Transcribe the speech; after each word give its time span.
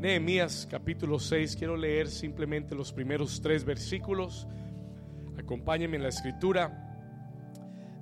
Nehemías 0.00 0.66
capítulo 0.70 1.18
6, 1.18 1.56
quiero 1.56 1.76
leer 1.76 2.08
simplemente 2.08 2.74
los 2.74 2.90
primeros 2.90 3.42
tres 3.42 3.66
versículos. 3.66 4.48
Acompáñenme 5.38 5.98
en 5.98 6.02
la 6.02 6.08
escritura. 6.08 6.96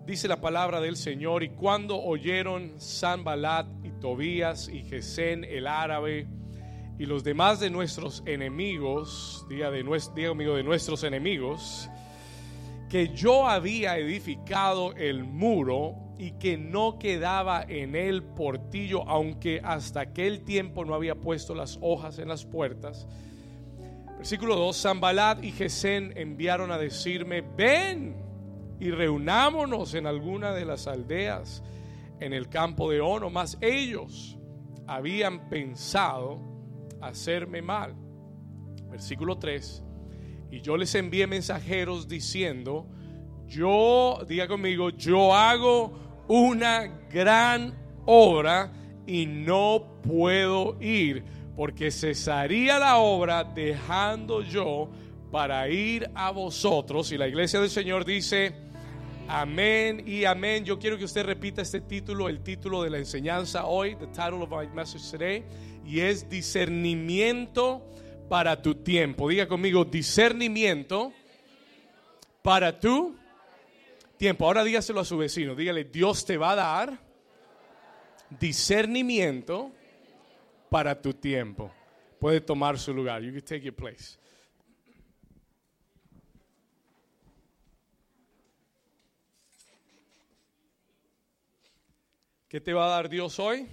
Dice 0.07 0.29
la 0.29 0.41
palabra 0.41 0.81
del 0.81 0.95
Señor, 0.95 1.43
y 1.43 1.49
cuando 1.49 2.01
oyeron 2.01 2.81
Sanbalat 2.81 3.67
y 3.83 3.91
Tobías 4.01 4.69
y 4.69 4.85
Gesén 4.85 5.43
el 5.43 5.67
árabe 5.67 6.29
y 7.01 7.07
los 7.07 7.25
demás 7.25 7.59
de 7.59 7.69
nuestros 7.69 8.23
enemigos, 8.27 9.45
diga, 9.49 9.73
de, 9.73 9.83
diga 10.15 10.31
amigo, 10.31 10.55
de 10.55 10.63
nuestros 10.63 11.03
enemigos, 11.03 11.91
que 12.89 13.09
yo 13.09 13.49
había 13.49 13.99
edificado 13.99 14.93
el 14.93 15.25
muro 15.25 15.97
y 16.19 16.33
que 16.33 16.59
no 16.59 16.99
quedaba 16.99 17.63
en 17.63 17.95
él 17.95 18.25
portillo, 18.25 19.09
aunque 19.09 19.61
hasta 19.63 20.01
aquel 20.01 20.43
tiempo 20.43 20.85
no 20.85 20.95
había 20.95 21.15
puesto 21.15 21.55
las 21.55 21.79
hojas 21.81 22.19
en 22.19 22.29
las 22.29 22.45
puertas. 22.45 23.07
Versículo 24.17 24.57
2, 24.57 24.77
Zambalat 24.83 25.45
y 25.45 25.53
Gesén 25.53 26.13
enviaron 26.17 26.73
a 26.73 26.79
decirme, 26.79 27.41
ven 27.41 28.17
y 28.81 28.91
reunámonos 28.91 29.95
en 29.95 30.07
alguna 30.07 30.53
de 30.53 30.65
las 30.65 30.89
aldeas 30.89 31.63
en 32.19 32.33
el 32.33 32.49
campo 32.49 32.91
de 32.91 33.01
Ono, 33.01 33.31
mas 33.31 33.57
ellos 33.61 34.37
habían 34.89 35.49
pensado 35.49 36.41
hacerme 37.01 37.63
mal. 37.63 37.95
Versículo 38.91 39.39
3, 39.39 39.85
y 40.51 40.63
yo 40.63 40.77
les 40.77 40.95
envié 40.97 41.29
mensajeros 41.29 42.09
diciendo, 42.09 42.89
yo, 43.47 44.19
diga 44.27 44.49
conmigo, 44.49 44.91
yo 44.91 45.35
hago 45.35 46.08
una 46.29 46.87
gran 47.11 47.75
obra 48.05 48.73
y 49.07 49.27
no 49.27 50.01
puedo 50.03 50.77
ir, 50.81 51.25
porque 51.57 51.91
cesaría 51.91 52.79
la 52.79 52.99
obra 52.99 53.43
dejando 53.43 54.43
yo 54.43 54.91
para 55.31 55.69
ir 55.69 56.11
a 56.15 56.31
vosotros. 56.31 57.11
Y 57.13 57.19
la 57.19 57.27
iglesia 57.27 57.61
del 57.61 57.71
Señor 57.71 58.05
dice, 58.05 58.55
amén 59.27 60.05
y 60.07 60.25
amén. 60.25 60.65
Yo 60.65 60.79
quiero 60.79 60.99
que 60.99 61.05
usted 61.05 61.25
repita 61.25 61.63
este 61.63 61.81
título, 61.81 62.29
el 62.29 62.43
título 62.43 62.83
de 62.83 62.91
la 62.91 62.99
enseñanza 62.99 63.67
hoy, 63.67 63.97
the 63.97 64.07
title 64.07 64.43
of 64.43 64.51
my 64.51 64.67
message 64.75 65.11
today, 65.11 65.45
y 65.85 66.01
es 66.01 66.29
discernimiento 66.29 67.83
para 68.29 68.61
tu 68.61 68.75
tiempo. 68.75 69.29
Diga 69.29 69.49
conmigo, 69.49 69.85
discernimiento 69.85 71.13
para 72.43 72.79
tu 72.79 73.18
tiempo. 74.19 74.45
Ahora 74.45 74.65
dígaselo 74.65 75.01
a 75.01 75.05
su 75.05 75.17
vecino. 75.17 75.55
Dígale, 75.55 75.85
Dios 75.85 76.25
te 76.27 76.37
va 76.37 76.53
a 76.53 76.57
dar 76.57 76.99
discernimiento 78.29 79.73
para 80.69 81.01
tu 81.01 81.15
tiempo. 81.15 81.73
Puede 82.19 82.41
tomar 82.41 82.79
su 82.79 82.93
lugar. 82.93 83.23
You 83.23 83.33
can 83.33 83.43
take 83.43 83.63
your 83.63 83.75
place. 83.75 84.19
¿Qué 92.49 92.61
te 92.63 92.73
va 92.73 92.87
a 92.87 92.89
dar 92.89 93.09
Dios 93.11 93.39
hoy? 93.39 93.69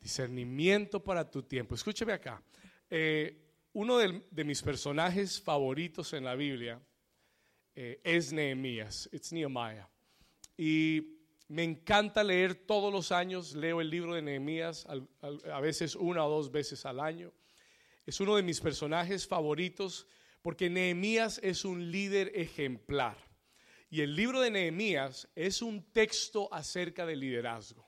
Discernimiento 0.00 1.02
para 1.02 1.30
tu 1.30 1.42
tiempo. 1.42 1.74
Escúcheme 1.74 2.12
acá. 2.12 2.42
Eh, 2.90 3.42
uno 3.72 3.96
de, 3.96 4.44
mis 4.44 4.60
personajes 4.62 5.40
favoritos 5.40 6.12
en 6.12 6.24
la 6.24 6.34
Biblia 6.34 6.82
eh, 7.74 8.00
es 8.04 8.32
Nehemías, 8.32 9.08
it's 9.12 9.32
Nehemiah. 9.32 9.88
Y 10.56 11.18
me 11.48 11.64
encanta 11.64 12.24
leer 12.24 12.54
todos 12.54 12.92
los 12.92 13.12
años, 13.12 13.54
leo 13.54 13.80
el 13.80 13.90
libro 13.90 14.14
de 14.14 14.22
Nehemías, 14.22 14.86
a 14.86 15.60
veces 15.60 15.94
una 15.96 16.24
o 16.24 16.30
dos 16.30 16.50
veces 16.50 16.86
al 16.86 17.00
año. 17.00 17.32
Es 18.06 18.20
uno 18.20 18.36
de 18.36 18.42
mis 18.42 18.60
personajes 18.60 19.26
favoritos 19.26 20.06
porque 20.40 20.68
Nehemías 20.68 21.40
es 21.42 21.64
un 21.64 21.90
líder 21.90 22.32
ejemplar. 22.34 23.16
Y 23.90 24.00
el 24.00 24.16
libro 24.16 24.40
de 24.40 24.50
Nehemías 24.50 25.28
es 25.34 25.62
un 25.62 25.92
texto 25.92 26.52
acerca 26.52 27.04
de 27.06 27.16
liderazgo. 27.16 27.86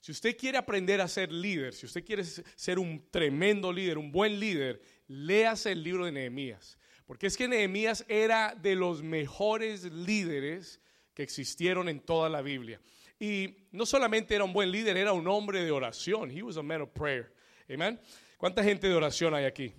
Si 0.00 0.12
usted 0.12 0.36
quiere 0.36 0.58
aprender 0.58 1.00
a 1.00 1.08
ser 1.08 1.32
líder, 1.32 1.72
si 1.72 1.86
usted 1.86 2.04
quiere 2.04 2.24
ser 2.24 2.78
un 2.78 3.08
tremendo 3.10 3.72
líder, 3.72 3.96
un 3.96 4.12
buen 4.12 4.38
líder, 4.38 4.82
léase 5.06 5.72
el 5.72 5.82
libro 5.82 6.04
de 6.04 6.12
Nehemías. 6.12 6.76
Porque 7.06 7.26
es 7.26 7.36
que 7.36 7.48
Nehemías 7.48 8.04
era 8.08 8.54
de 8.54 8.74
los 8.74 9.02
mejores 9.02 9.84
líderes 9.84 10.80
que 11.12 11.22
existieron 11.22 11.88
en 11.88 12.00
toda 12.00 12.28
la 12.28 12.42
Biblia. 12.42 12.80
Y 13.18 13.68
no 13.72 13.86
solamente 13.86 14.34
era 14.34 14.44
un 14.44 14.52
buen 14.52 14.70
líder, 14.70 14.96
era 14.96 15.12
un 15.12 15.28
hombre 15.28 15.62
de 15.62 15.70
oración. 15.70 16.30
He 16.30 16.42
was 16.42 16.56
a 16.56 16.62
man 16.62 16.82
of 16.82 16.90
prayer. 16.90 17.32
Amen. 17.70 18.00
¿Cuánta 18.36 18.62
gente 18.62 18.88
de 18.88 18.94
oración 18.94 19.34
hay 19.34 19.44
aquí? 19.44 19.72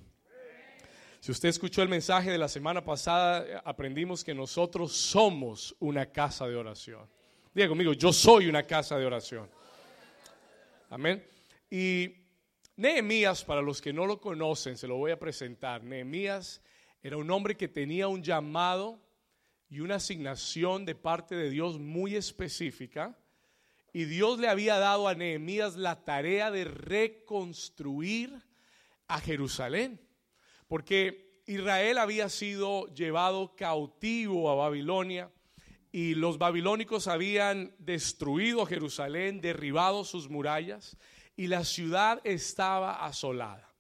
Si 1.19 1.31
usted 1.31 1.49
escuchó 1.49 1.81
el 1.81 1.89
mensaje 1.89 2.29
de 2.29 2.37
la 2.37 2.47
semana 2.47 2.85
pasada, 2.85 3.61
aprendimos 3.65 4.23
que 4.23 4.35
nosotros 4.35 4.91
somos 4.93 5.75
una 5.79 6.05
casa 6.05 6.47
de 6.47 6.55
oración. 6.55 7.09
Diga 7.53 7.67
conmigo, 7.67 7.93
yo 7.93 8.13
soy 8.13 8.47
una 8.47 8.63
casa 8.63 8.97
de 8.97 9.05
oración. 9.05 9.49
Amén. 10.89 11.25
Y 11.69 12.13
Nehemías, 12.75 13.43
para 13.43 13.61
los 13.61 13.81
que 13.81 13.91
no 13.91 14.05
lo 14.05 14.21
conocen, 14.21 14.77
se 14.77 14.87
lo 14.87 14.97
voy 14.97 15.11
a 15.11 15.19
presentar. 15.19 15.83
Nehemías 15.83 16.61
era 17.05 17.17
un 17.17 17.29
hombre 17.29 17.55
que 17.55 17.67
tenía 17.67 18.07
un 18.07 18.23
llamado 18.23 18.99
y 19.69 19.81
una 19.81 19.97
asignación 19.97 20.85
de 20.85 20.95
parte 20.95 21.35
de 21.35 21.51
Dios 21.51 21.77
muy 21.77 22.15
específica. 22.15 23.15
Y 23.93 24.05
Dios 24.05 24.39
le 24.39 24.47
había 24.47 24.79
dado 24.79 25.07
a 25.07 25.13
Nehemías 25.13 25.75
la 25.75 26.03
tarea 26.03 26.49
de 26.49 26.63
reconstruir 26.63 28.33
a 29.07 29.19
Jerusalén. 29.19 30.01
Porque 30.67 31.43
Israel 31.45 31.99
había 31.99 32.27
sido 32.27 32.91
llevado 32.95 33.55
cautivo 33.55 34.49
a 34.49 34.55
Babilonia 34.55 35.31
y 35.91 36.15
los 36.15 36.39
babilónicos 36.39 37.07
habían 37.07 37.75
destruido 37.77 38.65
Jerusalén, 38.65 39.41
derribado 39.41 40.05
sus 40.05 40.27
murallas 40.27 40.97
y 41.35 41.45
la 41.45 41.65
ciudad 41.65 42.19
estaba 42.23 43.05
asolada. 43.05 43.74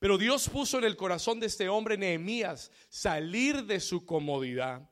Pero 0.00 0.16
Dios 0.16 0.48
puso 0.48 0.78
en 0.78 0.84
el 0.84 0.96
corazón 0.96 1.38
de 1.38 1.46
este 1.46 1.68
hombre 1.68 1.98
Nehemías 1.98 2.72
salir 2.88 3.64
de 3.64 3.78
su 3.78 4.06
comodidad, 4.06 4.90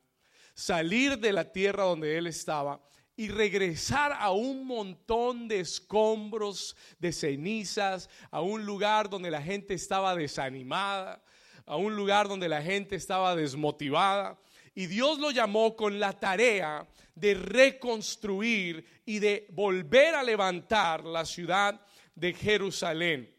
salir 0.53 1.17
de 1.17 1.33
la 1.33 1.51
tierra 1.51 1.83
donde 1.83 2.17
él 2.17 2.27
estaba 2.27 2.79
y 3.17 3.27
regresar 3.27 4.13
a 4.13 4.31
un 4.31 4.65
montón 4.65 5.47
de 5.47 5.59
escombros, 5.59 6.77
de 6.99 7.11
cenizas, 7.11 8.07
a 8.29 8.41
un 8.41 8.65
lugar 8.65 9.09
donde 9.09 9.31
la 9.31 9.41
gente 9.41 9.73
estaba 9.73 10.15
desanimada, 10.15 11.21
a 11.65 11.75
un 11.75 11.95
lugar 11.95 12.27
donde 12.27 12.47
la 12.47 12.61
gente 12.61 12.95
estaba 12.95 13.35
desmotivada 13.35 14.39
y 14.75 14.85
Dios 14.85 15.17
lo 15.17 15.31
llamó 15.31 15.75
con 15.75 15.99
la 15.99 16.13
tarea 16.13 16.87
de 17.15 17.33
reconstruir 17.33 18.85
y 19.05 19.17
de 19.17 19.47
volver 19.49 20.13
a 20.13 20.23
levantar 20.23 21.03
la 21.03 21.25
ciudad 21.25 21.81
de 22.13 22.31
Jerusalén. 22.33 23.38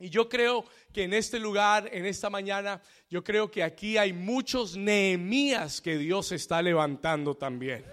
Y 0.00 0.10
yo 0.10 0.28
creo 0.28 0.64
que 0.92 1.04
en 1.04 1.12
este 1.12 1.38
lugar, 1.38 1.88
en 1.92 2.06
esta 2.06 2.30
mañana, 2.30 2.80
yo 3.10 3.24
creo 3.24 3.50
que 3.50 3.62
aquí 3.62 3.96
hay 3.96 4.12
muchos 4.12 4.76
Nehemías 4.76 5.80
que 5.80 5.98
Dios 5.98 6.30
está 6.32 6.62
levantando 6.62 7.36
también. 7.36 7.84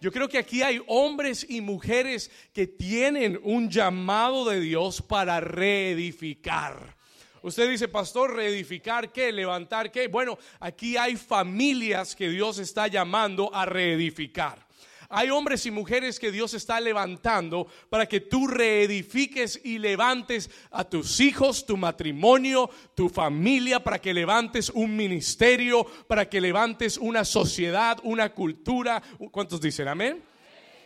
Yo 0.00 0.10
creo 0.10 0.28
que 0.28 0.38
aquí 0.38 0.62
hay 0.62 0.82
hombres 0.88 1.46
y 1.48 1.60
mujeres 1.60 2.30
que 2.52 2.66
tienen 2.66 3.38
un 3.44 3.70
llamado 3.70 4.44
de 4.44 4.60
Dios 4.60 5.00
para 5.00 5.40
reedificar. 5.40 6.96
Usted 7.40 7.70
dice, 7.70 7.88
pastor, 7.88 8.34
reedificar 8.34 9.12
qué, 9.12 9.32
levantar 9.32 9.90
qué. 9.90 10.08
Bueno, 10.08 10.38
aquí 10.60 10.96
hay 10.96 11.16
familias 11.16 12.14
que 12.14 12.28
Dios 12.28 12.58
está 12.58 12.88
llamando 12.88 13.52
a 13.54 13.64
reedificar. 13.64 14.66
Hay 15.14 15.28
hombres 15.28 15.66
y 15.66 15.70
mujeres 15.70 16.18
que 16.18 16.32
Dios 16.32 16.54
está 16.54 16.80
levantando 16.80 17.66
para 17.90 18.06
que 18.06 18.20
tú 18.20 18.46
reedifiques 18.46 19.60
y 19.62 19.76
levantes 19.76 20.48
a 20.70 20.84
tus 20.84 21.20
hijos, 21.20 21.66
tu 21.66 21.76
matrimonio, 21.76 22.70
tu 22.94 23.10
familia, 23.10 23.84
para 23.84 24.00
que 24.00 24.14
levantes 24.14 24.70
un 24.70 24.96
ministerio, 24.96 25.84
para 26.08 26.30
que 26.30 26.40
levantes 26.40 26.96
una 26.96 27.26
sociedad, 27.26 27.98
una 28.04 28.32
cultura. 28.32 29.02
¿Cuántos 29.30 29.60
dicen 29.60 29.86
amén? 29.88 30.22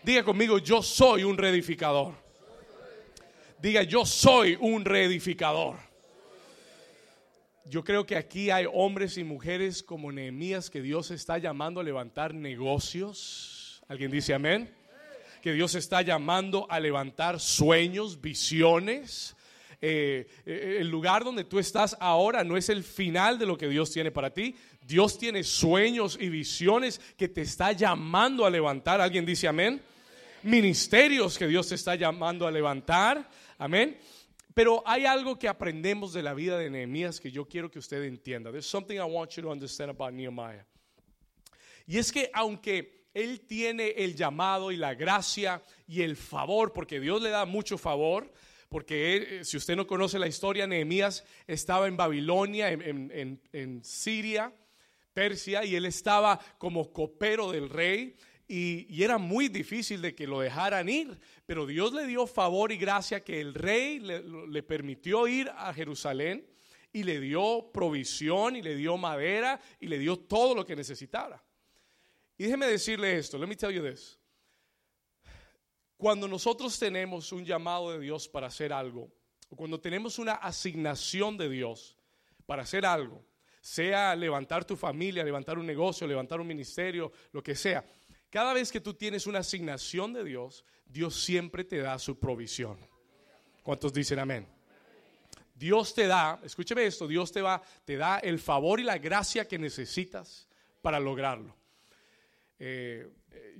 Diga 0.02 0.24
conmigo, 0.24 0.58
yo 0.58 0.82
soy 0.82 1.22
un 1.22 1.38
reedificador. 1.38 2.12
Diga, 3.62 3.84
yo 3.84 4.04
soy 4.04 4.58
un 4.60 4.84
reedificador. 4.84 5.76
Yo 7.64 7.84
creo 7.84 8.04
que 8.04 8.16
aquí 8.16 8.50
hay 8.50 8.66
hombres 8.72 9.18
y 9.18 9.22
mujeres 9.22 9.84
como 9.84 10.10
Nehemías 10.10 10.68
que 10.68 10.82
Dios 10.82 11.12
está 11.12 11.38
llamando 11.38 11.78
a 11.78 11.84
levantar 11.84 12.34
negocios. 12.34 13.55
¿Alguien 13.88 14.10
dice 14.10 14.34
amén? 14.34 14.68
Que 15.40 15.52
Dios 15.52 15.76
está 15.76 16.02
llamando 16.02 16.66
a 16.68 16.80
levantar 16.80 17.38
sueños, 17.38 18.20
visiones. 18.20 19.36
Eh, 19.80 20.26
eh, 20.44 20.78
el 20.80 20.88
lugar 20.88 21.22
donde 21.22 21.44
tú 21.44 21.60
estás 21.60 21.96
ahora 22.00 22.42
no 22.42 22.56
es 22.56 22.68
el 22.68 22.82
final 22.82 23.38
de 23.38 23.46
lo 23.46 23.56
que 23.56 23.68
Dios 23.68 23.92
tiene 23.92 24.10
para 24.10 24.34
ti. 24.34 24.56
Dios 24.84 25.18
tiene 25.18 25.44
sueños 25.44 26.18
y 26.20 26.30
visiones 26.30 27.00
que 27.16 27.28
te 27.28 27.42
está 27.42 27.70
llamando 27.70 28.44
a 28.44 28.50
levantar. 28.50 29.00
¿Alguien 29.00 29.24
dice 29.24 29.46
amén? 29.46 29.80
Ministerios 30.42 31.38
que 31.38 31.46
Dios 31.46 31.68
te 31.68 31.76
está 31.76 31.94
llamando 31.94 32.44
a 32.44 32.50
levantar. 32.50 33.28
Amén 33.58 33.96
Pero 34.52 34.82
hay 34.84 35.06
algo 35.06 35.38
que 35.38 35.46
aprendemos 35.46 36.12
de 36.12 36.24
la 36.24 36.34
vida 36.34 36.58
de 36.58 36.70
Nehemías 36.70 37.20
que 37.20 37.30
yo 37.30 37.46
quiero 37.46 37.70
que 37.70 37.78
usted 37.78 38.02
entienda. 38.02 38.50
There's 38.50 38.66
something 38.66 38.96
I 38.96 39.02
want 39.02 39.30
you 39.36 39.42
to 39.42 39.50
understand 39.50 39.90
about 39.90 40.12
Nehemiah. 40.12 40.64
Y 41.86 41.98
es 41.98 42.10
que 42.10 42.30
aunque 42.34 42.95
él 43.16 43.40
tiene 43.40 43.94
el 43.96 44.14
llamado 44.14 44.70
y 44.70 44.76
la 44.76 44.94
gracia 44.94 45.62
y 45.88 46.02
el 46.02 46.16
favor, 46.16 46.74
porque 46.74 47.00
Dios 47.00 47.22
le 47.22 47.30
da 47.30 47.46
mucho 47.46 47.78
favor, 47.78 48.30
porque 48.68 49.38
eh, 49.40 49.44
si 49.44 49.56
usted 49.56 49.74
no 49.74 49.86
conoce 49.86 50.18
la 50.18 50.26
historia, 50.26 50.66
Nehemías 50.66 51.24
estaba 51.46 51.88
en 51.88 51.96
Babilonia, 51.96 52.70
en, 52.70 53.80
Siria, 53.82 54.52
Persia, 55.14 55.64
y 55.64 55.76
él 55.76 55.86
estaba 55.86 56.38
como 56.58 56.92
copero 56.92 57.50
del 57.50 57.70
rey. 57.70 58.16
Y, 58.46 59.02
era 59.02 59.16
muy 59.16 59.48
difícil 59.48 60.02
de 60.02 60.14
que 60.14 60.26
lo 60.26 60.40
dejaran 60.40 60.86
ir, 60.90 61.18
pero 61.46 61.64
Dios 61.64 61.94
le 61.94 62.06
dio 62.06 62.26
favor 62.26 62.70
y 62.70 62.76
gracia 62.76 63.24
que 63.24 63.40
el 63.40 63.54
rey 63.54 63.98
le, 63.98 64.22
le 64.22 64.62
permitió 64.62 65.26
ir 65.26 65.50
a 65.56 65.72
Jerusalén 65.72 66.46
y 66.92 67.02
le 67.02 67.18
dio 67.18 67.70
provisión 67.72 68.56
y 68.56 68.62
le 68.62 68.76
dio 68.76 68.98
madera 68.98 69.58
y 69.80 69.86
le 69.86 69.98
dio 69.98 70.18
todo 70.18 70.54
lo 70.54 70.66
que 70.66 70.76
necesitara. 70.76 71.45
Y 72.38 72.44
déjeme 72.44 72.66
decirle 72.66 73.16
esto, 73.16 73.38
let 73.38 73.46
me 73.46 73.56
tell 73.56 73.72
you 73.72 73.82
this. 73.82 74.18
Cuando 75.96 76.28
nosotros 76.28 76.78
tenemos 76.78 77.32
un 77.32 77.44
llamado 77.44 77.92
de 77.92 78.00
Dios 78.00 78.28
para 78.28 78.48
hacer 78.48 78.72
algo, 78.72 79.10
o 79.48 79.56
cuando 79.56 79.80
tenemos 79.80 80.18
una 80.18 80.34
asignación 80.34 81.38
de 81.38 81.48
Dios 81.48 81.96
para 82.44 82.62
hacer 82.62 82.84
algo, 82.84 83.24
sea 83.60 84.14
levantar 84.14 84.64
tu 84.64 84.76
familia, 84.76 85.24
levantar 85.24 85.58
un 85.58 85.66
negocio, 85.66 86.06
levantar 86.06 86.40
un 86.40 86.46
ministerio, 86.46 87.10
lo 87.32 87.42
que 87.42 87.54
sea, 87.54 87.84
cada 88.30 88.52
vez 88.52 88.70
que 88.70 88.80
tú 88.80 88.94
tienes 88.94 89.26
una 89.26 89.38
asignación 89.38 90.12
de 90.12 90.22
Dios, 90.22 90.64
Dios 90.84 91.14
siempre 91.14 91.64
te 91.64 91.78
da 91.78 91.98
su 91.98 92.18
provisión. 92.18 92.78
¿Cuántos 93.62 93.92
dicen 93.92 94.18
amén? 94.18 94.46
Dios 95.54 95.94
te 95.94 96.06
da, 96.06 96.38
escúcheme 96.44 96.84
esto, 96.84 97.08
Dios 97.08 97.32
te 97.32 97.40
va, 97.40 97.62
te 97.84 97.96
da 97.96 98.18
el 98.18 98.38
favor 98.38 98.78
y 98.78 98.82
la 98.82 98.98
gracia 98.98 99.48
que 99.48 99.58
necesitas 99.58 100.48
para 100.82 101.00
lograrlo. 101.00 101.56
Eh, 102.58 103.08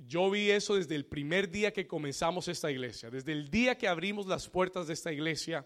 yo 0.05 0.29
vi 0.29 0.49
eso 0.49 0.75
desde 0.75 0.95
el 0.95 1.05
primer 1.05 1.49
día 1.49 1.71
que 1.71 1.87
comenzamos 1.87 2.47
esta 2.47 2.71
iglesia, 2.71 3.09
desde 3.09 3.31
el 3.31 3.49
día 3.49 3.77
que 3.77 3.87
abrimos 3.87 4.27
las 4.27 4.49
puertas 4.49 4.87
de 4.87 4.93
esta 4.93 5.11
iglesia, 5.11 5.65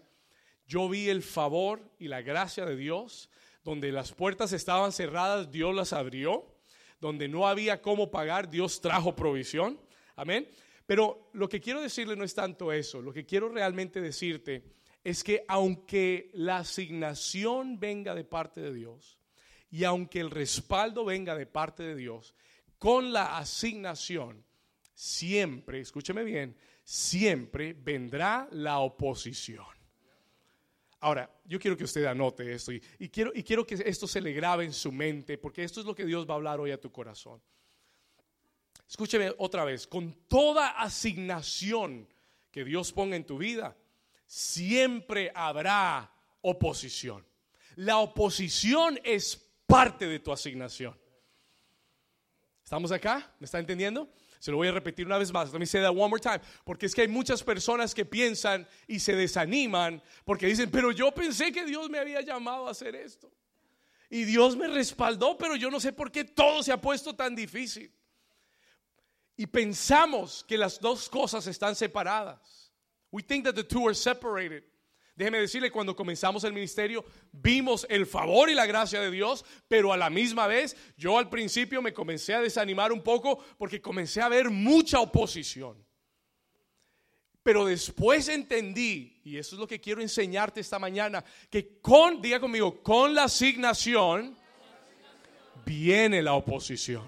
yo 0.66 0.88
vi 0.88 1.08
el 1.08 1.22
favor 1.22 1.80
y 1.98 2.08
la 2.08 2.22
gracia 2.22 2.64
de 2.64 2.76
Dios, 2.76 3.30
donde 3.64 3.92
las 3.92 4.12
puertas 4.12 4.52
estaban 4.52 4.92
cerradas, 4.92 5.50
Dios 5.50 5.74
las 5.74 5.92
abrió, 5.92 6.46
donde 7.00 7.28
no 7.28 7.48
había 7.48 7.80
cómo 7.80 8.10
pagar, 8.10 8.50
Dios 8.50 8.80
trajo 8.80 9.16
provisión, 9.16 9.80
amén. 10.16 10.48
Pero 10.86 11.30
lo 11.32 11.48
que 11.48 11.60
quiero 11.60 11.80
decirle 11.80 12.16
no 12.16 12.24
es 12.24 12.34
tanto 12.34 12.72
eso, 12.72 13.00
lo 13.00 13.12
que 13.12 13.24
quiero 13.24 13.48
realmente 13.48 14.00
decirte 14.00 14.64
es 15.04 15.24
que 15.24 15.44
aunque 15.48 16.30
la 16.34 16.58
asignación 16.58 17.78
venga 17.78 18.14
de 18.14 18.24
parte 18.24 18.60
de 18.60 18.72
Dios 18.72 19.18
y 19.70 19.84
aunque 19.84 20.20
el 20.20 20.30
respaldo 20.30 21.04
venga 21.04 21.34
de 21.34 21.46
parte 21.46 21.82
de 21.82 21.96
Dios, 21.96 22.34
con 22.82 23.12
la 23.12 23.38
asignación, 23.38 24.44
siempre, 24.92 25.78
escúcheme 25.78 26.24
bien, 26.24 26.56
siempre 26.82 27.74
vendrá 27.74 28.48
la 28.50 28.80
oposición. 28.80 29.64
Ahora, 30.98 31.30
yo 31.44 31.60
quiero 31.60 31.76
que 31.76 31.84
usted 31.84 32.04
anote 32.06 32.52
esto 32.52 32.72
y, 32.72 32.80
quiero, 33.08 33.30
y 33.36 33.44
quiero 33.44 33.64
que 33.64 33.80
esto 33.86 34.08
se 34.08 34.20
le 34.20 34.32
grabe 34.32 34.64
en 34.64 34.72
su 34.72 34.90
mente, 34.90 35.38
porque 35.38 35.62
esto 35.62 35.78
es 35.78 35.86
lo 35.86 35.94
que 35.94 36.04
Dios 36.04 36.28
va 36.28 36.32
a 36.32 36.36
hablar 36.38 36.58
hoy 36.58 36.72
a 36.72 36.80
tu 36.80 36.90
corazón. 36.90 37.40
Escúcheme 38.88 39.32
otra 39.38 39.64
vez, 39.64 39.86
con 39.86 40.12
toda 40.26 40.70
asignación 40.70 42.08
que 42.50 42.64
Dios 42.64 42.92
ponga 42.92 43.14
en 43.14 43.24
tu 43.24 43.38
vida, 43.38 43.76
siempre 44.26 45.30
habrá 45.36 46.12
oposición. 46.40 47.24
La 47.76 47.98
oposición 47.98 48.98
es 49.04 49.36
parte 49.68 50.08
de 50.08 50.18
tu 50.18 50.32
asignación. 50.32 51.00
¿Estamos 52.72 52.90
acá? 52.90 53.30
¿Me 53.38 53.44
está 53.44 53.58
entendiendo? 53.58 54.08
Se 54.38 54.50
lo 54.50 54.56
voy 54.56 54.68
a 54.68 54.72
repetir 54.72 55.04
una 55.04 55.18
vez 55.18 55.30
más. 55.30 55.52
Let 55.52 55.58
me 55.58 55.66
say 55.66 55.82
that 55.82 55.90
one 55.90 56.08
more 56.08 56.18
time. 56.18 56.40
Porque 56.64 56.86
es 56.86 56.94
que 56.94 57.02
hay 57.02 57.08
muchas 57.08 57.42
personas 57.42 57.94
que 57.94 58.06
piensan 58.06 58.66
y 58.86 58.98
se 58.98 59.14
desaniman 59.14 60.02
porque 60.24 60.46
dicen, 60.46 60.70
pero 60.70 60.90
yo 60.90 61.12
pensé 61.12 61.52
que 61.52 61.66
Dios 61.66 61.90
me 61.90 61.98
había 61.98 62.22
llamado 62.22 62.66
a 62.66 62.70
hacer 62.70 62.96
esto. 62.96 63.30
Y 64.08 64.24
Dios 64.24 64.56
me 64.56 64.68
respaldó, 64.68 65.36
pero 65.36 65.54
yo 65.54 65.70
no 65.70 65.80
sé 65.80 65.92
por 65.92 66.10
qué 66.10 66.24
todo 66.24 66.62
se 66.62 66.72
ha 66.72 66.80
puesto 66.80 67.14
tan 67.14 67.34
difícil. 67.34 67.92
Y 69.36 69.46
pensamos 69.46 70.42
que 70.42 70.56
las 70.56 70.80
dos 70.80 71.10
cosas 71.10 71.46
están 71.46 71.76
separadas. 71.76 72.72
We 73.10 73.22
think 73.22 73.44
that 73.44 73.54
the 73.54 73.64
two 73.64 73.86
are 73.86 73.94
separated. 73.94 74.64
Déjeme 75.14 75.38
decirle, 75.38 75.70
cuando 75.70 75.94
comenzamos 75.94 76.42
el 76.44 76.54
ministerio, 76.54 77.04
vimos 77.32 77.86
el 77.90 78.06
favor 78.06 78.48
y 78.48 78.54
la 78.54 78.64
gracia 78.64 79.00
de 79.00 79.10
Dios, 79.10 79.44
pero 79.68 79.92
a 79.92 79.96
la 79.96 80.08
misma 80.08 80.46
vez 80.46 80.74
yo 80.96 81.18
al 81.18 81.28
principio 81.28 81.82
me 81.82 81.92
comencé 81.92 82.34
a 82.34 82.40
desanimar 82.40 82.92
un 82.92 83.02
poco 83.02 83.44
porque 83.58 83.82
comencé 83.82 84.22
a 84.22 84.28
ver 84.28 84.48
mucha 84.48 85.00
oposición. 85.00 85.84
Pero 87.42 87.66
después 87.66 88.28
entendí, 88.28 89.20
y 89.24 89.36
eso 89.36 89.56
es 89.56 89.60
lo 89.60 89.66
que 89.66 89.80
quiero 89.80 90.00
enseñarte 90.00 90.60
esta 90.60 90.78
mañana, 90.78 91.22
que 91.50 91.80
con, 91.80 92.22
diga 92.22 92.40
conmigo, 92.40 92.82
con 92.82 93.14
la 93.14 93.24
asignación 93.24 94.38
viene 95.66 96.22
la 96.22 96.34
oposición. 96.34 97.06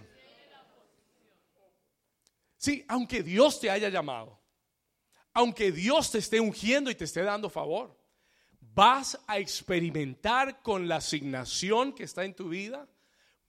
Sí, 2.58 2.84
aunque 2.88 3.22
Dios 3.22 3.60
te 3.60 3.70
haya 3.70 3.88
llamado, 3.88 4.40
aunque 5.34 5.72
Dios 5.72 6.12
te 6.12 6.18
esté 6.18 6.40
ungiendo 6.40 6.90
y 6.90 6.94
te 6.94 7.04
esté 7.04 7.22
dando 7.22 7.50
favor, 7.50 7.94
vas 8.60 9.18
a 9.26 9.38
experimentar 9.38 10.62
con 10.62 10.88
la 10.88 10.96
asignación 10.96 11.92
que 11.92 12.04
está 12.04 12.24
en 12.24 12.34
tu 12.34 12.48
vida 12.48 12.88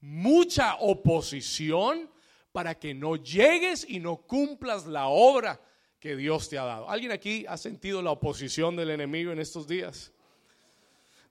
mucha 0.00 0.76
oposición 0.76 2.10
para 2.52 2.78
que 2.78 2.94
no 2.94 3.16
llegues 3.16 3.86
y 3.88 4.00
no 4.00 4.16
cumplas 4.16 4.86
la 4.86 5.08
obra 5.08 5.60
que 6.00 6.16
Dios 6.16 6.48
te 6.48 6.58
ha 6.58 6.64
dado. 6.64 6.88
¿Alguien 6.88 7.12
aquí 7.12 7.44
ha 7.48 7.56
sentido 7.56 8.02
la 8.02 8.10
oposición 8.10 8.76
del 8.76 8.90
enemigo 8.90 9.32
en 9.32 9.38
estos 9.38 9.66
días? 9.66 10.12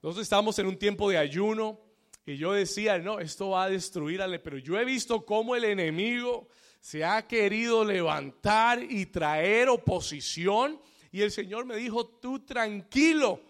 Nosotros 0.01 0.23
estamos 0.23 0.59
en 0.59 0.67
un 0.67 0.77
tiempo 0.77 1.09
de 1.09 1.17
ayuno 1.17 1.79
y 2.25 2.37
yo 2.37 2.53
decía, 2.53 2.97
no, 2.97 3.19
esto 3.19 3.49
va 3.49 3.65
a 3.65 3.69
destruir 3.69 4.21
ale, 4.21 4.39
pero 4.39 4.57
yo 4.57 4.77
he 4.77 4.85
visto 4.85 5.25
cómo 5.25 5.55
el 5.55 5.63
enemigo 5.63 6.47
se 6.85 7.03
ha 7.03 7.27
querido 7.27 7.83
levantar 7.83 8.79
y 8.83 9.07
traer 9.07 9.69
oposición. 9.69 10.79
Y 11.11 11.23
el 11.23 11.31
Señor 11.31 11.65
me 11.65 11.77
dijo, 11.77 12.05
tú 12.05 12.45
tranquilo, 12.45 13.41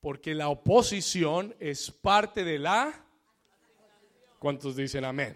porque 0.00 0.34
la 0.34 0.50
oposición 0.50 1.56
es 1.58 1.90
parte 1.90 2.44
de 2.44 2.58
la... 2.58 3.06
¿Cuántos 4.38 4.76
dicen 4.76 5.06
amén? 5.06 5.34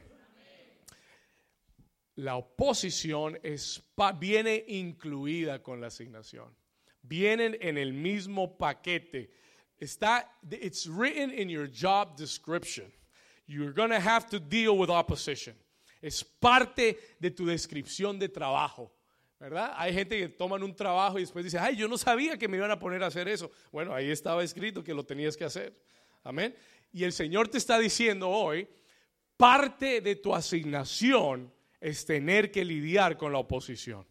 La 2.17 2.37
oposición 2.37 3.41
es, 3.43 3.83
viene 4.19 4.63
incluida 4.69 5.63
con 5.63 5.81
la 5.81 5.87
asignación. 5.87 6.55
Vienen 7.01 7.57
en 7.63 7.79
el 7.79 7.95
mismo 7.95 8.59
paquete. 8.59 9.31
Está, 9.81 10.39
it's 10.51 10.87
written 10.87 11.31
in 11.31 11.49
your 11.49 11.67
job 11.67 12.15
description. 12.15 12.93
You're 13.47 13.73
going 13.73 13.89
to 13.89 14.01
have 14.01 14.29
to 14.29 14.39
deal 14.39 14.77
with 14.77 14.91
opposition. 14.91 15.55
Es 16.01 16.25
parte 16.25 17.17
de 17.19 17.31
tu 17.31 17.47
descripción 17.47 18.19
de 18.19 18.29
trabajo. 18.29 18.95
¿Verdad? 19.41 19.73
Hay 19.77 19.95
gente 19.95 20.19
que 20.19 20.29
toman 20.29 20.65
un 20.65 20.75
trabajo 20.75 21.17
y 21.19 21.23
después 21.23 21.45
dice, 21.45 21.59
ay, 21.59 21.77
yo 21.77 21.87
no 21.87 21.97
sabía 21.97 22.37
que 22.37 22.49
me 22.49 22.57
iban 22.57 22.73
a 22.73 22.79
poner 22.79 23.05
a 23.05 23.07
hacer 23.07 23.29
eso. 23.29 23.53
Bueno, 23.71 23.95
ahí 23.95 24.11
estaba 24.11 24.43
escrito 24.43 24.83
que 24.83 24.93
lo 24.93 25.05
tenías 25.05 25.37
que 25.37 25.45
hacer. 25.45 25.81
Amén. 26.25 26.57
Y 26.93 27.05
el 27.05 27.13
Señor 27.13 27.47
te 27.47 27.59
está 27.59 27.79
diciendo 27.79 28.29
hoy, 28.29 28.67
parte 29.37 30.01
de 30.01 30.17
tu 30.17 30.35
asignación 30.35 31.53
es 31.81 32.05
tener 32.05 32.51
que 32.51 32.65
lidiar 32.65 33.17
con 33.17 33.33
la 33.33 33.39
oposición. 33.39 34.05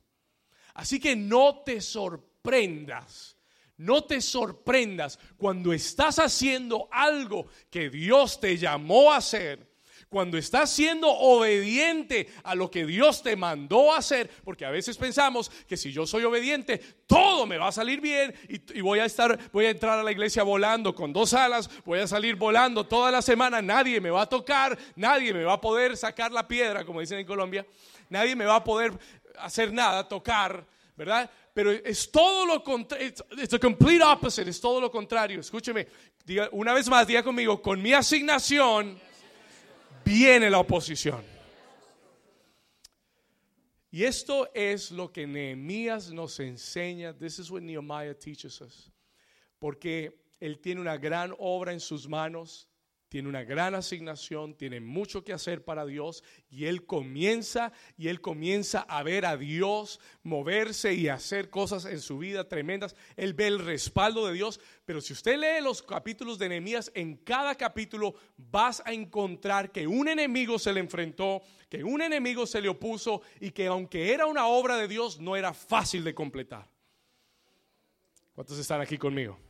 Así 0.74 1.00
que 1.00 1.16
no 1.16 1.64
te 1.66 1.82
sorprendas, 1.82 3.38
no 3.76 4.06
te 4.06 4.22
sorprendas 4.22 5.20
cuando 5.36 5.74
estás 5.74 6.20
haciendo 6.20 6.88
algo 6.92 7.48
que 7.70 7.90
Dios 7.90 8.40
te 8.40 8.56
llamó 8.56 9.12
a 9.12 9.18
hacer 9.18 9.68
cuando 10.10 10.38
estás 10.38 10.70
siendo 10.70 11.10
obediente 11.10 12.30
a 12.44 12.56
lo 12.56 12.72
que 12.72 12.86
Dios 12.86 13.22
te 13.22 13.36
mandó 13.36 13.94
hacer, 13.94 14.30
porque 14.44 14.66
a 14.66 14.70
veces 14.70 14.98
pensamos 14.98 15.52
que 15.68 15.78
si 15.78 15.92
yo 15.92 16.08
soy 16.08 16.24
obediente, 16.24 16.80
todo 17.06 17.46
me 17.46 17.58
va 17.58 17.68
a 17.68 17.72
salir 17.72 18.00
bien 18.00 18.34
y, 18.48 18.82
voy 18.82 19.00
a 19.00 19.06
estar, 19.06 19.38
voy 19.52 19.66
a 19.66 19.70
entrar 19.70 20.00
a 20.00 20.04
la 20.04 20.12
iglesia 20.12 20.44
volando 20.44 20.96
con 20.96 21.12
dos 21.12 21.34
alas, 21.34 21.70
voy 21.86 22.00
a 22.00 22.08
salir 22.08 22.36
volando 22.36 22.86
toda 22.86 23.12
la 23.12 23.22
semana, 23.22 23.62
nadie 23.62 24.00
me 24.00 24.10
va 24.10 24.24
a 24.24 24.30
tocar, 24.30 24.78
nadie 24.96 25.34
me 25.34 25.44
va 25.44 25.54
a 25.54 25.62
poder 25.62 25.98
sacar 25.98 26.32
la 26.32 26.48
piedra, 26.48 26.86
como 26.86 27.02
dicen 27.02 27.20
en 27.20 27.26
Colombia, 27.26 27.66
nadie 28.10 28.36
me 28.36 28.46
va 28.46 28.56
a 28.56 28.64
poder 28.64 28.94
hacer 29.40 29.74
nada, 29.74 30.08
tocar, 30.08 30.66
¿verdad? 30.96 31.30
Pero 31.54 31.72
es 31.72 32.12
todo 32.12 32.46
lo 32.46 32.64
contrario, 32.64 33.14
es 33.38 33.50
the 33.50 33.60
complete 33.60 34.04
opposite, 34.04 34.50
es 34.50 34.62
todo 34.62 34.80
lo 34.80 34.92
contrario. 34.92 35.40
Escúcheme, 35.40 35.88
una 36.52 36.74
vez 36.74 36.88
más, 36.88 37.08
diga 37.08 37.24
conmigo, 37.24 37.62
con 37.62 37.82
mi 37.82 37.94
asignación 37.94 39.00
viene 40.08 40.50
la 40.50 40.60
oposición. 40.60 41.22
Y 43.92 44.04
esto 44.04 44.50
es 44.54 44.92
lo 44.92 45.12
que 45.12 45.28
Nehemías 45.28 46.12
nos 46.12 46.40
enseña. 46.40 47.14
This 47.14 47.40
is 47.40 47.52
what 47.52 47.62
Nehemiah 47.62 48.14
teaches 48.14 48.62
us. 48.62 48.92
porque 49.60 50.12
Él 50.40 50.60
tiene 50.60 50.82
una 50.82 50.98
gran 50.98 51.34
obra 51.40 51.74
en 51.74 51.80
sus 51.80 52.08
manos, 52.08 52.70
tiene 53.10 53.30
una 53.30 53.44
gran 53.44 53.74
asignación, 53.76 54.56
tiene 54.56 54.82
mucho 54.82 55.24
que 55.24 55.34
hacer 55.34 55.64
para 55.64 55.86
Dios 55.86 56.24
y 56.50 56.66
él 56.66 56.86
comienza 56.86 57.72
y 57.98 58.10
él 58.10 58.22
comienza 58.22 58.82
a 58.82 59.04
ver 59.04 59.26
a 59.26 59.38
Dios 59.38 60.00
moverse 60.24 60.94
y 60.94 61.08
hacer 61.08 61.50
cosas 61.50 61.86
en 61.86 62.02
su 62.02 62.18
vida 62.18 62.48
tremendas. 62.48 62.96
Él 63.16 63.34
ve 63.34 63.48
el 63.48 63.60
respaldo 63.60 64.28
de 64.28 64.34
Dios, 64.34 64.60
pero 64.86 65.00
si 65.00 65.14
usted 65.14 65.38
lee 65.38 65.64
los 65.64 65.82
capítulos 65.82 66.38
de 66.38 66.50
Nehemías, 66.50 66.92
en 66.96 67.16
cada 67.18 67.56
capítulo 67.56 68.16
vas 68.36 68.82
a 68.86 68.92
encontrar 68.92 69.72
que 69.72 69.88
un 69.88 70.08
enemigo 70.10 70.60
se 70.60 70.74
le 70.74 70.82
enfrentó, 70.82 71.42
que 71.70 71.84
un 71.84 72.02
enemigo 72.02 72.46
se 72.46 72.62
le 72.62 72.70
opuso 72.70 73.22
y 73.40 73.52
que 73.52 73.68
aunque 73.68 74.14
era 74.14 74.26
una 74.26 74.48
obra 74.48 74.76
de 74.76 74.88
Dios, 74.88 75.20
no 75.20 75.36
era 75.36 75.54
fácil 75.54 76.04
de 76.04 76.14
completar. 76.14 76.70
¿Cuántos 78.36 78.60
están 78.60 78.82
aquí 78.82 78.98
conmigo? 78.98 79.47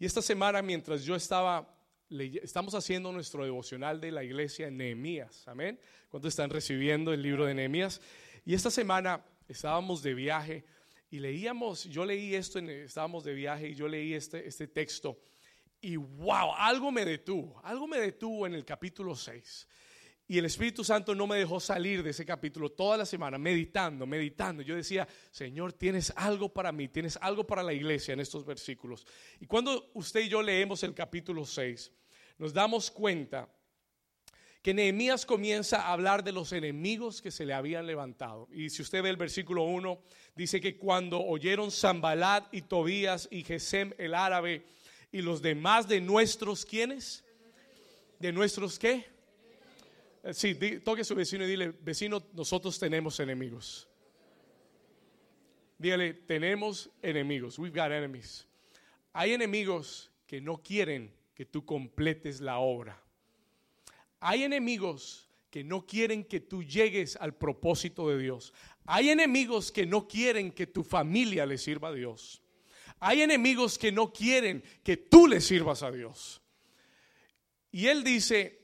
Y 0.00 0.06
esta 0.06 0.22
semana, 0.22 0.62
mientras 0.62 1.04
yo 1.04 1.14
estaba, 1.14 1.76
estamos 2.08 2.74
haciendo 2.74 3.12
nuestro 3.12 3.44
devocional 3.44 4.00
de 4.00 4.10
la 4.10 4.24
iglesia 4.24 4.68
en 4.68 4.78
Nehemías, 4.78 5.46
amén. 5.46 5.78
¿Cuántos 6.08 6.30
están 6.30 6.48
recibiendo 6.48 7.12
el 7.12 7.20
libro 7.20 7.44
de 7.44 7.52
Nehemías? 7.52 8.00
Y 8.46 8.54
esta 8.54 8.70
semana 8.70 9.22
estábamos 9.46 10.02
de 10.02 10.14
viaje 10.14 10.64
y 11.10 11.18
leíamos, 11.18 11.84
yo 11.84 12.06
leí 12.06 12.34
esto, 12.34 12.60
estábamos 12.60 13.24
de 13.24 13.34
viaje 13.34 13.68
y 13.68 13.74
yo 13.74 13.88
leí 13.88 14.14
este, 14.14 14.48
este 14.48 14.68
texto. 14.68 15.20
Y 15.82 15.96
wow, 15.96 16.54
algo 16.56 16.90
me 16.90 17.04
detuvo, 17.04 17.60
algo 17.62 17.86
me 17.86 17.98
detuvo 17.98 18.46
en 18.46 18.54
el 18.54 18.64
capítulo 18.64 19.14
6. 19.14 19.68
Y 20.30 20.38
el 20.38 20.44
Espíritu 20.44 20.84
Santo 20.84 21.12
no 21.12 21.26
me 21.26 21.38
dejó 21.38 21.58
salir 21.58 22.04
de 22.04 22.10
ese 22.10 22.24
capítulo 22.24 22.70
toda 22.70 22.96
la 22.96 23.04
semana, 23.04 23.36
meditando, 23.36 24.06
meditando. 24.06 24.62
Yo 24.62 24.76
decía, 24.76 25.08
Señor, 25.32 25.72
tienes 25.72 26.12
algo 26.14 26.48
para 26.48 26.70
mí, 26.70 26.86
tienes 26.86 27.18
algo 27.20 27.44
para 27.44 27.64
la 27.64 27.72
iglesia 27.72 28.12
en 28.12 28.20
estos 28.20 28.46
versículos. 28.46 29.04
Y 29.40 29.46
cuando 29.46 29.90
usted 29.92 30.20
y 30.20 30.28
yo 30.28 30.40
leemos 30.40 30.84
el 30.84 30.94
capítulo 30.94 31.44
6, 31.44 31.90
nos 32.38 32.52
damos 32.52 32.92
cuenta 32.92 33.52
que 34.62 34.72
Nehemías 34.72 35.26
comienza 35.26 35.82
a 35.82 35.92
hablar 35.94 36.22
de 36.22 36.30
los 36.30 36.52
enemigos 36.52 37.20
que 37.20 37.32
se 37.32 37.44
le 37.44 37.52
habían 37.52 37.84
levantado. 37.88 38.46
Y 38.52 38.70
si 38.70 38.82
usted 38.82 39.02
ve 39.02 39.10
el 39.10 39.16
versículo 39.16 39.64
1, 39.64 40.00
dice 40.36 40.60
que 40.60 40.78
cuando 40.78 41.20
oyeron 41.20 41.72
Zambalat 41.72 42.54
y 42.54 42.62
Tobías 42.62 43.26
y 43.32 43.42
Gesem 43.42 43.94
el 43.98 44.14
árabe 44.14 44.64
y 45.10 45.22
los 45.22 45.42
demás 45.42 45.88
de 45.88 46.00
nuestros, 46.00 46.64
¿quiénes? 46.64 47.24
¿De 48.20 48.30
nuestros 48.30 48.78
qué? 48.78 49.18
Eh, 50.22 50.34
sí, 50.34 50.54
toque 50.84 51.02
a 51.02 51.04
su 51.04 51.14
vecino 51.14 51.44
y 51.44 51.48
dile, 51.48 51.72
vecino, 51.80 52.22
nosotros 52.32 52.78
tenemos 52.78 53.18
enemigos. 53.20 53.88
Dígale, 55.78 56.12
tenemos 56.12 56.90
enemigos. 57.00 57.58
We've 57.58 57.74
got 57.74 57.90
enemies. 57.90 58.46
Hay 59.12 59.32
enemigos 59.32 60.10
que 60.26 60.40
no 60.40 60.62
quieren 60.62 61.12
que 61.34 61.46
tú 61.46 61.64
completes 61.64 62.40
la 62.40 62.58
obra. 62.58 63.02
Hay 64.20 64.42
enemigos 64.42 65.30
que 65.50 65.64
no 65.64 65.86
quieren 65.86 66.24
que 66.24 66.40
tú 66.40 66.62
llegues 66.62 67.16
al 67.16 67.34
propósito 67.34 68.08
de 68.10 68.18
Dios. 68.18 68.52
Hay 68.84 69.08
enemigos 69.08 69.72
que 69.72 69.86
no 69.86 70.06
quieren 70.06 70.52
que 70.52 70.66
tu 70.66 70.84
familia 70.84 71.46
le 71.46 71.56
sirva 71.56 71.88
a 71.88 71.92
Dios. 71.92 72.42
Hay 73.00 73.22
enemigos 73.22 73.78
que 73.78 73.90
no 73.90 74.12
quieren 74.12 74.62
que 74.84 74.98
tú 74.98 75.26
le 75.26 75.40
sirvas 75.40 75.82
a 75.82 75.90
Dios. 75.90 76.42
Y 77.72 77.86
él 77.86 78.04
dice, 78.04 78.59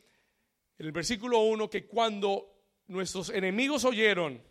en 0.78 0.86
el 0.86 0.92
versículo 0.92 1.40
1 1.40 1.70
que 1.70 1.86
cuando 1.86 2.52
nuestros 2.88 3.30
enemigos 3.30 3.84
oyeron 3.84 4.42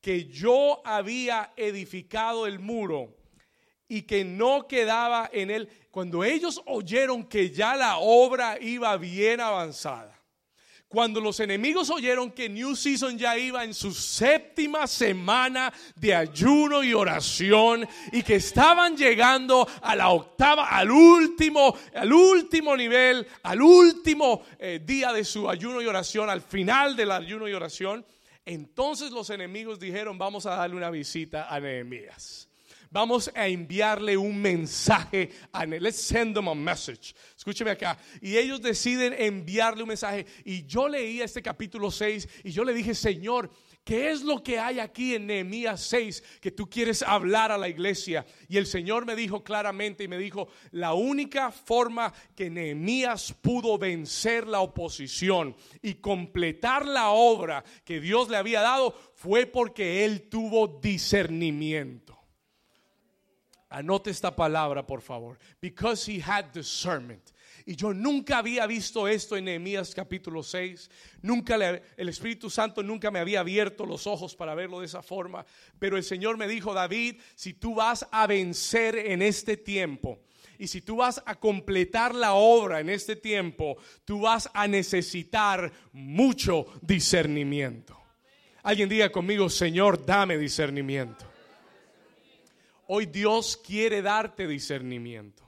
que 0.00 0.26
yo 0.26 0.82
había 0.84 1.52
edificado 1.56 2.46
el 2.46 2.58
muro 2.58 3.16
y 3.88 4.02
que 4.02 4.24
no 4.24 4.66
quedaba 4.66 5.30
en 5.32 5.50
él, 5.50 5.68
cuando 5.90 6.24
ellos 6.24 6.62
oyeron 6.66 7.24
que 7.24 7.50
ya 7.50 7.76
la 7.76 7.98
obra 7.98 8.58
iba 8.60 8.96
bien 8.96 9.40
avanzada, 9.40 10.20
cuando 10.88 11.20
los 11.20 11.40
enemigos 11.40 11.90
oyeron 11.90 12.30
que 12.30 12.48
New 12.48 12.76
Season 12.76 13.18
ya 13.18 13.36
iba 13.36 13.64
en 13.64 13.74
su 13.74 13.92
séptima 13.92 14.86
semana 14.86 15.72
de 15.96 16.14
ayuno 16.14 16.84
y 16.84 16.94
oración 16.94 17.86
y 18.12 18.22
que 18.22 18.36
estaban 18.36 18.96
llegando 18.96 19.66
a 19.82 19.96
la 19.96 20.10
octava, 20.10 20.68
al 20.68 20.90
último, 20.90 21.76
al 21.94 22.12
último 22.12 22.76
nivel, 22.76 23.26
al 23.42 23.60
último 23.60 24.42
eh, 24.58 24.80
día 24.84 25.12
de 25.12 25.24
su 25.24 25.50
ayuno 25.50 25.82
y 25.82 25.86
oración, 25.86 26.30
al 26.30 26.42
final 26.42 26.94
del 26.94 27.10
ayuno 27.10 27.48
y 27.48 27.52
oración, 27.52 28.06
entonces 28.44 29.10
los 29.10 29.30
enemigos 29.30 29.80
dijeron, 29.80 30.16
vamos 30.16 30.46
a 30.46 30.56
darle 30.56 30.76
una 30.76 30.90
visita 30.90 31.48
a 31.52 31.58
Nehemías 31.58 32.48
vamos 32.94 33.28
a 33.34 33.48
enviarle 33.48 34.16
un 34.16 34.40
mensaje 34.40 35.30
a. 35.52 35.66
Let's 35.66 36.00
send 36.00 36.34
them 36.34 36.48
a 36.48 36.54
message. 36.54 37.14
Escúcheme 37.44 37.72
acá. 37.72 37.98
Y 38.22 38.38
ellos 38.38 38.62
deciden 38.62 39.14
enviarle 39.18 39.82
un 39.82 39.88
mensaje. 39.88 40.24
Y 40.46 40.64
yo 40.64 40.88
leía 40.88 41.26
este 41.26 41.42
capítulo 41.42 41.90
6 41.90 42.26
y 42.42 42.52
yo 42.52 42.64
le 42.64 42.72
dije, 42.72 42.94
Señor, 42.94 43.50
¿Qué 43.84 44.10
es 44.10 44.22
lo 44.22 44.42
que 44.42 44.58
hay 44.58 44.78
aquí 44.78 45.14
en 45.14 45.26
Nehemías 45.26 45.82
6 45.82 46.38
que 46.40 46.50
tú 46.50 46.70
quieres 46.70 47.02
hablar 47.02 47.52
a 47.52 47.58
la 47.58 47.68
iglesia? 47.68 48.24
Y 48.48 48.56
el 48.56 48.64
Señor 48.64 49.04
me 49.04 49.14
dijo 49.14 49.44
claramente 49.44 50.04
y 50.04 50.08
me 50.08 50.16
dijo, 50.16 50.48
la 50.70 50.94
única 50.94 51.50
forma 51.50 52.10
que 52.34 52.48
Nehemías 52.48 53.34
pudo 53.42 53.76
vencer 53.76 54.46
la 54.46 54.60
oposición 54.60 55.54
y 55.82 55.96
completar 55.96 56.86
la 56.86 57.10
obra 57.10 57.62
que 57.84 58.00
Dios 58.00 58.30
le 58.30 58.38
había 58.38 58.62
dado 58.62 58.94
fue 59.16 59.44
porque 59.44 60.06
él 60.06 60.30
tuvo 60.30 60.66
discernimiento. 60.80 62.18
Anote 63.74 64.10
esta 64.10 64.34
palabra, 64.34 64.86
por 64.86 65.02
favor. 65.02 65.36
Because 65.60 66.06
he 66.06 66.20
had 66.20 66.52
discernment. 66.52 67.33
Y 67.66 67.76
yo 67.76 67.94
nunca 67.94 68.38
había 68.38 68.66
visto 68.66 69.08
esto 69.08 69.36
en 69.36 69.46
Nehemías 69.46 69.94
capítulo 69.94 70.42
6. 70.42 70.90
Nunca 71.22 71.56
el 71.96 72.08
Espíritu 72.08 72.50
Santo 72.50 72.82
nunca 72.82 73.10
me 73.10 73.20
había 73.20 73.40
abierto 73.40 73.86
los 73.86 74.06
ojos 74.06 74.36
para 74.36 74.54
verlo 74.54 74.80
de 74.80 74.86
esa 74.86 75.02
forma. 75.02 75.46
Pero 75.78 75.96
el 75.96 76.04
Señor 76.04 76.36
me 76.36 76.46
dijo, 76.46 76.74
David, 76.74 77.16
si 77.34 77.54
tú 77.54 77.76
vas 77.76 78.06
a 78.10 78.26
vencer 78.26 78.96
en 78.96 79.22
este 79.22 79.56
tiempo, 79.56 80.20
y 80.58 80.68
si 80.68 80.82
tú 80.82 80.96
vas 80.96 81.22
a 81.26 81.34
completar 81.34 82.14
la 82.14 82.34
obra 82.34 82.80
en 82.80 82.88
este 82.88 83.16
tiempo, 83.16 83.76
tú 84.04 84.20
vas 84.20 84.48
a 84.52 84.68
necesitar 84.68 85.72
mucho 85.92 86.66
discernimiento. 86.80 87.98
Alguien 88.62 88.88
diga 88.88 89.10
conmigo, 89.10 89.50
Señor, 89.50 90.04
dame 90.04 90.38
discernimiento. 90.38 91.24
Hoy 92.86 93.06
Dios 93.06 93.56
quiere 93.56 94.00
darte 94.00 94.46
discernimiento. 94.46 95.43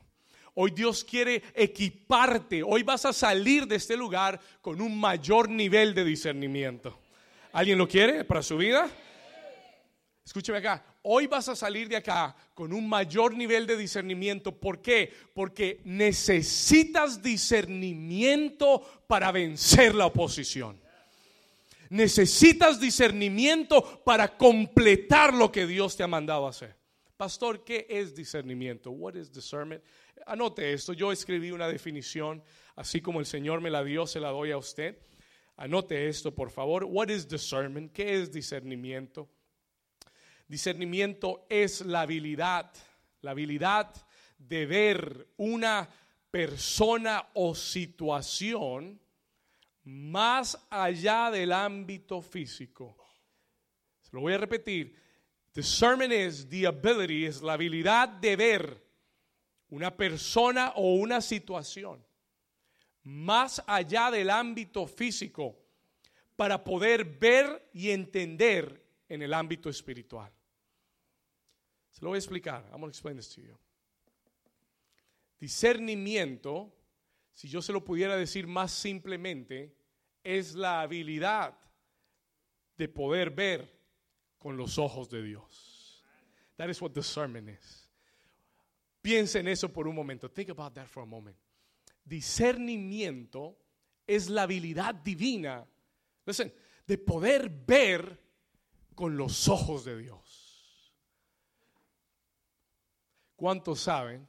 Hoy 0.59 0.71
Dios 0.71 1.05
quiere 1.05 1.43
equiparte. 1.55 2.63
Hoy 2.63 2.83
vas 2.83 3.05
a 3.05 3.13
salir 3.13 3.67
de 3.67 3.77
este 3.77 3.95
lugar 3.95 4.41
con 4.63 4.81
un 4.81 4.99
mayor 4.99 5.51
nivel 5.51 5.95
de 5.95 6.03
discernimiento. 6.03 6.99
¿Alguien 7.53 7.77
lo 7.77 7.87
quiere 7.87 8.25
para 8.25 8.43
su 8.43 8.57
vida? 8.57 8.89
Escúcheme 10.25 10.57
acá. 10.57 10.83
Hoy 11.03 11.27
vas 11.27 11.51
a 11.51 11.55
salir 11.55 11.91
de 11.91 11.97
acá 11.97 12.35
con 12.55 12.73
un 12.73 12.89
mayor 12.89 13.35
nivel 13.35 13.67
de 13.67 13.77
discernimiento. 13.77 14.51
¿Por 14.51 14.81
qué? 14.81 15.13
Porque 15.35 15.83
necesitas 15.85 17.23
discernimiento 17.23 19.05
para 19.07 19.31
vencer 19.33 19.95
la 19.95 20.07
oposición. 20.07 20.81
Necesitas 21.91 22.81
discernimiento 22.81 24.03
para 24.05 24.39
completar 24.39 25.35
lo 25.35 25.53
que 25.53 25.67
Dios 25.67 25.99
te 25.99 26.03
ha 26.03 26.09
mandado 26.09 26.49
hacer. 26.49 26.75
Pastor, 27.17 27.63
¿qué 27.63 27.87
es 27.89 28.15
discernimiento? 28.15 28.91
What 28.91 29.15
is 29.15 29.31
discernment? 29.33 29.83
Anote 30.27 30.73
esto, 30.73 30.93
yo 30.93 31.13
escribí 31.13 31.53
una 31.53 31.69
definición, 31.69 32.43
así 32.75 33.01
como 33.01 33.21
el 33.21 33.27
Señor 33.27 33.61
me 33.61 33.71
la 33.71 33.83
dio, 33.85 34.07
se 34.07 34.21
la 34.21 34.31
doy 34.31 34.51
a 34.51 34.59
usted. 34.59 34.99
Anote 35.57 36.09
esto, 36.09 36.35
por 36.35 36.51
favor. 36.51 36.85
What 36.85 37.09
is 37.09 37.29
discernment? 37.29 37.93
¿Qué 37.93 38.21
es 38.21 38.33
discernimiento? 38.33 39.29
Discernimiento 40.49 41.47
es 41.49 41.81
la 41.87 42.03
habilidad, 42.03 42.73
la 43.23 43.31
habilidad 43.31 43.95
de 44.37 44.67
ver 44.67 45.29
una 45.37 45.89
persona 46.31 47.29
o 47.35 47.55
situación 47.55 49.01
más 49.85 50.59
allá 50.69 51.31
del 51.31 51.53
ámbito 51.53 52.21
físico. 52.21 52.97
Se 54.03 54.11
lo 54.13 54.21
voy 54.21 54.35
a 54.35 54.39
repetir 54.39 55.07
Discernment 55.57 56.13
is 56.13 56.47
the 56.51 56.67
ability, 56.67 57.25
es 57.25 57.41
la 57.41 57.55
habilidad 57.55 58.11
de 58.11 58.37
ver 58.37 58.86
una 59.71 59.97
persona 59.97 60.73
o 60.77 60.95
una 60.95 61.21
situación 61.21 62.05
más 63.03 63.63
allá 63.67 64.11
del 64.11 64.31
ámbito 64.31 64.87
físico 64.87 65.57
para 66.35 66.63
poder 66.63 67.05
ver 67.05 67.71
y 67.73 67.91
entender 67.91 68.85
en 69.09 69.23
el 69.23 69.33
ámbito 69.33 69.71
espiritual. 69.71 70.33
Se 71.91 72.03
lo 72.03 72.11
voy 72.11 72.17
a 72.17 72.19
explicar. 72.19 72.65
I'm 72.73 72.81
going 72.81 72.83
to 72.83 72.89
explain 72.89 73.17
this 73.17 73.29
to 73.35 73.41
you. 73.41 73.57
Discernimiento, 75.39 76.73
si 77.33 77.49
yo 77.49 77.63
se 77.63 77.73
lo 77.73 77.85
pudiera 77.85 78.17
decir 78.17 78.47
más 78.47 78.73
simplemente, 78.73 79.75
es 80.23 80.55
la 80.55 80.81
habilidad 80.81 81.57
de 82.77 82.89
poder 82.89 83.31
ver 83.31 83.81
con 84.39 84.57
los 84.57 84.79
ojos 84.79 85.09
de 85.09 85.23
Dios. 85.23 86.05
That 86.57 86.69
is 86.69 86.83
what 86.83 86.93
discernment 86.93 87.49
is. 87.49 87.86
Piensa 89.07 89.39
en 89.39 89.47
eso 89.47 89.73
por 89.73 89.87
un 89.87 89.95
momento. 89.95 90.29
Think 90.29 90.51
about 90.51 90.75
that 90.75 90.89
for 90.89 91.05
a 91.05 91.07
moment. 91.07 91.37
Discernimiento 92.05 93.57
es 94.05 94.29
la 94.29 94.43
habilidad 94.43 94.97
divina, 94.97 95.65
de 96.85 96.99
poder 96.99 97.49
ver 97.49 98.21
con 98.97 99.17
los 99.17 99.47
ojos 99.47 99.85
de 99.85 99.97
Dios. 99.97 100.93
¿Cuántos 103.37 103.79
saben 103.79 104.27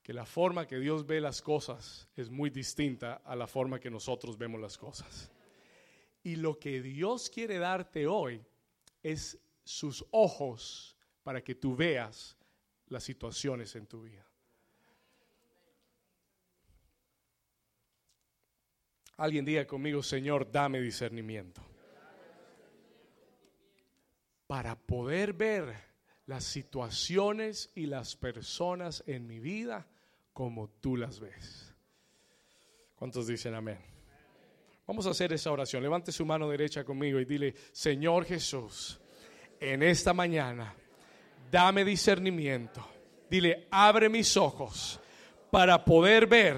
que 0.00 0.12
la 0.12 0.26
forma 0.26 0.64
que 0.64 0.78
Dios 0.78 1.04
ve 1.04 1.20
las 1.20 1.42
cosas 1.42 2.08
es 2.14 2.30
muy 2.30 2.50
distinta 2.50 3.14
a 3.24 3.34
la 3.34 3.48
forma 3.48 3.80
que 3.80 3.90
nosotros 3.90 4.38
vemos 4.38 4.60
las 4.60 4.78
cosas? 4.78 5.28
Y 6.22 6.36
lo 6.36 6.56
que 6.56 6.80
Dios 6.82 7.28
quiere 7.28 7.58
darte 7.58 8.06
hoy 8.06 8.44
es 9.02 9.36
sus 9.64 10.06
ojos 10.12 10.96
para 11.24 11.42
que 11.42 11.56
tú 11.56 11.74
veas 11.74 12.36
las 12.92 13.02
situaciones 13.02 13.74
en 13.74 13.86
tu 13.86 14.02
vida. 14.02 14.24
Alguien 19.16 19.44
diga 19.44 19.66
conmigo, 19.66 20.02
Señor, 20.02 20.50
dame 20.50 20.80
discernimiento. 20.80 21.62
Para 24.46 24.76
poder 24.76 25.32
ver 25.32 25.74
las 26.26 26.44
situaciones 26.44 27.70
y 27.74 27.86
las 27.86 28.16
personas 28.16 29.02
en 29.06 29.26
mi 29.26 29.38
vida 29.38 29.86
como 30.32 30.68
tú 30.68 30.96
las 30.96 31.20
ves. 31.20 31.74
¿Cuántos 32.96 33.26
dicen 33.26 33.54
amén? 33.54 33.78
Vamos 34.86 35.06
a 35.06 35.10
hacer 35.10 35.32
esa 35.32 35.52
oración. 35.52 35.82
Levante 35.82 36.12
su 36.12 36.26
mano 36.26 36.48
derecha 36.48 36.84
conmigo 36.84 37.20
y 37.20 37.24
dile, 37.24 37.54
Señor 37.72 38.24
Jesús, 38.24 39.00
en 39.60 39.82
esta 39.82 40.12
mañana, 40.12 40.74
dame 41.52 41.84
discernimiento. 41.84 42.84
Dile, 43.30 43.68
abre 43.70 44.08
mis 44.08 44.36
ojos 44.36 44.98
para 45.50 45.84
poder 45.84 46.26
ver 46.26 46.56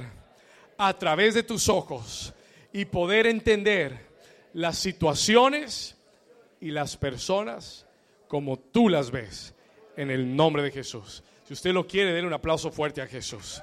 a 0.78 0.96
través 0.96 1.34
de 1.34 1.42
tus 1.42 1.68
ojos 1.68 2.32
y 2.72 2.84
poder 2.84 3.26
entender 3.26 4.08
las 4.52 4.78
situaciones 4.78 5.96
y 6.60 6.70
las 6.70 6.96
personas 6.96 7.86
como 8.28 8.58
tú 8.58 8.88
las 8.88 9.10
ves 9.10 9.54
en 9.96 10.10
el 10.10 10.34
nombre 10.34 10.62
de 10.62 10.70
Jesús. 10.70 11.24
Si 11.46 11.52
usted 11.52 11.72
lo 11.72 11.86
quiere, 11.86 12.12
denle 12.12 12.28
un 12.28 12.32
aplauso 12.32 12.70
fuerte 12.70 13.02
a 13.02 13.06
Jesús. 13.06 13.60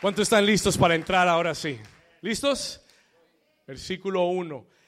¿Cuántos 0.00 0.22
están 0.24 0.44
listos 0.44 0.76
para 0.76 0.94
entrar 0.94 1.28
ahora 1.28 1.54
sí? 1.54 1.78
¿Listos? 2.22 2.80
Versículo 3.66 4.24
1. 4.24 4.79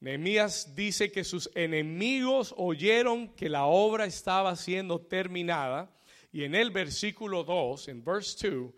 Nehemías 0.00 0.74
dice 0.76 1.10
que 1.10 1.24
sus 1.24 1.50
enemigos 1.54 2.54
oyeron 2.56 3.28
que 3.34 3.48
la 3.48 3.64
obra 3.64 4.06
estaba 4.06 4.54
siendo 4.54 5.00
terminada 5.00 5.90
y 6.32 6.44
en 6.44 6.54
el 6.54 6.70
versículo 6.70 7.42
2, 7.42 7.88
en 7.88 8.04
verse 8.04 8.48
2, 8.50 8.72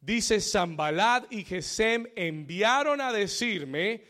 dice, 0.00 0.40
Zambalad 0.40 1.24
y 1.30 1.44
Gesem 1.44 2.06
enviaron 2.14 3.00
a 3.00 3.12
decirme, 3.12 4.04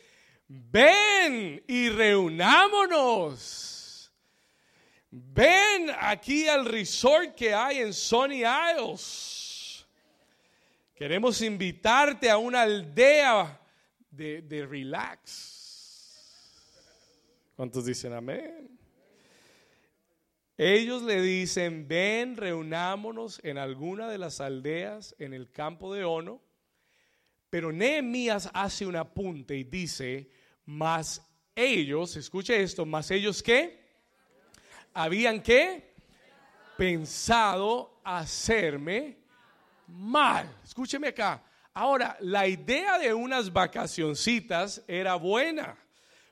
ven 0.48 1.62
y 1.68 1.88
reunámonos. 1.90 3.72
Ven 5.10 5.90
aquí 6.00 6.48
al 6.48 6.64
resort 6.66 7.34
que 7.34 7.54
hay 7.54 7.78
en 7.78 7.92
Sonny 7.92 8.42
Isles. 8.42 9.86
Queremos 10.94 11.40
invitarte 11.42 12.28
a 12.28 12.38
una 12.38 12.62
aldea 12.62 13.60
de, 14.10 14.42
de 14.42 14.66
relax. 14.66 15.55
¿Cuántos 17.56 17.86
dicen 17.86 18.12
amén? 18.12 18.78
Ellos 20.58 21.02
le 21.02 21.20
dicen, 21.22 21.88
ven, 21.88 22.36
reunámonos 22.36 23.40
en 23.42 23.56
alguna 23.56 24.08
de 24.08 24.18
las 24.18 24.40
aldeas 24.40 25.14
en 25.18 25.32
el 25.32 25.50
campo 25.50 25.92
de 25.92 26.04
Ono. 26.04 26.42
Pero 27.48 27.72
Nehemías 27.72 28.50
hace 28.52 28.84
un 28.86 28.96
apunte 28.96 29.56
y 29.56 29.64
dice, 29.64 30.30
más 30.66 31.22
ellos, 31.54 32.16
escuche 32.16 32.62
esto, 32.62 32.84
más 32.84 33.10
ellos 33.10 33.42
qué? 33.42 33.86
Habían 34.92 35.42
qué? 35.42 35.94
Pensado 36.76 38.00
hacerme 38.04 39.16
mal. 39.86 40.54
Escúcheme 40.62 41.08
acá. 41.08 41.42
Ahora, 41.72 42.16
la 42.20 42.46
idea 42.46 42.98
de 42.98 43.14
unas 43.14 43.50
vacacioncitas 43.52 44.82
era 44.86 45.14
buena, 45.14 45.76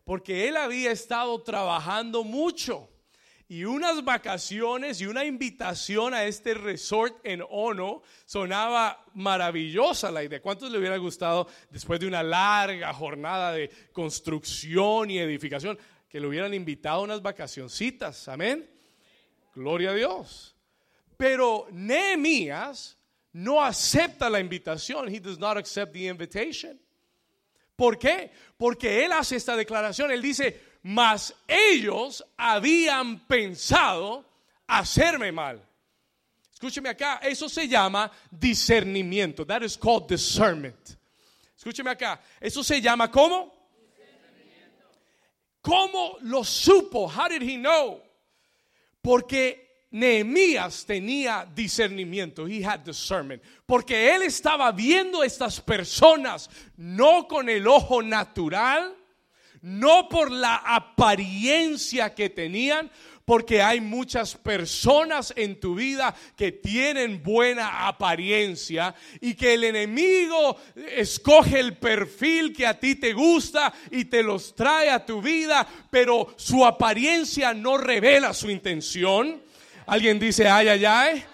porque 0.04 0.48
él 0.48 0.56
había 0.56 0.92
estado 0.92 1.42
trabajando 1.42 2.24
mucho 2.24 2.88
y 3.48 3.64
unas 3.64 4.02
vacaciones 4.04 5.00
y 5.00 5.06
una 5.06 5.24
invitación 5.24 6.14
a 6.14 6.24
este 6.24 6.54
resort 6.54 7.18
en 7.24 7.42
Ono 7.48 8.02
sonaba 8.24 9.04
maravillosa 9.14 10.10
la 10.10 10.24
idea. 10.24 10.40
¿Cuántos 10.40 10.70
le 10.70 10.78
hubiera 10.78 10.96
gustado 10.96 11.46
después 11.70 12.00
de 12.00 12.06
una 12.06 12.22
larga 12.22 12.92
jornada 12.94 13.52
de 13.52 13.70
construcción 13.92 15.10
y 15.10 15.18
edificación 15.18 15.78
que 16.08 16.20
le 16.20 16.26
hubieran 16.26 16.54
invitado 16.54 17.00
a 17.00 17.04
unas 17.04 17.22
vacacioncitas? 17.22 18.28
Amén. 18.28 18.68
Gloria 19.54 19.90
a 19.90 19.94
Dios. 19.94 20.56
Pero 21.16 21.66
Nehemías 21.70 22.98
no 23.32 23.62
acepta 23.62 24.30
la 24.30 24.40
invitación. 24.40 25.08
He 25.08 25.20
does 25.20 25.38
not 25.38 25.58
accept 25.58 25.92
the 25.92 26.06
invitation. 26.06 26.80
¿Por 27.76 27.98
qué? 27.98 28.30
Porque 28.56 29.04
él 29.04 29.12
hace 29.12 29.36
esta 29.36 29.56
declaración. 29.56 30.10
Él 30.10 30.22
dice, 30.22 30.60
mas 30.82 31.34
ellos 31.48 32.24
habían 32.36 33.26
pensado 33.26 34.24
hacerme 34.66 35.32
mal. 35.32 35.60
Escúcheme 36.52 36.88
acá, 36.88 37.20
eso 37.22 37.48
se 37.48 37.66
llama 37.68 38.10
discernimiento. 38.30 39.44
That 39.44 39.62
is 39.62 39.76
called 39.76 40.06
discernment. 40.08 40.96
Escúcheme 41.56 41.90
acá, 41.90 42.20
eso 42.40 42.62
se 42.62 42.80
llama 42.80 43.10
¿cómo? 43.10 43.52
¿Cómo 45.60 46.18
lo 46.20 46.44
supo? 46.44 47.08
How 47.08 47.28
did 47.28 47.42
he 47.42 47.56
know? 47.56 48.02
Porque 49.00 49.63
Nehemías 49.94 50.84
tenía 50.84 51.46
discernimiento, 51.54 52.48
he 52.48 52.64
had 52.64 52.80
discernment, 52.80 53.40
porque 53.64 54.12
él 54.12 54.22
estaba 54.22 54.72
viendo 54.72 55.22
a 55.22 55.26
estas 55.26 55.60
personas 55.60 56.50
no 56.76 57.28
con 57.28 57.48
el 57.48 57.68
ojo 57.68 58.02
natural, 58.02 58.92
no 59.62 60.08
por 60.08 60.32
la 60.32 60.56
apariencia 60.56 62.12
que 62.12 62.28
tenían, 62.28 62.90
porque 63.24 63.62
hay 63.62 63.80
muchas 63.80 64.34
personas 64.34 65.32
en 65.36 65.60
tu 65.60 65.76
vida 65.76 66.12
que 66.36 66.50
tienen 66.50 67.22
buena 67.22 67.86
apariencia 67.86 68.96
y 69.20 69.34
que 69.34 69.54
el 69.54 69.62
enemigo 69.62 70.56
escoge 70.74 71.60
el 71.60 71.76
perfil 71.76 72.52
que 72.52 72.66
a 72.66 72.80
ti 72.80 72.96
te 72.96 73.12
gusta 73.12 73.72
y 73.92 74.06
te 74.06 74.24
los 74.24 74.56
trae 74.56 74.90
a 74.90 75.06
tu 75.06 75.22
vida, 75.22 75.64
pero 75.88 76.34
su 76.36 76.66
apariencia 76.66 77.54
no 77.54 77.78
revela 77.78 78.34
su 78.34 78.50
intención. 78.50 79.43
Alguien 79.86 80.18
dice, 80.18 80.48
ay, 80.48 80.68
ay, 80.68 80.84
ay. 80.84 81.24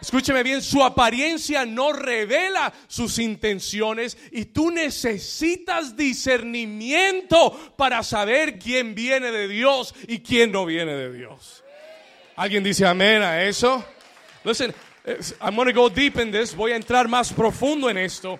Escúcheme 0.00 0.44
bien, 0.44 0.62
su 0.62 0.82
apariencia 0.84 1.66
no 1.66 1.92
revela 1.92 2.72
sus 2.86 3.18
intenciones 3.18 4.16
y 4.30 4.44
tú 4.44 4.70
necesitas 4.70 5.96
discernimiento 5.96 7.74
para 7.76 8.04
saber 8.04 8.60
quién 8.60 8.94
viene 8.94 9.32
de 9.32 9.48
Dios 9.48 9.94
y 10.06 10.20
quién 10.20 10.52
no 10.52 10.64
viene 10.64 10.92
de 10.92 11.12
Dios. 11.12 11.64
¿Alguien 12.36 12.62
dice 12.62 12.86
amén 12.86 13.22
a 13.22 13.42
eso? 13.42 13.84
Listen, 14.44 14.72
I'm 15.40 15.56
going 15.56 15.66
to 15.66 15.74
go 15.74 15.88
deep 15.88 16.16
in 16.18 16.30
this, 16.30 16.54
voy 16.54 16.70
a 16.72 16.76
entrar 16.76 17.08
más 17.08 17.32
profundo 17.32 17.90
en 17.90 17.98
esto. 17.98 18.38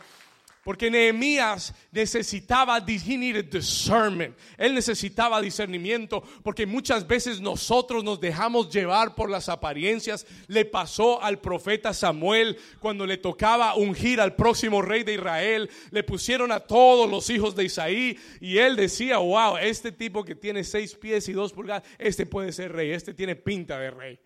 Porque 0.68 0.90
Nehemías 0.90 1.72
necesitaba, 1.90 2.76
he 2.86 3.16
needed 3.16 3.46
discernment. 3.46 4.36
Él 4.58 4.74
necesitaba 4.74 5.40
discernimiento 5.40 6.22
porque 6.42 6.66
muchas 6.66 7.06
veces 7.06 7.40
nosotros 7.40 8.04
nos 8.04 8.20
dejamos 8.20 8.68
llevar 8.68 9.14
por 9.14 9.30
las 9.30 9.48
apariencias. 9.48 10.26
Le 10.46 10.66
pasó 10.66 11.22
al 11.22 11.38
profeta 11.40 11.94
Samuel 11.94 12.58
cuando 12.80 13.06
le 13.06 13.16
tocaba 13.16 13.76
ungir 13.76 14.20
al 14.20 14.36
próximo 14.36 14.82
rey 14.82 15.04
de 15.04 15.14
Israel. 15.14 15.70
Le 15.90 16.02
pusieron 16.02 16.52
a 16.52 16.60
todos 16.60 17.08
los 17.10 17.30
hijos 17.30 17.56
de 17.56 17.64
Isaí 17.64 18.18
y 18.38 18.58
él 18.58 18.76
decía, 18.76 19.16
wow, 19.16 19.56
este 19.56 19.90
tipo 19.90 20.22
que 20.22 20.34
tiene 20.34 20.64
seis 20.64 20.94
pies 20.94 21.30
y 21.30 21.32
dos 21.32 21.54
pulgadas, 21.54 21.88
este 21.96 22.26
puede 22.26 22.52
ser 22.52 22.72
rey, 22.72 22.90
este 22.90 23.14
tiene 23.14 23.36
pinta 23.36 23.78
de 23.78 23.90
rey. 23.90 24.18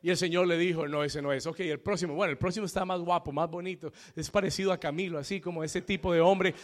Y 0.00 0.10
el 0.10 0.16
Señor 0.16 0.46
le 0.46 0.56
dijo, 0.56 0.86
no, 0.86 1.02
ese 1.02 1.20
no 1.20 1.32
es. 1.32 1.44
Ok, 1.46 1.60
el 1.60 1.80
próximo, 1.80 2.14
bueno, 2.14 2.30
el 2.30 2.38
próximo 2.38 2.66
está 2.66 2.84
más 2.84 3.00
guapo, 3.00 3.32
más 3.32 3.50
bonito. 3.50 3.92
Es 4.14 4.30
parecido 4.30 4.72
a 4.72 4.78
Camilo, 4.78 5.18
así 5.18 5.40
como 5.40 5.64
ese 5.64 5.82
tipo 5.82 6.12
de 6.12 6.20
hombre. 6.20 6.54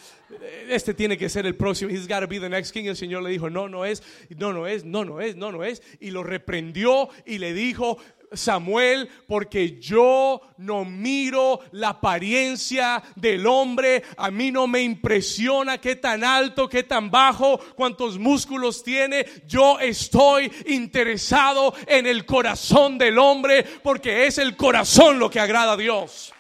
Este 0.68 0.94
tiene 0.94 1.18
que 1.18 1.28
ser 1.28 1.44
el 1.44 1.56
próximo. 1.56 1.90
He's 1.90 2.06
got 2.06 2.20
to 2.20 2.28
be 2.28 2.38
the 2.38 2.48
next 2.48 2.72
king. 2.72 2.84
El 2.84 2.96
Señor 2.96 3.24
le 3.24 3.30
dijo, 3.30 3.50
no, 3.50 3.68
no 3.68 3.84
es, 3.84 4.02
no, 4.36 4.52
no 4.52 4.68
es, 4.68 4.84
no, 4.84 5.04
no 5.04 5.20
es, 5.20 5.34
no, 5.34 5.50
no 5.50 5.64
es. 5.64 5.82
Y 5.98 6.10
lo 6.10 6.22
reprendió 6.22 7.08
y 7.26 7.38
le 7.38 7.52
dijo, 7.54 7.98
Samuel, 8.36 9.08
porque 9.26 9.78
yo 9.80 10.40
no 10.58 10.84
miro 10.84 11.60
la 11.72 11.90
apariencia 11.90 13.02
del 13.16 13.46
hombre. 13.46 14.02
A 14.16 14.30
mí 14.30 14.50
no 14.50 14.66
me 14.66 14.82
impresiona 14.82 15.78
qué 15.78 15.96
tan 15.96 16.24
alto, 16.24 16.68
qué 16.68 16.82
tan 16.82 17.10
bajo, 17.10 17.58
cuántos 17.74 18.18
músculos 18.18 18.82
tiene. 18.82 19.26
Yo 19.46 19.78
estoy 19.78 20.50
interesado 20.66 21.74
en 21.86 22.06
el 22.06 22.24
corazón 22.24 22.98
del 22.98 23.18
hombre, 23.18 23.64
porque 23.82 24.26
es 24.26 24.38
el 24.38 24.56
corazón 24.56 25.18
lo 25.18 25.30
que 25.30 25.40
agrada 25.40 25.72
a 25.72 25.76
Dios. 25.76 26.32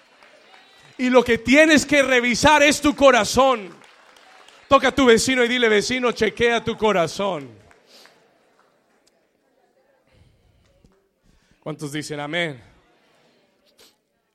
Y 0.98 1.10
lo 1.10 1.24
que 1.24 1.38
tienes 1.38 1.86
que 1.86 2.02
revisar 2.02 2.62
es 2.62 2.80
tu 2.80 2.94
corazón. 2.94 3.74
Toca 4.68 4.88
a 4.88 4.94
tu 4.94 5.06
vecino 5.06 5.44
y 5.44 5.48
dile, 5.48 5.68
vecino, 5.68 6.12
chequea 6.12 6.62
tu 6.62 6.76
corazón. 6.76 7.63
¿Cuántos 11.64 11.92
dicen 11.92 12.20
amén? 12.20 12.60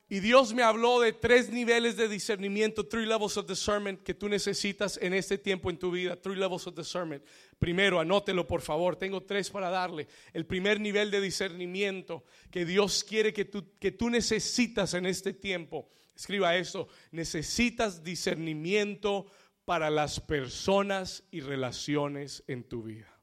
Y 0.09 0.19
Dios 0.19 0.51
me 0.51 0.63
habló 0.63 0.99
de 0.99 1.13
tres 1.13 1.51
niveles 1.51 1.95
de 1.95 2.07
discernimiento, 2.07 2.87
three 2.87 3.05
levels 3.05 3.37
of 3.37 3.47
discernment 3.47 4.01
que 4.01 4.15
tú 4.15 4.27
necesitas 4.27 4.97
en 4.99 5.13
este 5.13 5.37
tiempo 5.37 5.69
en 5.69 5.77
tu 5.77 5.91
vida, 5.91 6.19
three 6.19 6.35
levels 6.35 6.65
of 6.65 6.75
discernment. 6.75 7.23
Primero, 7.59 7.99
anótelo 7.99 8.47
por 8.47 8.61
favor, 8.61 8.95
tengo 8.95 9.21
tres 9.21 9.51
para 9.51 9.69
darle. 9.69 10.07
El 10.33 10.47
primer 10.47 10.79
nivel 10.79 11.11
de 11.11 11.21
discernimiento 11.21 12.23
que 12.49 12.65
Dios 12.65 13.03
quiere 13.03 13.31
que 13.31 13.45
tú, 13.45 13.77
que 13.77 13.91
tú 13.91 14.09
necesitas 14.09 14.95
en 14.95 15.05
este 15.05 15.31
tiempo. 15.31 15.87
Escriba 16.15 16.55
eso, 16.55 16.87
necesitas 17.11 18.03
discernimiento 18.03 19.27
para 19.65 19.91
las 19.91 20.19
personas 20.19 21.25
y 21.29 21.41
relaciones 21.41 22.43
en 22.47 22.63
tu 22.63 22.81
vida. 22.81 23.18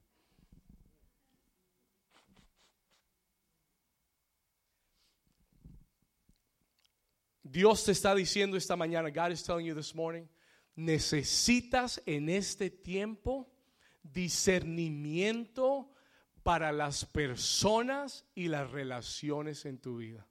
Dios 7.56 7.84
te 7.84 7.92
está 7.92 8.14
diciendo 8.14 8.58
esta 8.58 8.76
mañana, 8.76 9.08
God 9.08 9.30
is 9.30 9.42
telling 9.42 9.64
you 9.64 9.74
this 9.74 9.94
morning, 9.94 10.28
necesitas 10.74 12.02
en 12.04 12.28
este 12.28 12.68
tiempo 12.68 13.50
discernimiento 14.02 15.90
para 16.42 16.70
las 16.70 17.06
personas 17.06 18.26
y 18.34 18.48
las 18.48 18.70
relaciones 18.70 19.64
en 19.64 19.78
tu 19.78 19.96
vida. 19.96 20.26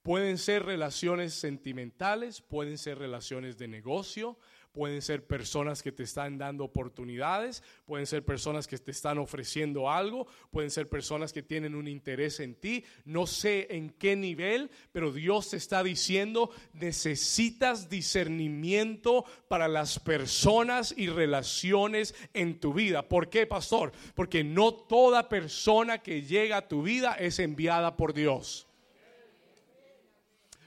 Pueden 0.00 0.38
ser 0.38 0.64
relaciones 0.64 1.34
sentimentales, 1.34 2.40
pueden 2.40 2.78
ser 2.78 2.98
relaciones 2.98 3.58
de 3.58 3.68
negocio, 3.68 4.38
pueden 4.76 5.00
ser 5.00 5.26
personas 5.26 5.82
que 5.82 5.90
te 5.90 6.02
están 6.02 6.36
dando 6.36 6.62
oportunidades, 6.62 7.62
pueden 7.86 8.06
ser 8.06 8.26
personas 8.26 8.66
que 8.66 8.76
te 8.76 8.90
están 8.90 9.16
ofreciendo 9.16 9.90
algo, 9.90 10.26
pueden 10.50 10.70
ser 10.70 10.90
personas 10.90 11.32
que 11.32 11.42
tienen 11.42 11.74
un 11.74 11.88
interés 11.88 12.40
en 12.40 12.54
ti. 12.54 12.84
No 13.06 13.26
sé 13.26 13.68
en 13.70 13.88
qué 13.88 14.16
nivel, 14.16 14.70
pero 14.92 15.12
Dios 15.12 15.48
te 15.48 15.56
está 15.56 15.82
diciendo, 15.82 16.50
necesitas 16.74 17.88
discernimiento 17.88 19.24
para 19.48 19.66
las 19.66 19.98
personas 19.98 20.92
y 20.94 21.08
relaciones 21.08 22.14
en 22.34 22.60
tu 22.60 22.74
vida. 22.74 23.08
¿Por 23.08 23.30
qué, 23.30 23.46
pastor? 23.46 23.92
Porque 24.14 24.44
no 24.44 24.74
toda 24.74 25.30
persona 25.30 26.02
que 26.02 26.20
llega 26.20 26.58
a 26.58 26.68
tu 26.68 26.82
vida 26.82 27.14
es 27.14 27.38
enviada 27.38 27.96
por 27.96 28.12
Dios. 28.12 28.65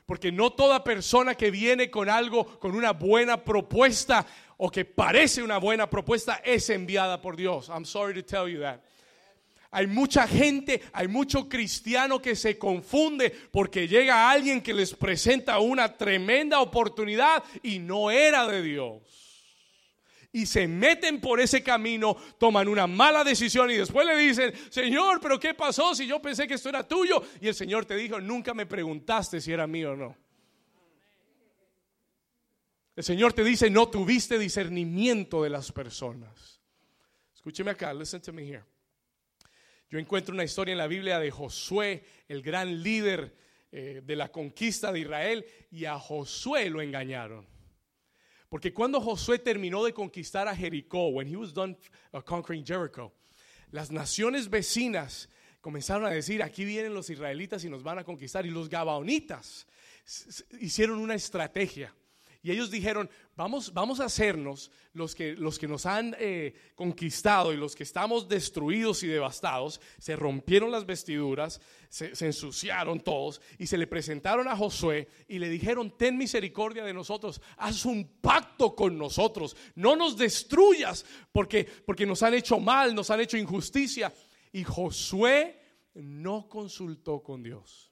Porque 0.10 0.32
no 0.32 0.50
toda 0.50 0.84
persona 0.84 1.36
que 1.36 1.52
viene 1.52 1.92
con 1.92 2.10
algo, 2.10 2.60
con 2.60 2.76
una 2.76 2.94
buena 2.94 3.44
propuesta 3.44 4.26
o 4.58 4.72
que 4.72 4.84
parece 4.84 5.44
una 5.44 5.60
buena 5.60 5.88
propuesta 5.88 6.42
es 6.44 6.68
enviada 6.72 7.22
por 7.22 7.36
Dios. 7.36 7.70
I'm 7.70 7.86
sorry 7.86 8.16
to 8.16 8.24
tell 8.24 8.52
you 8.52 8.60
that. 8.62 8.80
Hay 9.70 9.86
mucha 9.86 10.28
gente, 10.28 10.82
hay 10.94 11.08
mucho 11.08 11.48
cristiano 11.48 12.20
que 12.20 12.36
se 12.36 12.58
confunde 12.58 13.30
porque 13.52 13.88
llega 13.88 14.32
alguien 14.32 14.62
que 14.62 14.74
les 14.74 14.96
presenta 14.96 15.60
una 15.60 15.96
tremenda 15.96 16.60
oportunidad 16.60 17.44
y 17.62 17.78
no 17.78 18.10
era 18.10 18.48
de 18.48 18.64
Dios 18.64 19.29
y 20.32 20.46
se 20.46 20.68
meten 20.68 21.20
por 21.20 21.40
ese 21.40 21.64
camino, 21.64 22.16
toman 22.38 22.68
una 22.68 22.86
mala 22.86 23.24
decisión 23.24 23.72
y 23.72 23.76
después 23.76 24.06
le 24.06 24.16
dicen, 24.16 24.54
Señor, 24.70 25.20
pero 25.22 25.40
¿qué 25.40 25.54
pasó 25.54 25.96
si 25.96 26.06
yo 26.06 26.22
pensé 26.22 26.48
que 26.48 26.54
esto 26.54 26.70
era 26.70 26.88
tuyo? 26.88 27.24
Y 27.42 27.48
el 27.48 27.56
Señor 27.56 27.86
te 27.86 27.96
dijo, 27.96 28.22
nunca 28.22 28.54
me 28.54 28.66
preguntaste 28.66 29.42
si 29.42 29.52
era 29.52 29.66
mío 29.66 29.94
o 29.94 29.96
no. 29.96 30.18
El 32.96 33.04
Señor 33.04 33.34
te 33.34 33.44
dice, 33.44 33.70
no 33.70 33.88
tuviste 33.90 34.38
discernimiento 34.38 35.42
de 35.42 35.50
las 35.50 35.72
personas. 35.72 36.60
Escúcheme 37.34 37.72
acá, 37.72 37.94
listen 37.94 38.22
to 38.22 38.34
me 38.34 38.44
here. 38.44 38.64
Yo 39.90 39.98
encuentro 39.98 40.36
una 40.36 40.44
historia 40.44 40.74
en 40.74 40.78
la 40.78 40.88
Biblia 40.88 41.18
de 41.18 41.32
Josué, 41.32 42.04
el 42.28 42.44
gran 42.44 42.84
líder 42.84 43.36
eh, 43.72 44.02
de 44.04 44.16
la 44.16 44.32
conquista 44.32 44.92
de 44.92 45.00
Israel, 45.00 45.46
y 45.72 45.86
a 45.86 45.98
Josué 45.98 46.70
lo 46.70 46.82
engañaron. 46.82 47.48
Porque 48.50 48.74
cuando 48.74 49.00
Josué 49.00 49.38
terminó 49.38 49.84
de 49.84 49.94
conquistar 49.94 50.48
a 50.48 50.56
Jericó, 50.56 51.10
when 51.10 51.28
he 51.28 51.38
was 51.38 51.54
done 51.54 51.78
uh, 52.14 52.22
conquering 52.22 52.66
Jericho, 52.66 53.14
las 53.72 53.92
naciones 53.92 54.50
vecinas 54.50 55.30
comenzaron 55.62 56.06
a 56.06 56.10
decir, 56.10 56.42
aquí 56.42 56.66
vienen 56.66 56.94
los 56.94 57.10
israelitas 57.12 57.64
y 57.64 57.70
nos 57.70 57.84
van 57.84 58.00
a 58.00 58.04
conquistar. 58.04 58.46
Y 58.46 58.50
los 58.50 58.68
gabaonitas 58.68 59.68
hicieron 60.60 60.98
una 61.00 61.14
estrategia. 61.14 61.94
Y 62.42 62.52
ellos 62.52 62.72
dijeron, 62.72 63.10
vamos, 63.36 63.74
vamos 63.74 64.00
a 64.00 64.06
hacernos 64.06 64.72
los 64.94 65.14
que, 65.14 65.34
los 65.34 65.60
que 65.60 65.68
nos 65.68 65.86
han 65.86 66.16
eh, 66.20 66.54
conquistado 66.74 67.52
y 67.52 67.58
los 67.58 67.76
que 67.76 67.84
estamos 67.84 68.30
destruidos 68.30 69.04
y 69.04 69.08
devastados, 69.08 69.82
se 69.98 70.16
rompieron 70.16 70.72
las 70.72 70.86
vestiduras, 70.86 71.60
se, 71.90 72.16
se, 72.16 72.28
ensuciaron 72.28 73.02
todos 73.02 73.42
y 73.58 73.68
se 73.68 73.78
le 73.78 73.88
presentaron 73.88 74.48
a 74.48 74.56
Josué 74.56 75.10
y 75.28 75.38
le 75.38 75.50
dijeron, 75.50 75.98
ten 75.98 76.18
misericordia 76.18 76.86
de 76.86 76.94
nosotros, 76.94 77.42
haz 77.58 77.84
un 77.84 78.08
pacto 78.22 78.74
con 78.74 78.98
nosotros, 78.98 79.58
no 79.76 79.98
nos 79.98 80.16
destruyas 80.16 81.06
porque, 81.34 81.68
porque 81.86 82.06
nos 82.06 82.24
han 82.24 82.36
hecho 82.36 82.58
mal, 82.60 82.96
nos 82.96 83.10
han 83.10 83.20
hecho 83.20 83.38
injusticia. 83.38 84.14
Y 84.52 84.64
Josué 84.64 85.60
no 85.94 86.48
consultó 86.48 87.22
con 87.22 87.44
Dios. 87.44 87.89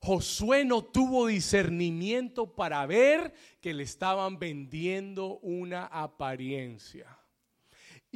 Josué 0.00 0.64
no 0.64 0.84
tuvo 0.84 1.26
discernimiento 1.26 2.54
para 2.54 2.84
ver 2.86 3.32
que 3.60 3.74
le 3.74 3.82
estaban 3.82 4.38
vendiendo 4.38 5.38
una 5.38 5.86
apariencia. 5.86 7.16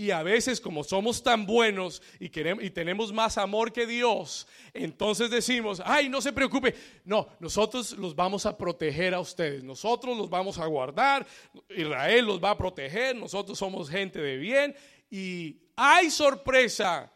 Y 0.01 0.12
a 0.12 0.23
veces 0.23 0.61
como 0.61 0.83
somos 0.83 1.23
tan 1.23 1.45
buenos 1.45 2.01
y, 2.19 2.31
queremos, 2.31 2.64
y 2.64 2.71
tenemos 2.71 3.12
más 3.12 3.37
amor 3.37 3.73
que 3.73 3.87
Dios, 3.87 4.47
entonces 4.73 5.31
decimos, 5.31 5.83
ay, 5.85 6.09
no 6.09 6.23
se 6.23 6.33
preocupe. 6.33 6.75
No, 7.05 7.29
nosotros 7.38 7.93
los 7.99 8.14
vamos 8.14 8.47
a 8.47 8.57
proteger 8.57 9.12
a 9.12 9.21
ustedes. 9.21 9.62
Nosotros 9.62 10.16
los 10.16 10.31
vamos 10.31 10.59
a 10.59 10.66
guardar. 10.66 11.27
Israel 11.69 12.25
los 12.25 12.43
va 12.43 12.53
a 12.53 12.57
proteger. 12.57 13.16
Nosotros 13.16 13.59
somos 13.59 13.90
gente 13.90 14.21
de 14.21 14.37
bien. 14.38 14.75
Y 15.11 15.59
hay 15.77 16.11
sorpresa 16.11 17.12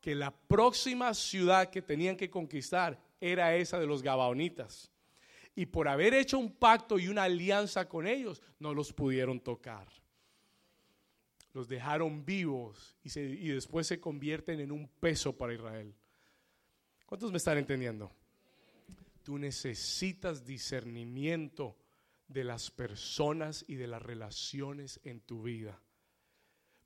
que 0.00 0.14
la 0.14 0.32
próxima 0.32 1.14
ciudad 1.14 1.70
que 1.70 1.82
tenían 1.82 2.16
que 2.16 2.30
conquistar 2.30 3.00
era 3.32 3.56
esa 3.56 3.78
de 3.78 3.86
los 3.86 4.02
Gabaonitas. 4.02 4.90
Y 5.54 5.66
por 5.66 5.88
haber 5.88 6.14
hecho 6.14 6.38
un 6.38 6.52
pacto 6.52 6.98
y 6.98 7.08
una 7.08 7.24
alianza 7.24 7.88
con 7.88 8.06
ellos, 8.06 8.42
no 8.58 8.74
los 8.74 8.92
pudieron 8.92 9.40
tocar. 9.40 9.88
Los 11.52 11.68
dejaron 11.68 12.24
vivos 12.24 12.96
y, 13.02 13.18
y 13.18 13.48
después 13.48 13.86
se 13.86 14.00
convierten 14.00 14.60
en 14.60 14.72
un 14.72 14.88
peso 14.88 15.36
para 15.36 15.54
Israel. 15.54 15.94
¿Cuántos 17.06 17.30
me 17.30 17.38
están 17.38 17.58
entendiendo? 17.58 18.10
Tú 19.22 19.38
necesitas 19.38 20.44
discernimiento 20.44 21.76
de 22.26 22.44
las 22.44 22.70
personas 22.70 23.64
y 23.68 23.76
de 23.76 23.86
las 23.86 24.02
relaciones 24.02 25.00
en 25.04 25.20
tu 25.20 25.42
vida. 25.42 25.80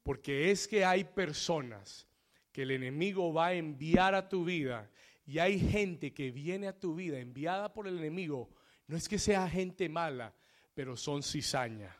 Porque 0.02 0.50
es 0.50 0.68
que 0.68 0.84
hay 0.84 1.04
personas 1.04 2.06
que 2.52 2.62
el 2.62 2.70
enemigo 2.70 3.32
va 3.32 3.48
a 3.48 3.54
enviar 3.54 4.14
a 4.14 4.28
tu 4.28 4.44
vida 4.44 4.90
y 5.28 5.40
hay 5.40 5.60
gente 5.60 6.14
que 6.14 6.30
viene 6.30 6.68
a 6.68 6.80
tu 6.80 6.94
vida 6.94 7.18
enviada 7.18 7.70
por 7.74 7.86
el 7.86 7.98
enemigo. 7.98 8.48
No 8.86 8.96
es 8.96 9.06
que 9.06 9.18
sea 9.18 9.46
gente 9.46 9.86
mala, 9.86 10.34
pero 10.72 10.96
son 10.96 11.22
cizaña. 11.22 11.94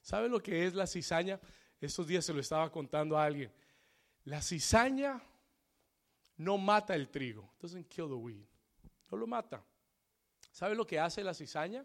¿Sabe 0.00 0.28
lo 0.28 0.40
que 0.40 0.64
es 0.64 0.74
la 0.74 0.86
cizaña? 0.86 1.40
Estos 1.80 2.06
días 2.06 2.24
se 2.24 2.32
lo 2.32 2.38
estaba 2.38 2.70
contando 2.70 3.18
a 3.18 3.24
alguien. 3.24 3.52
La 4.26 4.40
cizaña 4.40 5.20
no 6.36 6.56
mata 6.56 6.94
el 6.94 7.08
trigo. 7.08 7.52
Doesn't 7.60 7.88
kill 7.88 8.06
the 8.06 8.14
wheat. 8.14 8.46
No 9.10 9.18
lo 9.18 9.26
mata. 9.26 9.60
¿Sabe 10.52 10.76
lo 10.76 10.86
que 10.86 11.00
hace 11.00 11.24
la 11.24 11.34
cizaña? 11.34 11.84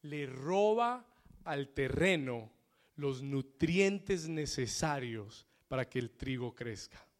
Le 0.00 0.24
roba 0.24 1.06
al 1.44 1.68
terreno 1.68 2.50
los 2.96 3.22
nutrientes 3.22 4.26
necesarios 4.26 5.46
para 5.68 5.86
que 5.86 5.98
el 5.98 6.12
trigo 6.12 6.54
crezca. 6.54 7.11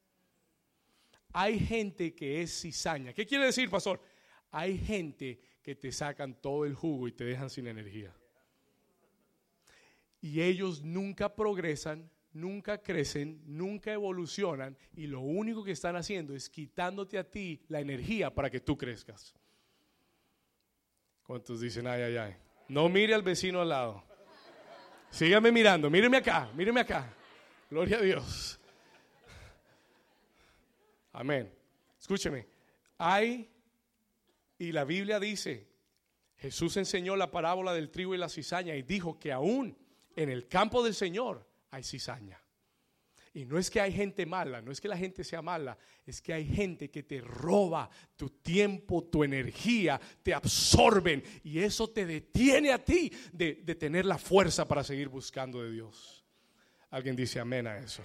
Hay 1.32 1.58
gente 1.58 2.14
que 2.14 2.42
es 2.42 2.60
cizaña. 2.60 3.12
¿Qué 3.12 3.26
quiere 3.26 3.46
decir, 3.46 3.70
pastor? 3.70 4.00
Hay 4.50 4.78
gente 4.78 5.40
que 5.62 5.74
te 5.74 5.92
sacan 5.92 6.34
todo 6.40 6.64
el 6.64 6.74
jugo 6.74 7.08
y 7.08 7.12
te 7.12 7.24
dejan 7.24 7.48
sin 7.48 7.66
energía. 7.66 8.14
Y 10.20 10.42
ellos 10.42 10.82
nunca 10.82 11.34
progresan, 11.34 12.10
nunca 12.32 12.78
crecen, 12.82 13.42
nunca 13.46 13.92
evolucionan 13.92 14.76
y 14.94 15.06
lo 15.06 15.20
único 15.20 15.64
que 15.64 15.72
están 15.72 15.96
haciendo 15.96 16.34
es 16.34 16.48
quitándote 16.48 17.18
a 17.18 17.28
ti 17.28 17.64
la 17.68 17.80
energía 17.80 18.32
para 18.32 18.50
que 18.50 18.60
tú 18.60 18.76
crezcas. 18.76 19.34
¿Cuántos 21.22 21.60
dicen, 21.60 21.86
ay, 21.86 22.02
ay, 22.02 22.16
ay? 22.16 22.36
No 22.68 22.88
mire 22.88 23.14
al 23.14 23.22
vecino 23.22 23.60
al 23.60 23.68
lado. 23.68 24.04
Sígame 25.10 25.52
mirando, 25.52 25.90
míreme 25.90 26.18
acá, 26.18 26.50
míreme 26.54 26.80
acá. 26.80 27.14
Gloria 27.70 27.98
a 27.98 28.02
Dios. 28.02 28.58
Amén. 31.12 31.52
Escúcheme, 31.98 32.48
hay, 32.98 33.50
y 34.58 34.72
la 34.72 34.84
Biblia 34.84 35.20
dice, 35.20 35.68
Jesús 36.36 36.76
enseñó 36.76 37.14
la 37.16 37.30
parábola 37.30 37.72
del 37.72 37.90
trigo 37.90 38.14
y 38.14 38.18
la 38.18 38.28
cizaña 38.28 38.74
y 38.74 38.82
dijo 38.82 39.18
que 39.18 39.30
aún 39.30 39.76
en 40.16 40.28
el 40.28 40.48
campo 40.48 40.82
del 40.82 40.94
Señor 40.94 41.46
hay 41.70 41.84
cizaña. 41.84 42.42
Y 43.34 43.46
no 43.46 43.58
es 43.58 43.70
que 43.70 43.80
hay 43.80 43.92
gente 43.92 44.26
mala, 44.26 44.60
no 44.60 44.70
es 44.72 44.80
que 44.80 44.88
la 44.88 44.96
gente 44.96 45.24
sea 45.24 45.40
mala, 45.40 45.78
es 46.04 46.20
que 46.20 46.34
hay 46.34 46.44
gente 46.44 46.90
que 46.90 47.02
te 47.02 47.20
roba 47.20 47.88
tu 48.14 48.28
tiempo, 48.28 49.04
tu 49.04 49.24
energía, 49.24 49.98
te 50.22 50.34
absorben 50.34 51.22
y 51.42 51.60
eso 51.60 51.88
te 51.88 52.04
detiene 52.04 52.72
a 52.72 52.84
ti 52.84 53.10
de, 53.32 53.54
tener 53.74 54.04
la 54.04 54.18
fuerza 54.18 54.68
para 54.68 54.84
seguir 54.84 55.08
buscando 55.08 55.62
de 55.62 55.72
Dios. 55.72 56.26
Alguien 56.90 57.16
dice 57.16 57.40
amén 57.40 57.66
a 57.66 57.78
eso. 57.78 58.04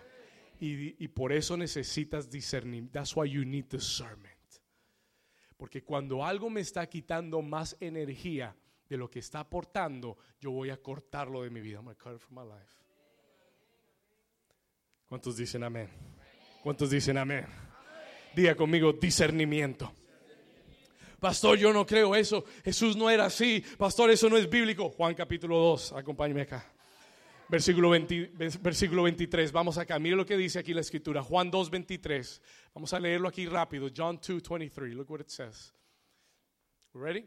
Y, 0.59 1.03
y 1.03 1.07
por 1.09 1.31
eso 1.31 1.55
necesitas 1.55 2.29
discernir. 2.29 2.89
That's 2.91 3.15
why 3.15 3.29
you 3.29 3.45
need 3.45 3.65
discernment. 3.65 4.35
Porque 5.57 5.83
cuando 5.83 6.23
algo 6.23 6.49
me 6.49 6.61
está 6.61 6.87
quitando 6.87 7.41
más 7.41 7.75
energía 7.79 8.55
de 8.87 8.97
lo 8.97 9.09
que 9.09 9.19
está 9.19 9.39
aportando, 9.39 10.17
yo 10.39 10.51
voy 10.51 10.69
a 10.69 10.77
cortarlo 10.77 11.43
de 11.43 11.49
mi 11.49 11.61
vida. 11.61 11.77
I'm 11.77 11.85
going 11.85 11.95
cut 11.95 12.13
it 12.13 12.19
from 12.19 12.35
my 12.35 12.45
life. 12.45 12.71
¿Cuántos 15.07 15.37
dicen 15.37 15.63
amén? 15.63 15.89
¿Cuántos 16.61 16.89
dicen 16.89 17.17
amén? 17.17 17.45
Diga 18.35 18.55
conmigo 18.55 18.93
discernimiento. 18.93 19.91
Pastor, 21.19 21.57
yo 21.57 21.73
no 21.73 21.85
creo 21.85 22.13
eso. 22.13 22.43
Jesús 22.63 22.95
no 22.95 23.09
era 23.09 23.25
así. 23.25 23.63
Pastor, 23.77 24.11
eso 24.11 24.29
no 24.29 24.37
es 24.37 24.47
bíblico. 24.49 24.89
Juan 24.89 25.15
capítulo 25.15 25.57
2, 25.57 25.93
acompáñeme 25.93 26.41
acá. 26.41 26.71
Versículo, 27.49 27.91
versículo 28.61 29.03
23. 29.03 29.51
Vamos 29.53 29.77
acá. 29.77 29.97
Mire 29.99 30.17
lo 30.17 30.25
que 30.25 30.35
dice 30.35 30.59
aquí 30.59 30.73
la 30.73 30.81
escritura. 30.81 31.23
Juan 31.23 31.49
2, 31.49 31.69
23. 31.69 32.41
Vamos 32.73 32.93
a 32.93 32.99
leerlo 32.99 33.29
aquí 33.29 33.45
rápido. 33.45 33.89
John 33.95 34.19
2, 34.19 34.43
23. 34.49 34.93
Look 34.93 35.09
what 35.09 35.21
it 35.21 35.29
says. 35.29 35.73
Ready? 36.93 37.25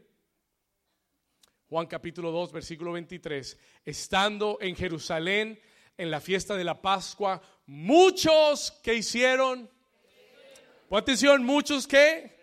Juan 1.69 1.87
capítulo 1.87 2.31
2, 2.31 2.51
versículo 2.51 2.91
23. 2.91 3.57
Estando 3.83 4.59
en 4.61 4.75
Jerusalén 4.75 5.59
en 5.97 6.11
la 6.11 6.21
fiesta 6.21 6.55
de 6.55 6.65
la 6.65 6.79
Pascua, 6.79 7.41
muchos 7.65 8.71
que 8.83 8.93
hicieron. 8.93 9.67
Pon 10.87 10.99
atención, 10.99 11.43
muchos 11.43 11.87
que. 11.87 12.39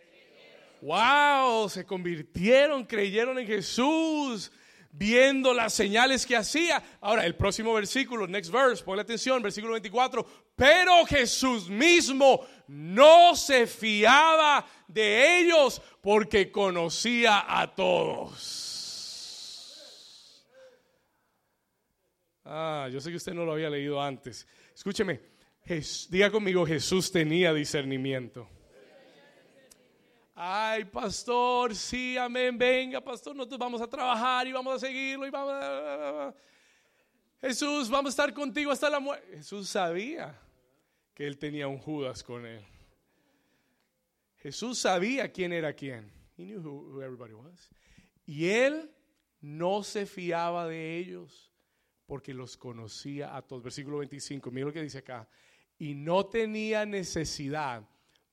Wow, 0.80 1.68
se 1.68 1.84
convirtieron, 1.84 2.84
creyeron 2.84 3.38
en 3.38 3.46
Jesús 3.46 4.50
viendo 4.98 5.54
las 5.54 5.72
señales 5.72 6.26
que 6.26 6.36
hacía. 6.36 6.82
Ahora, 7.00 7.24
el 7.24 7.36
próximo 7.36 7.72
versículo, 7.72 8.26
next 8.26 8.50
verse, 8.50 8.82
ponle 8.82 9.02
atención, 9.02 9.40
versículo 9.40 9.72
24. 9.74 10.26
Pero 10.56 11.06
Jesús 11.06 11.70
mismo 11.70 12.44
no 12.66 13.36
se 13.36 13.66
fiaba 13.68 14.66
de 14.88 15.40
ellos 15.40 15.80
porque 16.02 16.50
conocía 16.50 17.44
a 17.48 17.72
todos. 17.74 18.64
Ah, 22.44 22.88
yo 22.90 23.00
sé 23.00 23.10
que 23.10 23.16
usted 23.16 23.34
no 23.34 23.44
lo 23.44 23.52
había 23.52 23.70
leído 23.70 24.02
antes. 24.02 24.48
Escúcheme, 24.74 25.20
diga 26.10 26.30
conmigo, 26.30 26.66
Jesús 26.66 27.12
tenía 27.12 27.52
discernimiento. 27.52 28.48
Ay, 30.40 30.84
pastor, 30.84 31.74
sí, 31.74 32.16
amén, 32.16 32.56
venga, 32.56 33.00
pastor, 33.00 33.34
nosotros 33.34 33.58
vamos 33.58 33.80
a 33.80 33.88
trabajar 33.88 34.46
y 34.46 34.52
vamos 34.52 34.76
a 34.76 34.86
seguirlo 34.86 35.26
y 35.26 35.30
vamos. 35.30 36.32
Jesús, 37.40 37.90
vamos 37.90 38.10
a 38.10 38.10
estar 38.10 38.32
contigo 38.32 38.70
hasta 38.70 38.88
la 38.88 39.00
muerte. 39.00 39.26
Jesús 39.38 39.68
sabía 39.68 40.40
que 41.12 41.26
él 41.26 41.38
tenía 41.38 41.66
un 41.66 41.78
Judas 41.78 42.22
con 42.22 42.46
él. 42.46 42.64
Jesús 44.36 44.78
sabía 44.78 45.32
quién 45.32 45.52
era 45.52 45.72
quién. 45.72 46.08
He 46.36 46.44
knew 46.44 46.60
who, 46.60 47.02
everybody 47.02 47.32
was. 47.32 47.68
Y 48.24 48.48
él 48.48 48.92
no 49.40 49.82
se 49.82 50.06
fiaba 50.06 50.68
de 50.68 50.98
ellos 50.98 51.50
porque 52.06 52.32
los 52.32 52.56
conocía 52.56 53.34
a 53.34 53.42
todos. 53.42 53.64
Versículo 53.64 53.98
25, 53.98 54.52
mira 54.52 54.68
lo 54.68 54.72
que 54.72 54.82
dice 54.82 54.98
acá. 54.98 55.28
Y 55.80 55.94
no 55.94 56.26
tenía 56.26 56.86
necesidad 56.86 57.82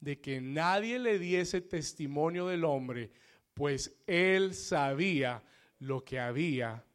de 0.05 0.21
que 0.21 0.39
nadie 0.39 0.99
le 0.99 1.17
diese 1.17 1.61
testimonio 1.61 2.45
del 2.45 2.63
hombre, 2.63 3.09
pues 3.55 3.97
él 4.05 4.53
sabía 4.53 5.41
lo 5.79 6.05
que 6.05 6.19
había 6.19 6.85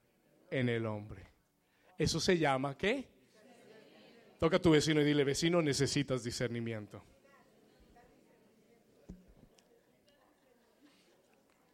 en 0.49 0.69
el 0.69 0.87
hombre. 0.87 1.27
Eso 1.99 2.21
se 2.21 2.39
llama 2.39 2.79
¿qué? 2.79 3.09
Toca 4.39 4.59
a 4.59 4.63
tu 4.63 4.71
vecino 4.71 5.01
y 5.01 5.05
dile, 5.05 5.25
vecino, 5.25 5.61
necesitas 5.61 6.23
discernimiento. 6.23 7.03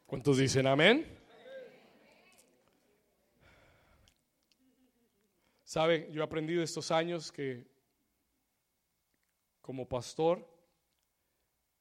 ¿Cuántos 0.06 0.38
dicen 0.38 0.66
amén? 0.66 1.06
Sabe, 5.64 6.08
yo 6.10 6.22
he 6.22 6.24
aprendido 6.24 6.62
estos 6.62 6.90
años 6.90 7.30
que 7.30 7.66
como 9.60 9.86
pastor 9.86 10.55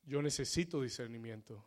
yo 0.05 0.21
necesito 0.21 0.81
discernimiento. 0.81 1.65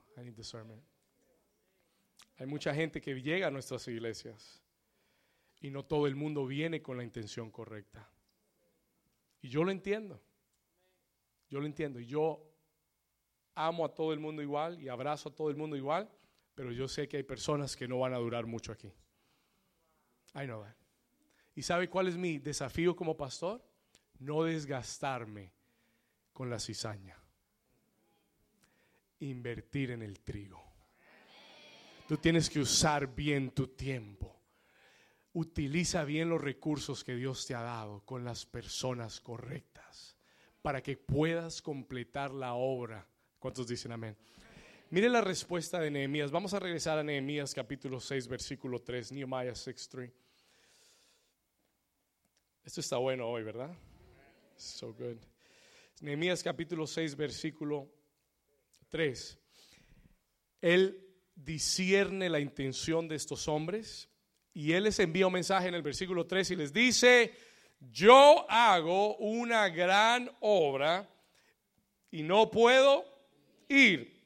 Hay 2.37 2.46
mucha 2.46 2.74
gente 2.74 3.01
que 3.01 3.20
llega 3.20 3.48
a 3.48 3.51
nuestras 3.51 3.87
iglesias 3.88 4.62
y 5.61 5.70
no 5.70 5.85
todo 5.85 6.07
el 6.07 6.14
mundo 6.14 6.46
viene 6.46 6.81
con 6.81 6.96
la 6.96 7.05
intención 7.05 7.51
correcta. 7.51 8.09
Y 9.42 9.48
yo 9.48 9.64
lo 9.64 9.70
entiendo. 9.70 10.20
Yo 11.48 11.61
lo 11.61 11.66
entiendo. 11.66 11.98
Yo 12.01 12.44
amo 13.55 13.85
a 13.85 13.94
todo 13.94 14.12
el 14.12 14.20
mundo 14.20 14.40
igual 14.40 14.81
y 14.81 14.88
abrazo 14.88 15.31
a 15.31 15.35
todo 15.35 15.51
el 15.51 15.57
mundo 15.57 15.77
igual, 15.77 16.09
pero 16.55 16.70
yo 16.70 16.87
sé 16.87 17.09
que 17.09 17.16
hay 17.16 17.24
personas 17.24 17.77
que 17.77 17.88
no 17.88 17.98
van 17.98 18.14
a 18.14 18.18
durar 18.18 18.46
mucho 18.46 18.70
aquí. 18.70 18.92
I 20.35 20.44
know 20.44 20.62
that. 20.62 20.77
¿Y 21.57 21.62
sabe 21.62 21.88
cuál 21.88 22.07
es 22.07 22.16
mi 22.16 22.38
desafío 22.38 22.94
como 22.94 23.16
pastor? 23.16 23.64
No 24.20 24.44
desgastarme 24.44 25.53
con 26.33 26.51
la 26.51 26.61
cizaña 26.61 27.20
invertir 29.20 29.90
en 29.90 30.02
el 30.02 30.20
trigo. 30.20 30.62
Tú 32.07 32.16
tienes 32.16 32.48
que 32.48 32.61
usar 32.61 33.14
bien 33.14 33.50
tu 33.50 33.68
tiempo. 33.68 34.35
Utiliza 35.35 36.04
bien 36.04 36.31
los 36.31 36.40
recursos 36.40 37.04
que 37.04 37.14
Dios 37.14 37.46
te 37.46 37.54
ha 37.54 37.61
dado 37.61 38.04
con 38.04 38.24
las 38.24 38.46
personas 38.46 39.20
correctas 39.20 40.16
para 40.62 40.83
que 40.83 40.96
puedas 40.96 41.61
completar 41.61 42.33
la 42.33 42.54
obra. 42.54 43.07
¿Cuántos 43.38 43.68
dicen 43.68 43.92
amén? 43.92 44.16
Mire 44.90 45.11
la 45.11 45.20
respuesta 45.20 45.78
de 45.81 45.90
Nehemías. 45.90 46.31
Vamos 46.31 46.54
a 46.54 46.59
regresar 46.59 46.98
a 46.98 47.04
Nehemías 47.04 47.52
capítulo 47.52 48.00
6, 48.00 48.26
versículo 48.26 48.81
3, 48.81 49.12
Nehemiah 49.12 49.54
6, 49.54 49.88
3. 49.90 50.12
Esto 52.64 52.81
está 52.81 52.96
bueno 52.96 53.28
hoy, 53.28 53.42
¿verdad? 53.42 53.70
So 54.57 54.94
good. 54.94 55.18
Nehemías 56.00 56.42
capítulo 56.42 56.87
6, 56.87 57.16
versículo 57.16 57.97
3. 58.88 59.38
Él 60.61 61.05
discierne 61.35 62.29
la 62.29 62.40
intención 62.40 63.09
de 63.09 63.16
estos 63.16 63.48
hombres 63.48 64.09
y 64.53 64.72
él 64.72 64.85
les 64.85 64.98
envía 64.98 65.27
un 65.27 65.33
mensaje 65.33 65.68
en 65.68 65.74
el 65.74 65.83
versículo 65.83 66.27
3 66.27 66.51
y 66.51 66.57
les 66.57 66.72
dice, 66.72 67.33
yo 67.81 68.44
hago 68.51 69.16
una 69.18 69.68
gran 69.68 70.31
obra 70.40 71.09
y 72.11 72.22
no 72.22 72.51
puedo 72.51 73.05
ir 73.68 74.18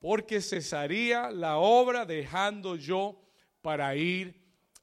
porque 0.00 0.40
cesaría 0.40 1.30
la 1.30 1.58
obra 1.58 2.04
dejando 2.04 2.76
yo 2.76 3.20
para 3.62 3.94
ir 3.94 4.34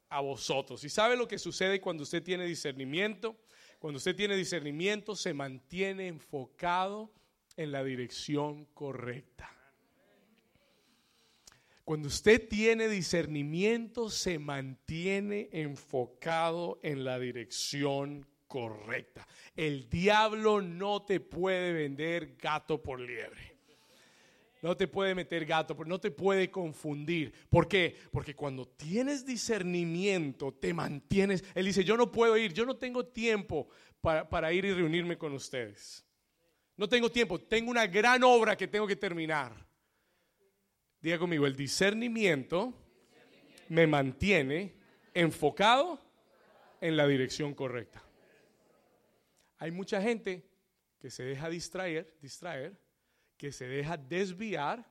a 0.09 0.21
vosotros. 0.21 0.83
¿Y 0.83 0.89
sabe 0.89 1.17
lo 1.17 1.27
que 1.27 1.39
sucede 1.39 1.81
cuando 1.81 2.03
usted 2.03 2.23
tiene 2.23 2.45
discernimiento? 2.45 3.38
Cuando 3.79 3.97
usted 3.97 4.15
tiene 4.15 4.35
discernimiento 4.35 5.15
se 5.15 5.33
mantiene 5.33 6.07
enfocado 6.07 7.11
en 7.57 7.71
la 7.71 7.83
dirección 7.83 8.65
correcta. 8.73 9.51
Cuando 11.83 12.07
usted 12.07 12.47
tiene 12.47 12.87
discernimiento, 12.87 14.09
se 14.09 14.39
mantiene 14.39 15.49
enfocado 15.51 16.79
en 16.81 17.03
la 17.03 17.19
dirección 17.19 18.25
correcta. 18.47 19.27
El 19.55 19.87
diablo 19.89 20.61
no 20.61 21.03
te 21.03 21.19
puede 21.19 21.73
vender 21.73 22.37
gato 22.37 22.81
por 22.81 22.99
liebre. 22.99 23.55
No 24.63 24.75
te 24.75 24.87
puede 24.87 25.13
meter 25.13 25.45
gato, 25.45 25.77
no 25.85 25.99
te 25.99 26.09
puede 26.09 26.49
confundir. 26.49 27.31
¿Por 27.49 27.67
qué? 27.67 27.95
Porque 28.11 28.33
cuando 28.33 28.67
tienes 28.67 29.23
discernimiento, 29.23 30.53
te 30.53 30.73
mantienes. 30.73 31.43
Él 31.53 31.65
dice, 31.67 31.83
yo 31.83 31.97
no 31.97 32.11
puedo 32.11 32.35
ir, 32.35 32.51
yo 32.51 32.65
no 32.65 32.77
tengo 32.77 33.05
tiempo 33.05 33.67
para, 34.01 34.27
para 34.27 34.51
ir 34.51 34.65
y 34.65 34.73
reunirme 34.73 35.17
con 35.19 35.33
ustedes. 35.33 36.04
No 36.77 36.89
tengo 36.89 37.09
tiempo, 37.09 37.39
tengo 37.39 37.71
una 37.71 37.88
gran 37.88 38.23
obra 38.23 38.57
que 38.57 38.67
tengo 38.67 38.85
que 38.85 38.95
terminar. 38.95 39.65
Diga 40.99 41.17
conmigo, 41.17 41.45
el 41.45 41.55
discernimiento 41.55 42.73
me 43.69 43.88
mantiene 43.88 44.75
enfocado 45.13 45.99
en 46.81 46.97
la 46.97 47.07
dirección 47.07 47.53
correcta. 47.53 48.03
Hay 49.57 49.71
mucha 49.71 50.01
gente 50.01 50.49
que 50.99 51.09
se 51.09 51.23
deja 51.23 51.49
distraer, 51.49 52.17
distraer, 52.21 52.77
que 53.38 53.51
se 53.51 53.67
deja 53.67 53.97
desviar 53.97 54.85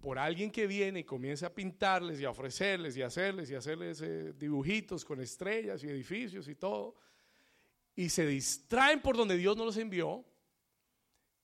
por 0.00 0.18
alguien 0.18 0.50
que 0.50 0.66
viene 0.66 1.00
y 1.00 1.04
comienza 1.04 1.48
a 1.48 1.54
pintarles 1.54 2.20
y 2.20 2.24
a 2.24 2.30
ofrecerles 2.30 2.96
y 2.96 3.02
a 3.02 3.06
hacerles 3.06 3.50
y 3.50 3.54
hacerles 3.54 4.00
eh, 4.02 4.32
dibujitos 4.34 5.04
con 5.04 5.20
estrellas 5.20 5.82
y 5.82 5.88
edificios 5.88 6.48
y 6.48 6.54
todo. 6.54 6.96
Y 7.94 8.08
se 8.08 8.26
distraen 8.26 9.00
por 9.00 9.16
donde 9.16 9.36
Dios 9.36 9.56
no 9.56 9.64
los 9.64 9.76
envió. 9.76 10.24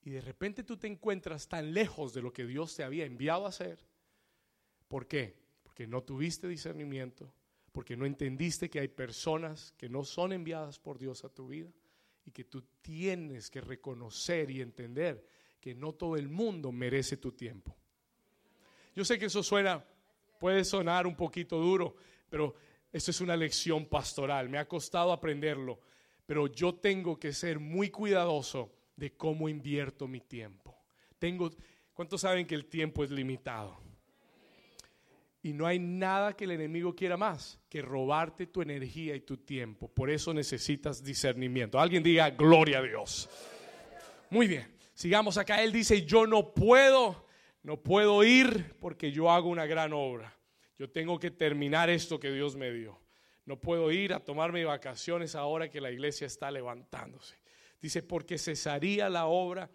Y 0.05 0.09
de 0.09 0.21
repente 0.21 0.63
tú 0.63 0.77
te 0.77 0.87
encuentras 0.87 1.47
tan 1.47 1.73
lejos 1.73 2.13
de 2.13 2.21
lo 2.21 2.33
que 2.33 2.45
Dios 2.45 2.75
te 2.75 2.83
había 2.83 3.05
enviado 3.05 3.45
a 3.45 3.49
hacer. 3.49 3.79
¿Por 4.87 5.07
qué? 5.07 5.35
Porque 5.63 5.87
no 5.87 6.03
tuviste 6.03 6.47
discernimiento, 6.47 7.33
porque 7.71 7.95
no 7.95 8.05
entendiste 8.05 8.69
que 8.69 8.79
hay 8.79 8.89
personas 8.89 9.73
que 9.77 9.87
no 9.87 10.03
son 10.03 10.33
enviadas 10.33 10.77
por 10.77 10.99
Dios 10.99 11.23
a 11.23 11.29
tu 11.29 11.47
vida 11.47 11.71
y 12.25 12.31
que 12.31 12.43
tú 12.43 12.63
tienes 12.81 13.49
que 13.49 13.61
reconocer 13.61 14.51
y 14.51 14.61
entender 14.61 15.25
que 15.59 15.73
no 15.73 15.93
todo 15.93 16.17
el 16.17 16.27
mundo 16.27 16.71
merece 16.71 17.15
tu 17.15 17.31
tiempo. 17.31 17.75
Yo 18.95 19.05
sé 19.05 19.17
que 19.17 19.25
eso 19.25 19.41
suena, 19.41 19.83
puede 20.37 20.65
sonar 20.65 21.07
un 21.07 21.15
poquito 21.15 21.57
duro, 21.57 21.95
pero 22.29 22.53
esto 22.91 23.11
es 23.11 23.21
una 23.21 23.37
lección 23.37 23.85
pastoral. 23.85 24.49
Me 24.49 24.57
ha 24.57 24.67
costado 24.67 25.13
aprenderlo, 25.13 25.79
pero 26.25 26.47
yo 26.47 26.75
tengo 26.75 27.17
que 27.17 27.31
ser 27.31 27.59
muy 27.59 27.89
cuidadoso 27.89 28.71
de 28.95 29.15
cómo 29.15 29.49
invierto 29.49 30.07
mi 30.07 30.21
tiempo. 30.21 30.77
Tengo, 31.19 31.49
¿cuántos 31.93 32.21
saben 32.21 32.45
que 32.45 32.55
el 32.55 32.65
tiempo 32.65 33.03
es 33.03 33.11
limitado? 33.11 33.77
Y 35.41 35.51
no 35.51 35.67
hay 35.67 35.77
nada 35.77 36.33
que 36.33 36.45
el 36.45 36.51
enemigo 36.51 36.95
quiera 36.95 37.17
más 37.17 37.59
que 37.67 37.81
robarte 37.81 38.47
tu 38.47 38.61
energía 38.61 39.13
y 39.13 39.19
tu 39.21 39.37
tiempo. 39.37 39.89
Por 39.89 40.09
eso 40.09 40.33
necesitas 40.33 41.03
discernimiento. 41.03 41.79
Alguien 41.79 42.01
diga, 42.01 42.29
gloria 42.29 42.79
a 42.79 42.81
Dios. 42.81 43.29
Muy 44.29 44.47
bien, 44.47 44.73
sigamos 44.93 45.37
acá. 45.37 45.61
Él 45.61 45.73
dice, 45.73 46.05
yo 46.05 46.25
no 46.25 46.53
puedo, 46.53 47.27
no 47.61 47.81
puedo 47.83 48.23
ir 48.23 48.75
porque 48.79 49.11
yo 49.11 49.29
hago 49.29 49.49
una 49.49 49.65
gran 49.65 49.91
obra. 49.91 50.33
Yo 50.77 50.89
tengo 50.89 51.19
que 51.19 51.29
terminar 51.29 51.89
esto 51.89 52.19
que 52.19 52.31
Dios 52.31 52.55
me 52.55 52.71
dio. 52.71 52.99
No 53.45 53.59
puedo 53.59 53.91
ir 53.91 54.13
a 54.13 54.21
tomarme 54.21 54.63
vacaciones 54.63 55.35
ahora 55.35 55.69
que 55.69 55.81
la 55.81 55.91
iglesia 55.91 56.25
está 56.25 56.49
levantándose. 56.51 57.35
Dice, 57.83 58.01
porque 58.01 58.37
cesaría 58.37 59.09
la 59.09 59.25
obra 59.25 59.69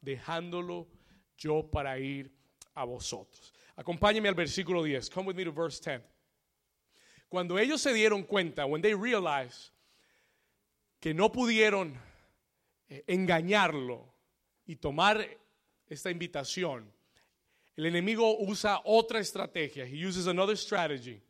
dejándolo 0.00 0.88
yo 1.36 1.70
para 1.70 1.98
ir 1.98 2.32
a 2.72 2.84
vosotros. 2.84 3.52
Acompáñeme 3.76 4.30
al 4.30 4.34
versículo 4.34 4.82
10. 4.82 5.10
Come 5.10 5.28
with 5.28 5.34
me 5.34 5.44
to 5.44 5.52
verse 5.52 5.78
10. 5.78 6.00
Cuando 7.28 7.58
ellos 7.58 7.82
se 7.82 7.92
dieron 7.92 8.22
cuenta, 8.22 8.64
when 8.64 8.80
they 8.80 8.94
realized 8.94 9.72
que 11.00 11.12
no 11.12 11.30
pudieron 11.30 12.00
eh, 12.88 13.04
engañarlo 13.06 14.10
y 14.64 14.76
tomar 14.76 15.22
esta 15.86 16.10
invitación, 16.10 16.90
el 17.76 17.84
enemigo 17.84 18.38
usa 18.38 18.80
otra 18.86 19.20
estrategia. 19.20 19.84
He 19.84 20.06
uses 20.06 20.26
another 20.26 20.56
strategy. 20.56 21.20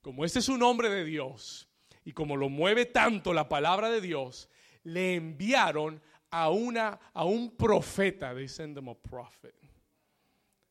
Como 0.00 0.24
este 0.24 0.38
es 0.38 0.48
un 0.48 0.62
hombre 0.62 0.88
de 0.88 1.04
Dios 1.04 1.68
y 2.02 2.12
como 2.12 2.34
lo 2.34 2.48
mueve 2.48 2.86
tanto 2.86 3.34
la 3.34 3.50
palabra 3.50 3.90
de 3.90 4.00
Dios, 4.00 4.48
le 4.86 5.16
enviaron 5.16 6.00
a, 6.30 6.50
una, 6.50 6.98
a 7.12 7.24
un 7.24 7.56
profeta. 7.56 8.34
They 8.34 8.48
send 8.48 8.74
them 8.74 8.88
a 8.88 8.94
prophet. 8.94 9.54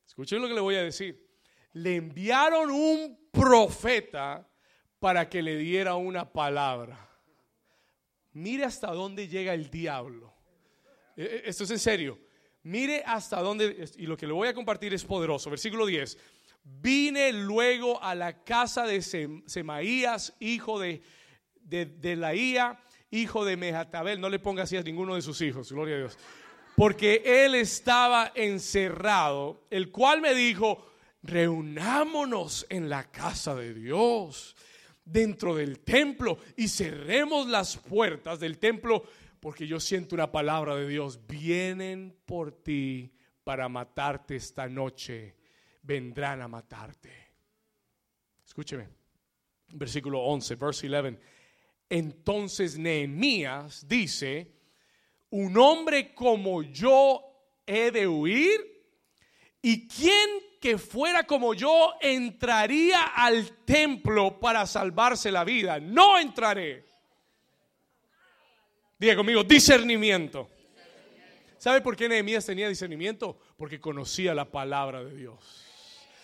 Escuchen 0.06 0.40
lo 0.40 0.48
que 0.48 0.54
le 0.54 0.60
voy 0.60 0.76
a 0.76 0.82
decir. 0.82 1.22
Le 1.74 1.96
enviaron 1.96 2.70
un 2.70 3.28
profeta 3.30 4.48
para 4.98 5.28
que 5.28 5.42
le 5.42 5.58
diera 5.58 5.96
una 5.96 6.32
palabra. 6.32 6.98
Mire 8.32 8.64
hasta 8.64 8.90
dónde 8.92 9.28
llega 9.28 9.52
el 9.52 9.70
diablo. 9.70 10.32
E, 11.16 11.22
e, 11.22 11.42
esto 11.50 11.64
es 11.64 11.70
en 11.70 11.78
serio. 11.78 12.18
Mire 12.62 13.02
hasta 13.04 13.40
dónde, 13.40 13.86
y 13.96 14.06
lo 14.06 14.16
que 14.16 14.26
le 14.26 14.32
voy 14.32 14.48
a 14.48 14.54
compartir 14.54 14.94
es 14.94 15.04
poderoso. 15.04 15.50
Versículo 15.50 15.84
10. 15.84 16.16
Vine 16.64 17.32
luego 17.32 18.02
a 18.02 18.14
la 18.14 18.42
casa 18.44 18.86
de 18.86 19.02
Semaías, 19.02 20.34
hijo 20.40 20.80
de, 20.80 21.02
de, 21.60 21.84
de 21.84 22.16
Laía, 22.16 22.80
hijo 23.10 23.44
de 23.44 23.56
Mejatabel. 23.56 24.20
No 24.20 24.28
le 24.28 24.38
ponga 24.38 24.64
así 24.64 24.76
a 24.76 24.82
ninguno 24.82 25.14
de 25.14 25.22
sus 25.22 25.40
hijos, 25.40 25.72
gloria 25.72 25.96
a 25.96 25.98
Dios 25.98 26.18
porque 26.76 27.22
él 27.24 27.54
estaba 27.54 28.32
encerrado, 28.34 29.64
el 29.70 29.90
cual 29.90 30.20
me 30.20 30.34
dijo, 30.34 30.86
reunámonos 31.22 32.66
en 32.68 32.90
la 32.90 33.10
casa 33.10 33.54
de 33.54 33.72
Dios, 33.72 34.54
dentro 35.02 35.56
del 35.56 35.80
templo, 35.80 36.38
y 36.54 36.68
cerremos 36.68 37.48
las 37.48 37.78
puertas 37.78 38.40
del 38.40 38.58
templo, 38.58 39.04
porque 39.40 39.66
yo 39.66 39.80
siento 39.80 40.14
una 40.14 40.30
palabra 40.30 40.76
de 40.76 40.86
Dios, 40.86 41.26
vienen 41.26 42.14
por 42.26 42.52
ti 42.52 43.10
para 43.42 43.70
matarte 43.70 44.36
esta 44.36 44.68
noche, 44.68 45.34
vendrán 45.82 46.42
a 46.42 46.48
matarte. 46.48 47.10
Escúcheme, 48.44 48.86
versículo 49.68 50.20
11, 50.20 50.56
verse 50.56 50.94
11. 50.94 51.18
Entonces 51.88 52.78
Nehemías 52.78 53.86
dice, 53.86 54.52
un 55.30 55.56
hombre 55.58 56.14
como 56.14 56.62
yo 56.62 57.22
he 57.66 57.90
de 57.90 58.06
huir? 58.06 58.60
¿Y 59.62 59.88
quién 59.88 60.28
que 60.60 60.78
fuera 60.78 61.24
como 61.24 61.54
yo 61.54 61.94
entraría 62.00 63.02
al 63.02 63.64
templo 63.64 64.38
para 64.38 64.66
salvarse 64.66 65.30
la 65.30 65.44
vida? 65.44 65.80
No 65.80 66.18
entraré. 66.18 66.84
Diga 68.98 69.16
conmigo, 69.16 69.44
discernimiento. 69.44 70.48
¿Sabe 71.58 71.80
por 71.80 71.96
qué 71.96 72.08
Nehemías 72.08 72.46
tenía 72.46 72.68
discernimiento? 72.68 73.38
Porque 73.56 73.80
conocía 73.80 74.34
la 74.34 74.44
palabra 74.44 75.02
de 75.02 75.14
Dios. 75.14 75.65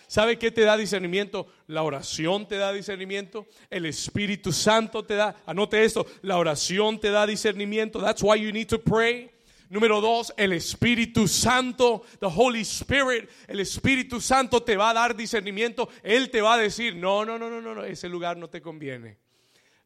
¿Sabe 0.07 0.37
qué 0.37 0.51
te 0.51 0.61
da 0.61 0.77
discernimiento? 0.77 1.47
La 1.67 1.83
oración 1.83 2.47
te 2.47 2.57
da 2.57 2.71
discernimiento. 2.71 3.47
El 3.69 3.85
Espíritu 3.85 4.51
Santo 4.51 5.03
te 5.03 5.15
da, 5.15 5.35
anote 5.45 5.83
esto, 5.83 6.05
la 6.21 6.37
oración 6.37 6.99
te 6.99 7.09
da 7.09 7.25
discernimiento. 7.25 7.99
That's 7.99 8.21
why 8.21 8.39
you 8.39 8.51
need 8.51 8.67
to 8.67 8.79
pray. 8.79 9.31
Número 9.69 10.01
dos, 10.01 10.31
el 10.37 10.53
Espíritu 10.53 11.27
Santo, 11.27 12.03
the 12.19 12.27
Holy 12.27 12.61
Spirit, 12.61 13.27
el 13.47 13.59
Espíritu 13.59 14.21
Santo 14.21 14.61
te 14.61 14.77
va 14.77 14.91
a 14.91 14.93
dar 14.93 15.15
discernimiento. 15.15 15.89
Él 16.03 16.29
te 16.29 16.41
va 16.41 16.53
a 16.53 16.57
decir, 16.59 16.95
no, 16.95 17.25
no, 17.25 17.39
no, 17.39 17.49
no, 17.49 17.59
no, 17.59 17.83
ese 17.83 18.07
lugar 18.07 18.37
no 18.37 18.49
te 18.49 18.61
conviene. 18.61 19.17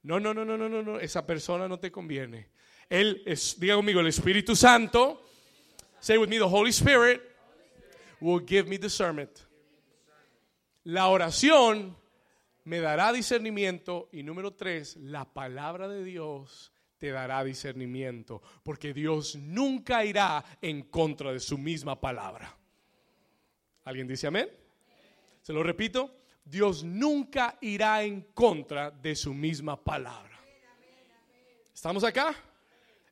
No, 0.03 0.19
no, 0.19 0.33
no, 0.33 0.43
no, 0.43 0.57
no, 0.57 0.67
no, 0.67 0.81
no, 0.81 0.99
esa 0.99 1.25
persona 1.25 1.69
no 1.69 1.79
te 1.79 1.89
conviene. 1.89 2.49
Él 2.89 3.23
diga 3.59 3.75
conmigo, 3.75 4.01
el 4.01 4.07
Espíritu 4.07 4.57
Santo, 4.57 5.21
say 6.01 6.17
with 6.17 6.27
me, 6.27 6.37
the 6.37 6.43
Holy 6.43 6.71
Spirit 6.71 7.21
will 8.19 8.41
give 8.45 8.67
me 8.67 8.77
discernment. 8.77 9.46
La 10.87 11.09
oración 11.09 11.97
me 12.63 12.79
dará 12.79 13.11
discernimiento 13.11 14.07
y 14.13 14.23
número 14.23 14.53
tres, 14.53 14.95
la 14.95 15.25
palabra 15.25 15.89
de 15.89 16.01
Dios 16.01 16.71
te 16.97 17.11
dará 17.11 17.43
discernimiento, 17.43 18.41
porque 18.63 18.93
Dios 18.93 19.35
nunca 19.35 20.05
irá 20.05 20.45
en 20.61 20.83
contra 20.83 21.33
de 21.33 21.41
su 21.41 21.57
misma 21.57 21.99
palabra. 21.99 22.57
¿Alguien 23.83 24.07
dice 24.07 24.27
amén? 24.27 24.49
Se 25.41 25.51
lo 25.51 25.61
repito, 25.61 26.21
Dios 26.45 26.85
nunca 26.85 27.57
irá 27.59 28.01
en 28.03 28.21
contra 28.33 28.89
de 28.89 29.13
su 29.17 29.33
misma 29.33 29.83
palabra. 29.83 30.39
¿Estamos 31.73 32.05
acá? 32.05 32.33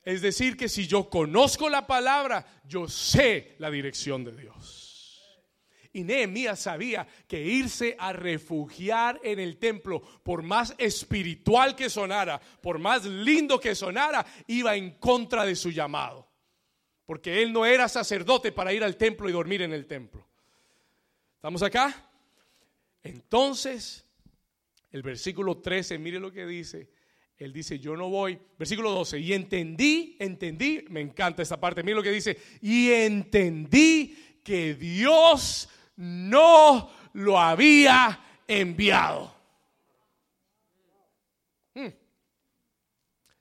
Es 0.02 0.22
decir, 0.22 0.56
que 0.56 0.70
si 0.70 0.88
yo 0.88 1.10
conozco 1.10 1.70
la 1.70 1.86
palabra, 1.86 2.62
yo 2.66 2.88
sé 2.88 3.58
la 3.60 3.70
dirección 3.70 4.24
de 4.24 4.32
Dios. 4.32 4.85
Y 5.96 6.04
Nehemías 6.04 6.60
sabía 6.60 7.08
que 7.26 7.42
irse 7.42 7.96
a 7.98 8.12
refugiar 8.12 9.18
en 9.24 9.40
el 9.40 9.56
templo, 9.56 10.02
por 10.02 10.44
más 10.44 10.76
espiritual 10.78 11.74
que 11.74 11.90
sonara, 11.90 12.42
por 12.62 12.80
más 12.80 13.06
lindo 13.06 13.62
que 13.62 13.74
sonara, 13.76 14.26
iba 14.48 14.76
en 14.76 15.00
contra 15.00 15.46
de 15.46 15.56
su 15.56 15.72
llamado. 15.72 16.28
Porque 17.06 17.42
él 17.42 17.54
no 17.54 17.66
era 17.66 17.88
sacerdote 17.88 18.52
para 18.52 18.74
ir 18.74 18.84
al 18.84 18.98
templo 18.98 19.30
y 19.30 19.32
dormir 19.32 19.62
en 19.62 19.72
el 19.72 19.86
templo. 19.86 20.28
¿Estamos 21.36 21.64
acá? 21.64 22.10
Entonces, 23.02 24.06
el 24.92 25.02
versículo 25.02 25.60
13, 25.60 25.98
mire 25.98 26.20
lo 26.20 26.30
que 26.30 26.46
dice. 26.46 26.90
Él 27.38 27.54
dice, 27.54 27.80
yo 27.80 27.96
no 27.96 28.10
voy. 28.10 28.38
Versículo 28.60 28.92
12, 28.92 29.18
y 29.18 29.32
entendí, 29.32 30.18
entendí, 30.20 30.84
me 30.90 31.00
encanta 31.00 31.42
esta 31.42 31.58
parte, 31.58 31.84
mire 31.84 31.96
lo 31.96 32.04
que 32.04 32.12
dice, 32.12 32.38
y 32.60 32.92
entendí 32.92 34.42
que 34.44 34.76
Dios 34.76 35.70
no 35.98 36.90
lo 37.14 37.40
había 37.40 38.20
enviado. 38.48 39.34
Hmm. 41.74 41.90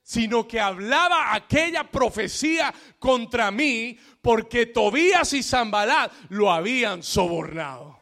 Sino 0.03 0.47
que 0.47 0.61
hablaba 0.61 1.35
aquella 1.35 1.91
profecía 1.91 2.73
contra 2.99 3.51
mí 3.51 3.99
porque 4.21 4.67
Tobías 4.67 5.33
y 5.33 5.43
Zambalat 5.43 6.13
lo 6.31 6.51
habían 6.51 7.03
sobornado. 7.03 7.99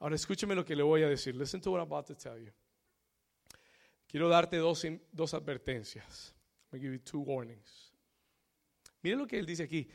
Ahora 0.00 0.16
escúcheme 0.16 0.54
lo 0.54 0.64
que 0.64 0.74
le 0.74 0.82
voy 0.82 1.04
a 1.04 1.08
decir. 1.08 1.36
Listen 1.36 1.60
to 1.60 1.70
what 1.70 1.78
I'm 1.78 1.86
about 1.86 2.06
to 2.06 2.16
tell 2.16 2.36
you. 2.36 2.50
Quiero 4.08 4.28
darte 4.28 4.56
dos, 4.56 4.84
dos 5.12 5.32
advertencias. 5.32 6.34
I'm 6.72 6.80
give 6.80 6.92
you 6.92 6.98
two 6.98 7.20
warnings. 7.20 7.92
Miren 9.02 9.20
lo 9.20 9.26
que 9.26 9.38
él 9.38 9.46
dice 9.46 9.62
aquí. 9.62 9.88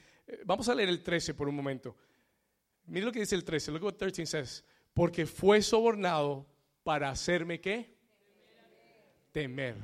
Vamos 0.45 0.67
a 0.67 0.75
leer 0.75 0.89
el 0.89 1.03
13 1.03 1.33
por 1.33 1.47
un 1.47 1.55
momento. 1.55 1.95
Miren 2.85 3.05
lo 3.05 3.11
que 3.11 3.19
dice 3.19 3.35
el 3.35 3.43
13. 3.43 3.71
Look 3.71 3.83
what 3.83 3.93
13 3.93 4.25
says. 4.25 4.63
Porque 4.93 5.25
fue 5.25 5.61
sobornado 5.61 6.47
para 6.83 7.09
hacerme 7.09 7.59
qué? 7.59 7.95
Temer. 9.31 9.75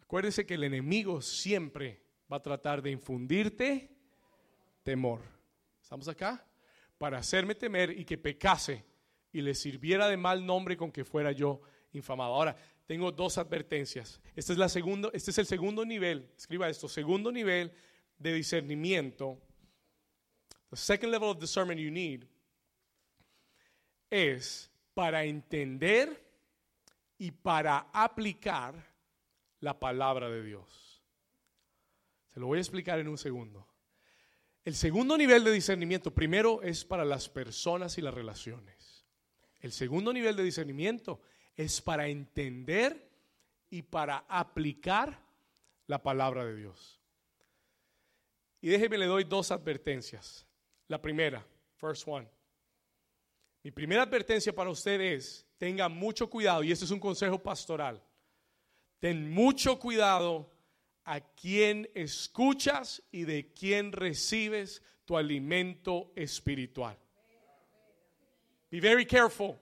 Acuérdese 0.00 0.44
que 0.44 0.54
el 0.54 0.64
enemigo 0.64 1.22
siempre 1.22 2.02
va 2.30 2.38
a 2.38 2.42
tratar 2.42 2.82
de 2.82 2.90
infundirte 2.90 3.90
temor. 4.82 5.20
¿Estamos 5.82 6.08
acá? 6.08 6.46
Para 6.98 7.18
hacerme 7.18 7.54
temer 7.54 7.90
y 7.90 8.04
que 8.04 8.18
pecase 8.18 8.84
y 9.32 9.40
le 9.40 9.54
sirviera 9.54 10.08
de 10.08 10.16
mal 10.16 10.44
nombre 10.44 10.76
con 10.76 10.92
que 10.92 11.04
fuera 11.04 11.32
yo 11.32 11.60
infamado. 11.92 12.34
Ahora, 12.34 12.56
tengo 12.86 13.10
dos 13.12 13.38
advertencias. 13.38 14.20
Este 14.34 14.52
es, 14.52 14.58
la 14.58 14.68
segundo, 14.68 15.10
este 15.12 15.30
es 15.30 15.38
el 15.38 15.46
segundo 15.46 15.84
nivel, 15.84 16.30
escriba 16.36 16.68
esto, 16.68 16.88
segundo 16.88 17.32
nivel 17.32 17.72
de 18.24 18.32
discernimiento. 18.32 19.38
The 20.70 20.76
second 20.76 21.12
level 21.12 21.28
of 21.28 21.38
discernment 21.38 21.78
you 21.78 21.90
need 21.90 22.24
es 24.10 24.70
para 24.94 25.24
entender 25.24 26.24
y 27.18 27.30
para 27.30 27.90
aplicar 27.92 28.74
la 29.60 29.78
palabra 29.78 30.30
de 30.30 30.42
Dios. 30.42 31.02
Se 32.32 32.40
lo 32.40 32.46
voy 32.46 32.58
a 32.58 32.62
explicar 32.62 32.98
en 32.98 33.08
un 33.08 33.18
segundo. 33.18 33.68
El 34.64 34.74
segundo 34.74 35.18
nivel 35.18 35.44
de 35.44 35.52
discernimiento, 35.52 36.14
primero 36.14 36.62
es 36.62 36.84
para 36.84 37.04
las 37.04 37.28
personas 37.28 37.98
y 37.98 38.00
las 38.00 38.14
relaciones. 38.14 39.04
El 39.60 39.70
segundo 39.70 40.12
nivel 40.12 40.34
de 40.34 40.44
discernimiento 40.44 41.20
es 41.54 41.82
para 41.82 42.08
entender 42.08 43.10
y 43.68 43.82
para 43.82 44.24
aplicar 44.28 45.20
la 45.86 46.02
palabra 46.02 46.46
de 46.46 46.56
Dios. 46.56 47.03
Y 48.64 48.70
déjeme 48.70 48.96
le 48.96 49.04
doy 49.04 49.24
dos 49.24 49.50
advertencias. 49.50 50.46
La 50.88 50.98
primera, 50.98 51.46
first 51.76 52.08
one. 52.08 52.26
Mi 53.62 53.70
primera 53.70 54.04
advertencia 54.04 54.54
para 54.54 54.70
usted 54.70 54.98
es, 55.02 55.46
tenga 55.58 55.86
mucho 55.90 56.30
cuidado, 56.30 56.64
y 56.64 56.72
este 56.72 56.86
es 56.86 56.90
un 56.90 56.98
consejo 56.98 57.38
pastoral, 57.38 58.02
ten 59.00 59.30
mucho 59.30 59.78
cuidado 59.78 60.50
a 61.04 61.20
quién 61.20 61.90
escuchas 61.94 63.02
y 63.12 63.24
de 63.24 63.52
quién 63.52 63.92
recibes 63.92 64.82
tu 65.04 65.18
alimento 65.18 66.10
espiritual. 66.16 66.96
Be 68.70 68.80
very 68.80 69.04
careful. 69.04 69.58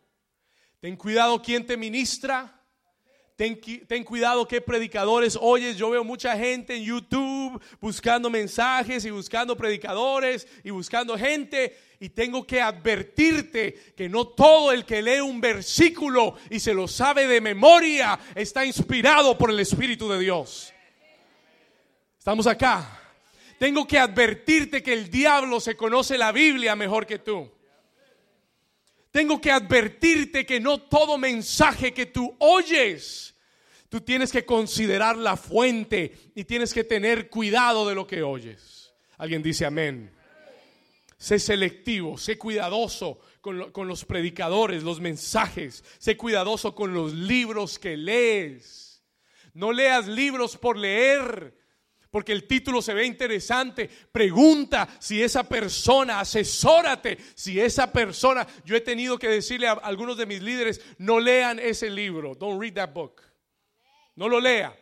Ten 0.78 0.94
cuidado 0.96 1.42
quién 1.42 1.66
te 1.66 1.76
ministra. 1.76 2.61
Ten, 3.37 3.59
ten, 3.87 4.05
cuidado 4.05 4.47
qué 4.47 4.61
predicadores 4.61 5.39
oyes. 5.41 5.76
Yo 5.76 5.91
veo 5.91 6.05
mucha 6.05 6.37
gente 6.37 6.76
en 6.76 6.85
YouTube 6.85 7.61
buscando 7.80 8.28
mensajes 8.28 9.05
y 9.05 9.11
buscando 9.11 9.57
predicadores 9.57 10.47
y 10.62 10.70
buscando 10.70 11.16
gente. 11.16 11.76
Y 11.99 12.11
tengo 12.11 12.47
que 12.47 12.61
advertirte 12.61 13.95
que 13.97 14.09
no 14.09 14.26
todo 14.26 14.70
el 14.70 14.85
que 14.85 15.03
lee 15.03 15.20
un 15.20 15.41
versículo 15.41 16.37
y 16.51 16.61
se 16.61 16.74
lo 16.74 16.87
sabe 16.87 17.26
de 17.26 17.41
memoria 17.41 18.18
está 18.35 18.66
inspirado 18.66 19.39
por 19.39 19.51
el 19.51 19.61
Espíritu 19.61 20.09
de 20.09 20.18
Dios. 20.18 20.72
Estamos 22.18 22.47
acá. 22.47 23.01
Tengo 23.59 23.87
que 23.87 23.99
advertirte 23.99 24.83
que 24.83 24.93
el 24.93 25.11
diablo 25.11 25.59
se 25.61 25.76
conoce 25.76 26.18
la 26.18 26.33
Biblia 26.33 26.76
mejor 26.76 27.07
que 27.07 27.18
tú. 27.18 27.51
Tengo 29.12 29.40
que 29.42 29.52
advertirte 29.52 30.46
que 30.46 30.58
no 30.58 30.80
todo 30.80 31.18
mensaje 31.18 31.92
que 31.92 32.06
tú 32.06 32.34
oyes, 32.38 33.34
tú 33.90 34.00
tienes 34.00 34.32
que 34.32 34.46
considerar 34.46 35.18
la 35.18 35.36
fuente 35.36 36.32
y 36.34 36.44
tienes 36.44 36.72
que 36.72 36.82
tener 36.82 37.28
cuidado 37.28 37.86
de 37.86 37.94
lo 37.94 38.06
que 38.06 38.22
oyes. 38.22 38.94
Alguien 39.18 39.42
dice 39.42 39.66
amén. 39.66 40.10
Sé 41.18 41.38
selectivo, 41.38 42.16
sé 42.16 42.38
cuidadoso 42.38 43.20
con, 43.42 43.70
con, 43.70 43.86
los 43.86 44.06
predicadores, 44.06 44.82
los 44.82 44.98
mensajes. 44.98 45.84
Sé 45.98 46.16
cuidadoso 46.16 46.74
con 46.74 46.94
los 46.94 47.12
libros 47.12 47.78
que 47.78 47.98
lees. 47.98 49.04
No 49.52 49.72
leas 49.72 50.08
libros 50.08 50.56
por 50.56 50.78
leer 50.78 51.61
porque 52.12 52.32
el 52.32 52.46
título 52.46 52.82
se 52.82 52.92
ve 52.92 53.06
interesante. 53.06 53.88
Pregunta 53.88 54.86
si 55.00 55.22
esa 55.22 55.48
persona, 55.48 56.20
asesórate 56.20 57.16
si 57.34 57.58
esa 57.58 57.90
persona, 57.90 58.46
yo 58.66 58.76
he 58.76 58.82
tenido 58.82 59.18
que 59.18 59.28
decirle 59.28 59.66
a 59.66 59.72
algunos 59.72 60.18
de 60.18 60.26
mis 60.26 60.42
líderes, 60.42 60.82
no 60.98 61.18
lean 61.18 61.58
ese 61.58 61.88
libro, 61.88 62.34
don't 62.34 62.60
read 62.60 62.74
that 62.74 62.92
book. 62.92 63.22
No 64.14 64.28
lo 64.28 64.40
lea. 64.40 64.76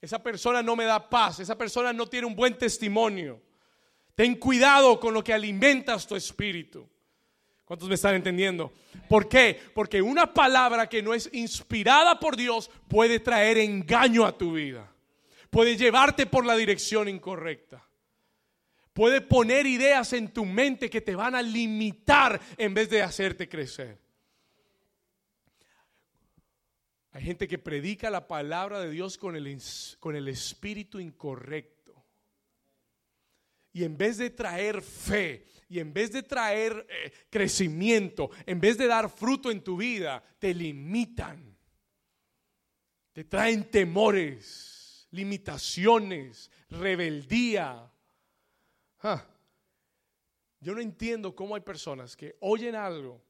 Esa 0.00 0.20
persona 0.20 0.64
no 0.64 0.74
me 0.74 0.84
da 0.84 1.08
paz, 1.08 1.38
esa 1.38 1.56
persona 1.56 1.92
no 1.92 2.08
tiene 2.08 2.26
un 2.26 2.34
buen 2.34 2.58
testimonio. 2.58 3.40
Ten 4.16 4.34
cuidado 4.34 4.98
con 4.98 5.14
lo 5.14 5.22
que 5.22 5.32
alimentas 5.32 6.08
tu 6.08 6.16
espíritu. 6.16 6.90
¿Cuántos 7.64 7.88
me 7.88 7.94
están 7.94 8.16
entendiendo? 8.16 8.72
¿Por 9.08 9.28
qué? 9.28 9.60
Porque 9.74 10.02
una 10.02 10.34
palabra 10.34 10.88
que 10.88 11.04
no 11.04 11.14
es 11.14 11.30
inspirada 11.32 12.18
por 12.18 12.34
Dios 12.34 12.68
puede 12.88 13.20
traer 13.20 13.58
engaño 13.58 14.26
a 14.26 14.36
tu 14.36 14.54
vida 14.54 14.93
puede 15.54 15.76
llevarte 15.76 16.26
por 16.26 16.44
la 16.44 16.56
dirección 16.56 17.08
incorrecta. 17.08 17.88
Puede 18.92 19.20
poner 19.20 19.66
ideas 19.66 20.12
en 20.12 20.32
tu 20.32 20.44
mente 20.44 20.90
que 20.90 21.00
te 21.00 21.14
van 21.14 21.36
a 21.36 21.42
limitar 21.42 22.40
en 22.56 22.74
vez 22.74 22.90
de 22.90 23.02
hacerte 23.02 23.48
crecer. 23.48 23.96
Hay 27.12 27.22
gente 27.22 27.46
que 27.46 27.58
predica 27.58 28.10
la 28.10 28.26
palabra 28.26 28.80
de 28.80 28.90
Dios 28.90 29.16
con 29.16 29.36
el, 29.36 29.62
con 30.00 30.16
el 30.16 30.26
espíritu 30.26 30.98
incorrecto. 30.98 32.04
Y 33.72 33.84
en 33.84 33.96
vez 33.96 34.18
de 34.18 34.30
traer 34.30 34.82
fe, 34.82 35.46
y 35.68 35.78
en 35.78 35.94
vez 35.94 36.10
de 36.10 36.24
traer 36.24 36.84
eh, 36.90 37.12
crecimiento, 37.30 38.28
en 38.44 38.58
vez 38.58 38.76
de 38.76 38.88
dar 38.88 39.08
fruto 39.08 39.52
en 39.52 39.62
tu 39.62 39.76
vida, 39.76 40.20
te 40.40 40.52
limitan. 40.52 41.56
Te 43.12 43.22
traen 43.22 43.70
temores 43.70 44.73
limitaciones, 45.14 46.50
rebeldía. 46.70 47.90
Yo 50.60 50.74
no 50.74 50.80
entiendo 50.80 51.34
cómo 51.34 51.54
hay 51.54 51.60
personas 51.60 52.16
que 52.16 52.36
oyen 52.40 52.74
algo 52.74 53.22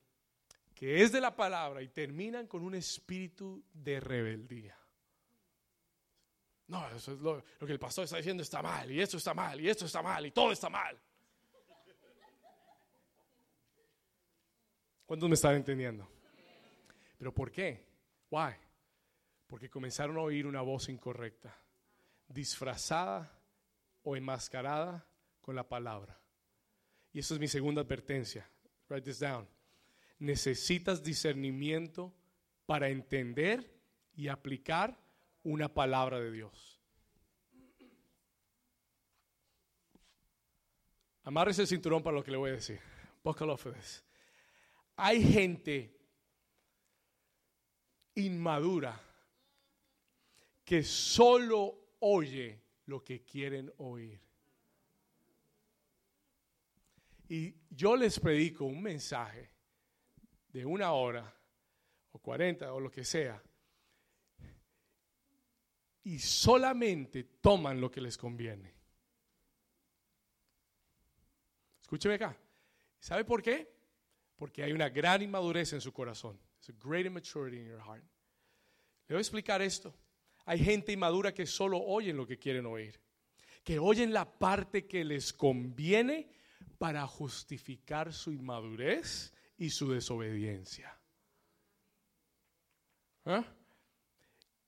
que 0.74 1.02
es 1.02 1.12
de 1.12 1.20
la 1.20 1.36
palabra 1.36 1.82
y 1.82 1.88
terminan 1.88 2.46
con 2.46 2.62
un 2.62 2.74
espíritu 2.74 3.62
de 3.72 4.00
rebeldía. 4.00 4.76
No, 6.66 6.88
eso 6.88 7.12
es 7.12 7.20
lo, 7.20 7.44
lo, 7.60 7.66
que 7.66 7.72
el 7.72 7.78
pastor 7.78 8.04
está 8.04 8.16
diciendo 8.16 8.42
está 8.42 8.62
mal, 8.62 8.90
y 8.90 9.00
esto 9.00 9.18
está 9.18 9.34
mal, 9.34 9.60
y 9.60 9.68
esto 9.68 9.84
está 9.84 10.02
mal, 10.02 10.24
y 10.24 10.30
todo 10.30 10.50
está 10.50 10.70
mal. 10.70 10.98
¿Cuántos 15.04 15.28
me 15.28 15.34
están 15.34 15.56
entendiendo? 15.56 16.08
¿Pero 17.18 17.32
por 17.34 17.52
qué? 17.52 17.84
Why? 18.30 18.54
Porque 19.46 19.68
comenzaron 19.68 20.16
a 20.16 20.20
oír 20.22 20.46
una 20.46 20.62
voz 20.62 20.88
incorrecta 20.88 21.54
disfrazada 22.28 23.30
o 24.02 24.16
enmascarada 24.16 25.06
con 25.40 25.56
la 25.56 25.68
palabra. 25.68 26.18
Y 27.12 27.20
esa 27.20 27.34
es 27.34 27.40
mi 27.40 27.48
segunda 27.48 27.82
advertencia. 27.82 28.48
Write 28.88 29.04
this 29.04 29.20
down. 29.20 29.48
Necesitas 30.18 31.02
discernimiento 31.02 32.12
para 32.66 32.88
entender 32.88 33.70
y 34.14 34.28
aplicar 34.28 34.98
una 35.42 35.72
palabra 35.72 36.20
de 36.20 36.32
Dios. 36.32 36.80
Amarres 41.22 41.58
el 41.58 41.66
cinturón 41.66 42.02
para 42.02 42.16
lo 42.16 42.22
que 42.22 42.30
le 42.30 42.36
voy 42.36 42.50
a 42.50 42.54
decir. 42.54 42.80
Hay 44.96 45.22
gente 45.32 45.98
inmadura 48.14 49.00
que 50.64 50.82
solo 50.82 51.83
oye 52.06 52.62
lo 52.86 53.02
que 53.02 53.22
quieren 53.24 53.72
oír. 53.78 54.20
Y 57.28 57.54
yo 57.70 57.96
les 57.96 58.20
predico 58.20 58.66
un 58.66 58.82
mensaje 58.82 59.50
de 60.48 60.66
una 60.66 60.92
hora 60.92 61.34
o 62.12 62.18
cuarenta 62.18 62.72
o 62.74 62.80
lo 62.80 62.90
que 62.90 63.04
sea. 63.04 63.42
Y 66.02 66.18
solamente 66.18 67.24
toman 67.40 67.80
lo 67.80 67.90
que 67.90 68.02
les 68.02 68.18
conviene. 68.18 68.74
Escúcheme 71.80 72.16
acá. 72.16 72.38
¿Sabe 73.00 73.24
por 73.24 73.42
qué? 73.42 73.74
Porque 74.36 74.62
hay 74.62 74.72
una 74.72 74.90
gran 74.90 75.22
inmadurez 75.22 75.72
en 75.72 75.80
su 75.80 75.92
corazón. 75.92 76.38
It's 76.58 76.68
a 76.68 76.72
great 76.86 77.06
immaturity 77.06 77.58
in 77.58 77.66
your 77.66 77.80
heart. 77.80 78.04
Le 79.08 79.14
voy 79.14 79.18
a 79.18 79.20
explicar 79.20 79.62
esto. 79.62 79.94
Hay 80.46 80.58
gente 80.58 80.92
inmadura 80.92 81.32
que 81.32 81.46
solo 81.46 81.78
oyen 81.78 82.16
lo 82.16 82.26
que 82.26 82.38
quieren 82.38 82.66
oír, 82.66 83.00
que 83.62 83.78
oyen 83.78 84.12
la 84.12 84.38
parte 84.38 84.86
que 84.86 85.04
les 85.04 85.32
conviene 85.32 86.28
para 86.78 87.06
justificar 87.06 88.12
su 88.12 88.32
inmadurez 88.32 89.32
y 89.56 89.70
su 89.70 89.90
desobediencia. 89.90 90.98
¿Ah? 93.24 93.44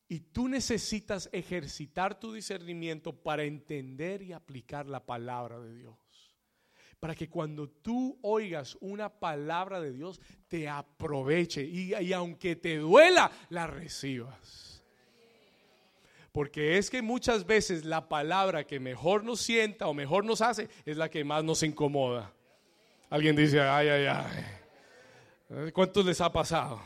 Y 0.09 0.21
tú 0.21 0.49
necesitas 0.49 1.29
ejercitar 1.33 2.19
tu 2.19 2.33
discernimiento 2.33 3.13
para 3.13 3.45
entender 3.45 4.23
y 4.23 4.33
aplicar 4.33 4.87
la 4.87 5.05
palabra 5.05 5.61
de 5.61 5.75
Dios. 5.75 5.97
Para 7.01 7.15
que 7.15 7.29
cuando 7.29 7.69
tú 7.69 8.19
oigas 8.23 8.79
una 8.81 9.11
palabra 9.11 9.81
de 9.81 9.93
Dios, 9.93 10.21
te 10.49 10.69
aproveche 10.69 11.63
y, 11.63 11.95
y 11.95 12.13
aunque 12.13 12.57
te 12.57 12.79
duela, 12.79 13.31
la 13.51 13.67
recibas. 13.67 14.76
Porque 16.37 16.77
es 16.77 16.91
que 16.91 17.01
muchas 17.01 17.47
veces 17.47 17.87
la 17.87 18.11
palabra 18.11 18.65
que 18.65 18.79
mejor 18.79 19.25
nos 19.25 19.41
sienta 19.41 19.87
o 19.87 19.95
mejor 19.95 20.23
nos 20.27 20.43
hace 20.43 20.69
es 20.85 20.99
la 20.99 21.09
que 21.09 21.25
más 21.25 21.43
nos 21.43 21.63
incomoda. 21.63 22.31
Alguien 23.09 23.35
dice, 23.35 23.59
ay, 23.59 23.89
ay, 23.89 24.05
ay. 24.05 25.73
¿Cuántos 25.73 26.05
les 26.05 26.21
ha 26.21 26.31
pasado? 26.31 26.83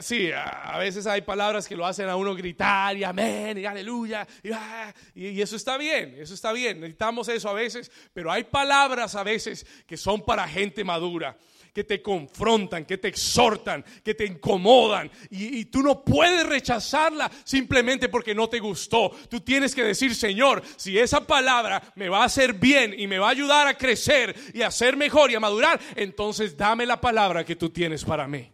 Sí, 0.00 0.32
a 0.34 0.76
veces 0.78 1.06
hay 1.06 1.20
palabras 1.20 1.68
que 1.68 1.76
lo 1.76 1.86
hacen 1.86 2.08
a 2.08 2.16
uno 2.16 2.34
gritar 2.34 2.96
y 2.96 3.04
amén 3.04 3.56
y 3.56 3.66
aleluya 3.66 4.26
ah, 4.52 4.92
y, 5.14 5.28
y, 5.28 5.42
eso 5.42 5.54
está 5.54 5.78
bien, 5.78 6.16
eso 6.18 6.34
está 6.34 6.50
bien, 6.50 6.80
necesitamos 6.80 7.28
eso 7.28 7.48
a 7.50 7.52
veces, 7.52 7.92
pero 8.12 8.32
hay 8.32 8.42
palabras 8.42 9.14
a 9.14 9.22
veces 9.22 9.64
que 9.86 9.96
son 9.96 10.24
para 10.24 10.48
gente 10.48 10.82
madura 10.82 11.38
que 11.72 11.84
te 11.84 12.02
confrontan, 12.02 12.84
que 12.84 12.98
te 12.98 13.08
exhortan, 13.08 13.84
que 14.04 14.14
te 14.14 14.26
incomodan. 14.26 15.10
Y, 15.30 15.64
tú 15.66 15.82
no 15.82 16.04
puedes 16.04 16.46
rechazarla 16.46 17.30
simplemente 17.44 18.08
porque 18.08 18.34
no 18.34 18.48
te 18.48 18.58
gustó. 18.58 19.10
Tú 19.28 19.40
tienes 19.40 19.74
que 19.74 19.84
decir, 19.84 20.14
Señor, 20.14 20.62
si 20.76 20.98
esa 20.98 21.26
palabra 21.26 21.82
me 21.94 22.08
va 22.08 22.22
a 22.22 22.26
hacer 22.26 22.54
bien 22.54 22.94
y 22.98 23.06
me 23.06 23.18
va 23.18 23.28
a 23.28 23.30
ayudar 23.30 23.68
a 23.68 23.76
crecer 23.76 24.34
y 24.52 24.62
a 24.62 24.70
ser 24.70 24.96
mejor 24.96 25.30
y 25.30 25.34
a 25.34 25.40
madurar, 25.40 25.80
entonces 25.96 26.56
dame 26.56 26.86
la 26.86 27.00
palabra 27.00 27.44
que 27.44 27.56
tú 27.56 27.70
tienes 27.70 28.04
para 28.04 28.26
mí. 28.26 28.50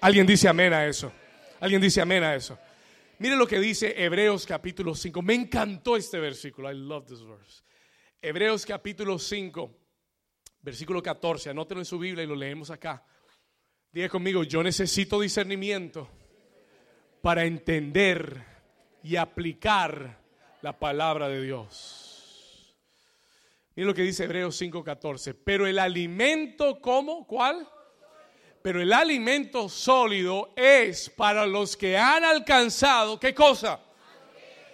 Alguien 0.00 0.26
dice 0.26 0.48
amén 0.48 0.72
a 0.72 0.86
eso. 0.86 1.12
Alguien 1.60 1.80
dice 1.80 2.00
amén 2.00 2.24
a 2.24 2.34
eso. 2.34 2.58
Mire 3.18 3.36
lo 3.36 3.46
que 3.46 3.60
dice 3.60 3.94
Hebreos 4.02 4.46
capítulo 4.46 4.94
5. 4.94 5.20
Me 5.20 5.34
encantó 5.34 5.96
este 5.96 6.18
versículo. 6.18 6.72
I 6.72 6.74
love 6.74 7.06
this 7.06 7.22
verse. 7.22 7.62
Hebreos 8.22 8.64
capítulo 8.64 9.18
5, 9.18 9.79
versículo 10.62 11.02
14. 11.02 11.50
Anótelo 11.50 11.80
en 11.80 11.84
su 11.84 11.98
Biblia 11.98 12.24
y 12.24 12.26
lo 12.26 12.36
leemos 12.36 12.70
acá. 12.70 13.04
Diga 13.92 14.08
conmigo, 14.08 14.44
yo 14.44 14.62
necesito 14.62 15.20
discernimiento 15.20 16.08
para 17.22 17.44
entender 17.44 18.44
y 19.02 19.16
aplicar 19.16 20.20
la 20.62 20.78
palabra 20.78 21.28
de 21.28 21.42
Dios. 21.42 22.76
Mire 23.74 23.86
lo 23.86 23.94
que 23.94 24.02
dice 24.02 24.24
Hebreos 24.24 24.60
5:14. 24.60 25.34
Pero 25.34 25.66
el 25.66 25.78
alimento, 25.78 26.80
¿cómo? 26.80 27.26
¿Cuál? 27.26 27.66
Pero 28.62 28.82
el 28.82 28.92
alimento 28.92 29.68
sólido 29.68 30.52
es 30.54 31.08
para 31.08 31.46
los 31.46 31.76
que 31.76 31.96
han 31.96 32.24
alcanzado, 32.24 33.18
¿qué 33.18 33.34
cosa? 33.34 33.80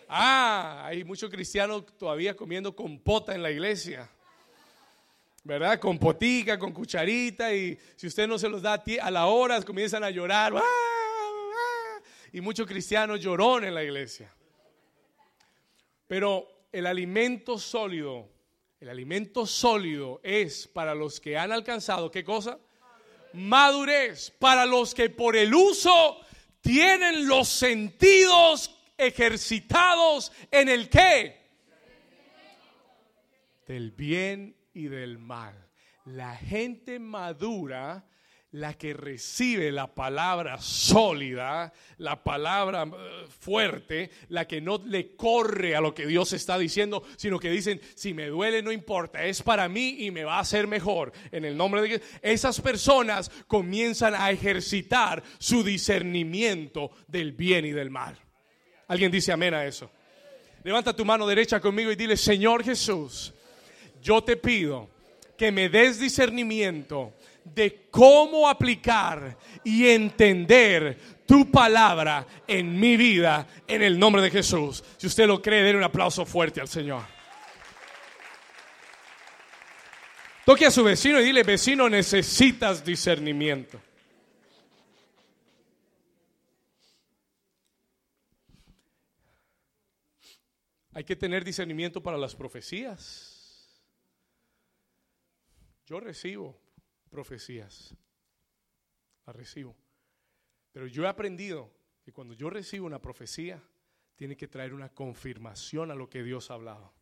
Ah, 0.08 0.82
hay 0.86 1.04
muchos 1.04 1.30
cristianos 1.30 1.84
todavía 1.96 2.36
comiendo 2.36 2.74
compota 2.74 3.34
en 3.34 3.42
la 3.42 3.50
iglesia. 3.50 4.10
¿Verdad? 5.46 5.78
Con 5.78 5.96
potica, 5.96 6.58
con 6.58 6.72
cucharita 6.72 7.54
y 7.54 7.78
si 7.94 8.08
usted 8.08 8.26
no 8.26 8.36
se 8.36 8.48
los 8.48 8.60
da 8.60 8.82
a 9.00 9.10
la 9.12 9.26
hora 9.26 9.62
comienzan 9.62 10.02
a 10.02 10.10
llorar. 10.10 10.52
Y 12.32 12.40
muchos 12.40 12.66
cristianos 12.66 13.20
llorón 13.20 13.64
en 13.64 13.72
la 13.72 13.84
iglesia. 13.84 14.34
Pero 16.08 16.66
el 16.72 16.84
alimento 16.84 17.60
sólido, 17.60 18.28
el 18.80 18.88
alimento 18.88 19.46
sólido 19.46 20.20
es 20.24 20.66
para 20.66 20.96
los 20.96 21.20
que 21.20 21.38
han 21.38 21.52
alcanzado, 21.52 22.10
¿qué 22.10 22.24
cosa? 22.24 22.58
madurez 23.32 24.32
para 24.38 24.66
los 24.66 24.94
que 24.94 25.10
por 25.10 25.36
el 25.36 25.54
uso 25.54 26.20
tienen 26.60 27.28
los 27.28 27.48
sentidos 27.48 28.74
ejercitados 28.96 30.32
en 30.50 30.68
el 30.68 30.88
qué? 30.88 31.46
Del 33.66 33.92
bien 33.92 34.56
y 34.76 34.88
del 34.88 35.18
mal. 35.18 35.54
La 36.04 36.36
gente 36.36 36.98
madura 36.98 38.06
la 38.52 38.74
que 38.74 38.94
recibe 38.94 39.72
la 39.72 39.94
palabra 39.94 40.58
sólida, 40.58 41.72
la 41.98 42.22
palabra 42.22 42.84
eh, 42.84 43.26
fuerte, 43.28 44.10
la 44.28 44.46
que 44.46 44.60
no 44.60 44.80
le 44.84 45.16
corre 45.16 45.74
a 45.74 45.80
lo 45.80 45.94
que 45.94 46.06
Dios 46.06 46.32
está 46.32 46.58
diciendo, 46.58 47.02
sino 47.16 47.38
que 47.38 47.50
dicen, 47.50 47.80
si 47.94 48.14
me 48.14 48.28
duele 48.28 48.62
no 48.62 48.70
importa, 48.70 49.24
es 49.24 49.42
para 49.42 49.68
mí 49.68 49.96
y 49.98 50.10
me 50.10 50.24
va 50.24 50.36
a 50.36 50.40
hacer 50.40 50.66
mejor. 50.66 51.12
En 51.32 51.44
el 51.44 51.56
nombre 51.56 51.82
de 51.82 51.88
Dios, 51.88 52.00
esas 52.22 52.60
personas 52.60 53.30
comienzan 53.46 54.14
a 54.14 54.30
ejercitar 54.30 55.22
su 55.38 55.64
discernimiento 55.64 56.90
del 57.08 57.32
bien 57.32 57.64
y 57.64 57.72
del 57.72 57.90
mal. 57.90 58.16
¿Alguien 58.88 59.10
dice 59.10 59.32
amén 59.32 59.54
a 59.54 59.66
eso? 59.66 59.90
Levanta 60.62 60.94
tu 60.94 61.04
mano 61.04 61.26
derecha 61.26 61.60
conmigo 61.60 61.90
y 61.90 61.96
dile, 61.96 62.16
Señor 62.16 62.64
Jesús, 62.64 63.34
yo 64.06 64.22
te 64.22 64.36
pido 64.36 64.88
que 65.36 65.50
me 65.50 65.68
des 65.68 65.98
discernimiento 65.98 67.14
de 67.42 67.88
cómo 67.90 68.48
aplicar 68.48 69.36
y 69.64 69.88
entender 69.88 70.96
tu 71.26 71.50
palabra 71.50 72.24
en 72.46 72.78
mi 72.78 72.96
vida 72.96 73.48
en 73.66 73.82
el 73.82 73.98
nombre 73.98 74.22
de 74.22 74.30
Jesús. 74.30 74.84
Si 74.96 75.08
usted 75.08 75.26
lo 75.26 75.42
cree, 75.42 75.64
den 75.64 75.74
un 75.74 75.82
aplauso 75.82 76.24
fuerte 76.24 76.60
al 76.60 76.68
Señor. 76.68 77.02
Toque 80.44 80.66
a 80.66 80.70
su 80.70 80.84
vecino 80.84 81.20
y 81.20 81.24
dile, 81.24 81.42
vecino, 81.42 81.88
necesitas 81.88 82.84
discernimiento. 82.84 83.80
Hay 90.92 91.02
que 91.02 91.16
tener 91.16 91.44
discernimiento 91.44 92.00
para 92.00 92.16
las 92.16 92.36
profecías. 92.36 93.35
Yo 95.86 96.00
recibo 96.00 96.60
profecías. 97.08 97.94
Las 99.24 99.36
recibo. 99.36 99.76
Pero 100.72 100.86
yo 100.86 101.04
he 101.04 101.08
aprendido 101.08 101.72
que 102.02 102.12
cuando 102.12 102.34
yo 102.34 102.50
recibo 102.50 102.86
una 102.86 103.00
profecía, 103.00 103.62
tiene 104.16 104.36
que 104.36 104.48
traer 104.48 104.74
una 104.74 104.88
confirmación 104.88 105.90
a 105.90 105.94
lo 105.94 106.08
que 106.08 106.22
Dios 106.22 106.50
ha 106.50 106.54
hablado. 106.54 106.92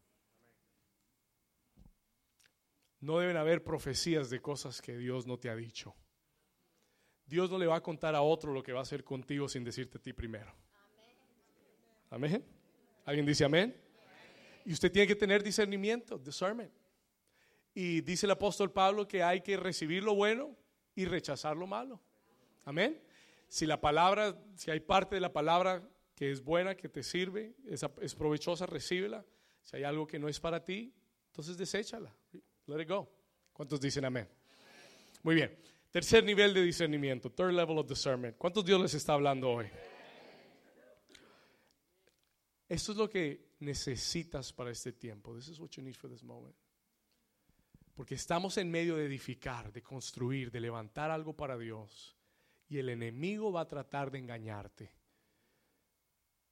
No 3.00 3.18
deben 3.18 3.36
haber 3.36 3.62
profecías 3.62 4.30
de 4.30 4.40
cosas 4.40 4.80
que 4.80 4.96
Dios 4.96 5.26
no 5.26 5.38
te 5.38 5.50
ha 5.50 5.56
dicho. 5.56 5.94
Dios 7.26 7.50
no 7.50 7.58
le 7.58 7.66
va 7.66 7.76
a 7.76 7.82
contar 7.82 8.14
a 8.14 8.22
otro 8.22 8.52
lo 8.52 8.62
que 8.62 8.72
va 8.72 8.80
a 8.80 8.82
hacer 8.82 9.04
contigo 9.04 9.48
sin 9.48 9.64
decirte 9.64 9.98
a 9.98 10.02
ti 10.02 10.12
primero. 10.12 10.54
Amén. 12.10 12.44
¿Alguien 13.04 13.26
dice 13.26 13.44
amén? 13.44 13.74
Y 14.64 14.72
usted 14.72 14.90
tiene 14.90 15.06
que 15.06 15.16
tener 15.16 15.42
discernimiento, 15.42 16.18
discernment. 16.18 16.72
Y 17.74 18.02
dice 18.02 18.26
el 18.26 18.30
apóstol 18.30 18.72
Pablo 18.72 19.08
que 19.08 19.22
hay 19.22 19.40
que 19.40 19.56
recibir 19.56 20.04
lo 20.04 20.14
bueno 20.14 20.56
y 20.94 21.04
rechazar 21.06 21.56
lo 21.56 21.66
malo. 21.66 22.00
Amén. 22.64 23.02
Si 23.48 23.66
la 23.66 23.80
palabra, 23.80 24.38
si 24.56 24.70
hay 24.70 24.80
parte 24.80 25.16
de 25.16 25.20
la 25.20 25.32
palabra 25.32 25.82
que 26.14 26.30
es 26.30 26.42
buena, 26.42 26.76
que 26.76 26.88
te 26.88 27.02
sirve, 27.02 27.54
es, 27.66 27.84
es 28.00 28.14
provechosa, 28.14 28.66
recíbela. 28.66 29.24
Si 29.62 29.76
hay 29.76 29.84
algo 29.84 30.06
que 30.06 30.18
no 30.18 30.28
es 30.28 30.38
para 30.38 30.64
ti, 30.64 30.94
entonces 31.26 31.56
deséchala. 31.56 32.14
Let 32.66 32.82
it 32.82 32.88
go. 32.88 33.10
¿Cuántos 33.52 33.80
dicen 33.80 34.04
amén? 34.04 34.28
Muy 35.22 35.34
bien. 35.34 35.56
Tercer 35.90 36.24
nivel 36.24 36.54
de 36.54 36.62
discernimiento, 36.62 37.30
third 37.30 37.52
level 37.52 37.78
of 37.78 37.88
discernment. 37.88 38.36
¿Cuántos 38.36 38.64
Dios 38.64 38.80
les 38.80 38.94
está 38.94 39.12
hablando 39.14 39.50
hoy? 39.50 39.66
Esto 42.68 42.92
es 42.92 42.98
lo 42.98 43.08
que 43.08 43.54
necesitas 43.60 44.52
para 44.52 44.70
este 44.70 44.92
tiempo. 44.92 45.34
This 45.36 45.48
is 45.48 45.60
what 45.60 45.70
you 45.70 45.82
need 45.82 45.94
for 45.94 46.10
this 46.10 46.22
moment. 46.22 46.54
Porque 47.94 48.16
estamos 48.16 48.58
en 48.58 48.70
medio 48.70 48.96
de 48.96 49.06
edificar, 49.06 49.72
de 49.72 49.82
construir, 49.82 50.50
de 50.50 50.60
levantar 50.60 51.10
algo 51.10 51.36
para 51.36 51.56
Dios. 51.56 52.16
Y 52.68 52.78
el 52.78 52.88
enemigo 52.88 53.52
va 53.52 53.62
a 53.62 53.68
tratar 53.68 54.10
de 54.10 54.18
engañarte. 54.18 54.92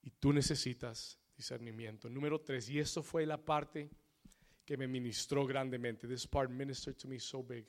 Y 0.01 0.11
tú 0.11 0.31
necesitas 0.31 1.19
discernimiento. 1.35 2.09
Número 2.09 2.39
tres, 2.39 2.69
y 2.69 2.79
esto 2.79 3.03
fue 3.03 3.25
la 3.25 3.37
parte 3.37 3.89
que 4.63 4.77
me 4.77 4.87
ministró 4.87 5.45
grandemente. 5.45 6.07
This 6.07 6.25
part 6.27 6.49
ministered 6.49 6.97
to 6.97 7.07
me 7.07 7.19
so 7.19 7.43
big. 7.43 7.67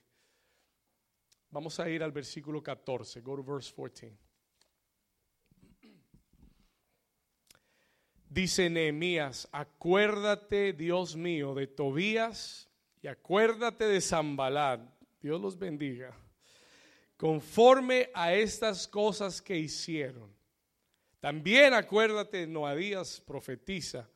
Vamos 1.50 1.78
a 1.80 1.88
ir 1.88 2.02
al 2.02 2.12
versículo 2.12 2.62
14. 2.62 3.20
Go 3.20 3.36
to 3.36 3.44
verse 3.44 3.72
14. 3.74 4.16
Dice 8.28 8.68
Nehemías, 8.68 9.48
acuérdate, 9.52 10.72
Dios 10.72 11.14
mío, 11.14 11.54
de 11.54 11.68
Tobías 11.68 12.68
y 13.04 13.06
acuérdate 13.06 13.84
de 13.84 14.00
Zambalat, 14.00 14.80
Dios 15.20 15.38
los 15.38 15.58
bendiga, 15.58 16.16
conforme 17.18 18.08
a 18.14 18.32
estas 18.32 18.88
cosas 18.88 19.42
que 19.42 19.58
hicieron. 19.58 20.34
También 21.20 21.74
acuérdate 21.74 22.38
de 22.38 22.46
Noadías, 22.46 23.20
profetiza, 23.20 24.08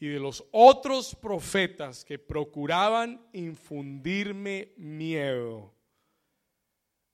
y 0.00 0.08
de 0.08 0.18
los 0.18 0.44
otros 0.50 1.14
profetas 1.14 2.04
que 2.04 2.18
procuraban 2.18 3.24
infundirme 3.34 4.72
miedo. 4.76 5.72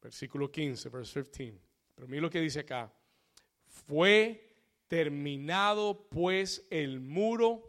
Versículo 0.01 0.51
15, 0.51 0.89
verse 0.89 1.23
15. 1.23 1.61
Pero 1.95 2.09
mira 2.09 2.23
lo 2.23 2.31
que 2.31 2.41
dice 2.41 2.61
acá. 2.61 2.91
Fue 3.67 4.57
terminado 4.89 6.09
pues 6.09 6.67
el 6.71 7.01
muro 7.01 7.69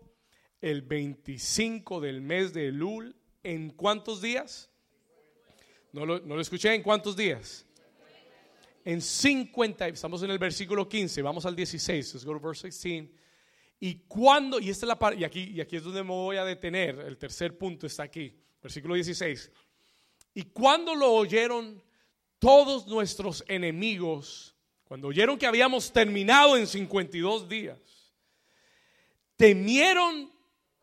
el 0.61 0.83
25 0.83 1.99
del 1.99 2.21
mes 2.21 2.53
de 2.53 2.69
Elul. 2.69 3.13
¿En 3.45 3.69
cuántos 3.69 4.23
días? 4.23 4.71
No 5.91 6.03
lo, 6.03 6.41
escuché. 6.41 6.73
¿En 6.73 6.81
cuántos 6.81 7.15
días? 7.15 7.63
En 8.83 8.99
50. 8.99 9.87
Estamos 9.89 10.23
en 10.23 10.31
el 10.31 10.39
versículo 10.39 10.89
15. 10.89 11.21
Vamos 11.21 11.45
al 11.45 11.55
16. 11.55 12.15
Let's 12.15 12.25
go 12.25 12.33
to 12.33 12.39
verse 12.39 12.63
16. 12.63 13.07
Y 13.81 13.99
cuando, 14.07 14.59
y 14.59 14.71
esta 14.71 14.87
es 14.87 14.99
la 14.99 15.13
y 15.13 15.23
aquí, 15.23 15.51
y 15.53 15.61
aquí 15.61 15.75
es 15.75 15.83
donde 15.83 16.01
me 16.01 16.09
voy 16.09 16.37
a 16.37 16.43
detener, 16.43 16.97
el 17.01 17.19
tercer 17.19 17.55
punto 17.55 17.85
está 17.85 18.01
aquí, 18.01 18.35
versículo 18.63 18.95
16. 18.95 19.51
Y 20.33 20.45
cuando 20.45 20.95
lo 20.95 21.11
oyeron 21.13 21.83
todos 22.39 22.87
nuestros 22.87 23.45
enemigos, 23.47 24.55
cuando 24.85 25.09
oyeron 25.09 25.37
que 25.37 25.45
habíamos 25.45 25.93
terminado 25.93 26.57
en 26.57 26.65
52 26.65 27.47
días, 27.47 28.11
temieron 29.35 30.34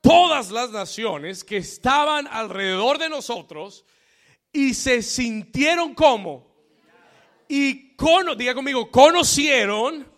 todas 0.02 0.50
las 0.50 0.70
naciones 0.70 1.42
que 1.42 1.56
estaban 1.56 2.26
alrededor 2.26 2.98
de 2.98 3.08
nosotros 3.08 3.86
y 4.52 4.74
se 4.74 5.00
sintieron 5.00 5.94
como 5.94 6.52
y 7.48 7.94
con, 7.96 8.36
diga 8.36 8.54
conmigo, 8.54 8.90
conocieron 8.90 10.12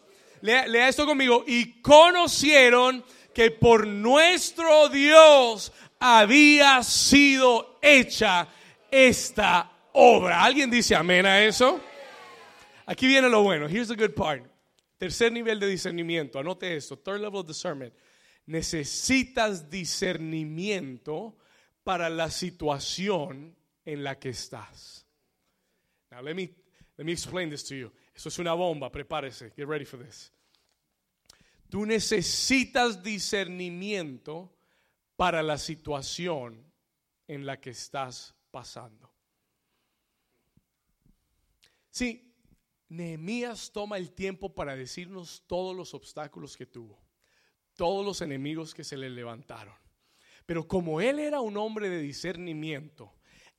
Lea, 0.44 0.88
esto 0.88 1.06
conmigo. 1.06 1.42
Y 1.46 1.80
conocieron 1.80 3.02
que 3.32 3.50
por 3.50 3.86
nuestro 3.86 4.90
Dios 4.90 5.72
había 5.98 6.82
sido 6.82 7.78
hecha 7.80 8.48
esta 8.90 9.72
obra. 9.92 10.44
¿Alguien 10.44 10.70
dice 10.70 10.94
amén 10.94 11.24
a 11.24 11.42
eso? 11.42 11.80
Aquí 12.84 13.06
viene 13.06 13.30
lo 13.30 13.42
bueno. 13.42 13.66
Here's 13.66 13.88
the 13.88 13.96
good 13.96 14.14
part. 14.14 14.44
Tercer 14.98 15.32
nivel 15.32 15.58
de 15.58 15.66
discernimiento. 15.66 16.38
Anote 16.38 16.76
esto. 16.76 16.98
Third 16.98 17.22
level 17.22 17.40
of 17.40 17.46
discernment. 17.46 17.94
Necesitas 18.46 19.70
discernimiento 19.70 21.36
para 21.82 22.10
la 22.10 22.30
situación 22.30 23.56
en 23.84 24.04
la 24.04 24.18
que 24.18 24.30
estás. 24.30 25.06
Now 26.10 26.22
let 26.22 26.34
me 26.34 26.54
let 26.96 27.04
me 27.04 27.12
explain 27.12 27.50
this 27.50 27.64
to 27.64 27.74
you. 27.74 27.92
Eso 28.14 28.28
es 28.28 28.38
una 28.38 28.54
bomba, 28.54 28.90
prepárese. 28.90 29.52
Get 29.56 29.66
ready 29.66 29.84
for 29.84 29.98
this. 29.98 30.32
Tú 31.68 31.84
necesitas 31.84 33.02
discernimiento 33.02 34.54
para 35.16 35.42
la 35.42 35.58
situación 35.58 36.64
en 37.26 37.46
la 37.46 37.60
que 37.60 37.70
estás 37.70 38.34
pasando. 38.50 39.10
Sí, 41.90 42.32
Nehemías 42.88 43.72
toma 43.72 43.96
el 43.98 44.12
tiempo 44.12 44.54
para 44.54 44.76
decirnos 44.76 45.44
todos 45.46 45.74
los 45.74 45.94
obstáculos 45.94 46.56
que 46.56 46.66
tuvo, 46.66 47.03
todos 47.76 48.04
los 48.04 48.20
enemigos 48.20 48.74
que 48.74 48.84
se 48.84 48.96
le 48.96 49.10
levantaron. 49.10 49.74
Pero 50.46 50.68
como 50.68 51.00
él 51.00 51.18
era 51.18 51.40
un 51.40 51.56
hombre 51.56 51.88
de 51.88 52.00
discernimiento, 52.00 53.12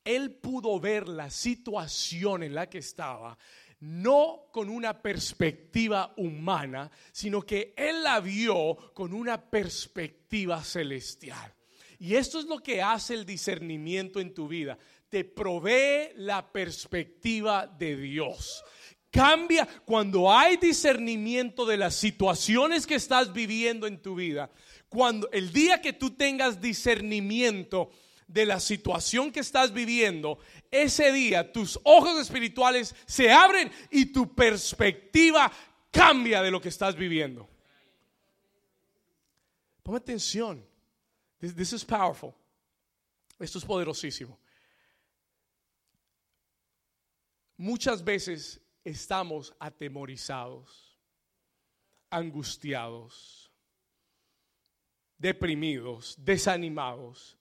él 0.04 0.36
pudo 0.36 0.78
ver 0.78 1.08
la 1.08 1.30
situación 1.30 2.42
en 2.42 2.54
la 2.54 2.68
que 2.68 2.78
estaba 2.78 3.36
no 3.80 4.48
con 4.52 4.70
una 4.70 5.00
perspectiva 5.00 6.14
humana, 6.16 6.90
sino 7.12 7.42
que 7.42 7.74
Él 7.76 8.02
la 8.02 8.20
vio 8.20 8.76
con 8.94 9.12
una 9.12 9.40
perspectiva 9.50 10.62
celestial. 10.62 11.52
Y 11.98 12.14
esto 12.14 12.38
es 12.38 12.46
lo 12.46 12.58
que 12.58 12.82
hace 12.82 13.14
el 13.14 13.24
discernimiento 13.26 14.20
en 14.20 14.34
tu 14.34 14.48
vida. 14.48 14.78
Te 15.08 15.24
provee 15.24 16.12
la 16.16 16.50
perspectiva 16.50 17.66
de 17.66 17.96
Dios. 17.96 18.64
Cambia 19.10 19.66
cuando 19.84 20.32
hay 20.32 20.56
discernimiento 20.56 21.64
de 21.64 21.76
las 21.76 21.94
situaciones 21.94 22.86
que 22.86 22.96
estás 22.96 23.32
viviendo 23.32 23.86
en 23.86 24.02
tu 24.02 24.14
vida. 24.14 24.50
Cuando 24.88 25.28
el 25.32 25.52
día 25.52 25.80
que 25.80 25.92
tú 25.92 26.10
tengas 26.10 26.60
discernimiento, 26.60 27.90
de 28.26 28.44
la 28.44 28.58
situación 28.58 29.30
que 29.30 29.40
estás 29.40 29.72
viviendo, 29.72 30.38
ese 30.70 31.12
día 31.12 31.52
tus 31.52 31.78
ojos 31.84 32.18
espirituales 32.18 32.94
se 33.06 33.30
abren 33.30 33.70
y 33.90 34.06
tu 34.06 34.34
perspectiva 34.34 35.50
cambia 35.90 36.42
de 36.42 36.50
lo 36.50 36.60
que 36.60 36.68
estás 36.68 36.96
viviendo. 36.96 37.48
Ponme 39.82 39.98
atención. 39.98 40.64
This, 41.38 41.72
is 41.72 41.84
powerful. 41.84 42.34
Esto 43.38 43.58
es 43.58 43.64
poderosísimo. 43.64 44.36
Muchas 47.56 48.02
veces 48.02 48.60
estamos 48.88 49.54
atemorizados, 49.58 50.98
angustiados, 52.10 53.52
deprimidos, 55.18 56.16
desanimados 56.18 57.36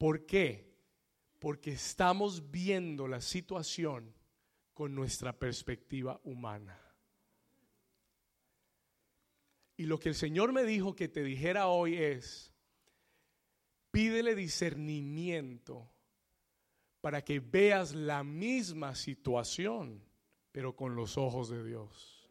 ¿Por 0.00 0.24
qué? 0.24 0.66
Porque 1.38 1.72
estamos 1.72 2.50
viendo 2.50 3.06
la 3.06 3.20
situación 3.20 4.14
con 4.72 4.94
nuestra 4.94 5.38
perspectiva 5.38 6.18
humana. 6.24 6.80
Y 9.76 9.84
lo 9.84 10.00
que 10.00 10.08
el 10.08 10.14
Señor 10.14 10.54
me 10.54 10.64
dijo 10.64 10.96
que 10.96 11.08
te 11.08 11.22
dijera 11.22 11.68
hoy 11.68 11.96
es, 11.96 12.54
pídele 13.90 14.34
discernimiento 14.34 15.92
para 17.02 17.22
que 17.22 17.38
veas 17.38 17.94
la 17.94 18.24
misma 18.24 18.94
situación, 18.94 20.02
pero 20.52 20.74
con 20.74 20.94
los 20.94 21.16
ojos 21.16 21.48
de 21.48 21.64
Dios. 21.64 22.28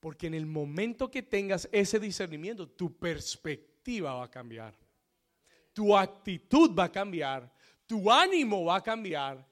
Porque 0.00 0.26
en 0.26 0.34
el 0.34 0.46
momento 0.46 1.10
que 1.10 1.22
tengas 1.22 1.68
ese 1.70 2.00
discernimiento, 2.00 2.68
tu 2.68 2.96
perspectiva 2.98 4.14
va 4.14 4.24
a 4.24 4.30
cambiar 4.30 4.74
tu 5.72 5.96
actitud 5.96 6.74
va 6.74 6.84
a 6.84 6.92
cambiar, 6.92 7.50
tu 7.86 8.10
ánimo 8.10 8.64
va 8.64 8.76
a 8.76 8.82
cambiar 8.82 9.46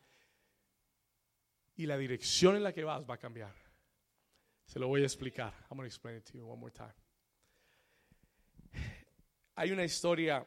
y 1.76 1.86
la 1.86 1.96
dirección 1.96 2.56
en 2.56 2.62
la 2.62 2.72
que 2.72 2.84
vas 2.84 3.02
va 3.08 3.14
a 3.14 3.18
cambiar. 3.18 3.54
Se 4.66 4.78
lo 4.78 4.86
voy 4.86 5.02
a 5.02 5.04
explicar. 5.04 5.52
I'm 5.70 5.76
going 5.76 5.82
to 5.82 5.86
explain 5.86 6.16
it 6.16 6.24
to 6.26 6.38
you 6.38 6.46
one 6.46 6.60
more 6.60 6.72
time. 6.72 6.94
Hay 9.56 9.72
una 9.72 9.84
historia 9.84 10.46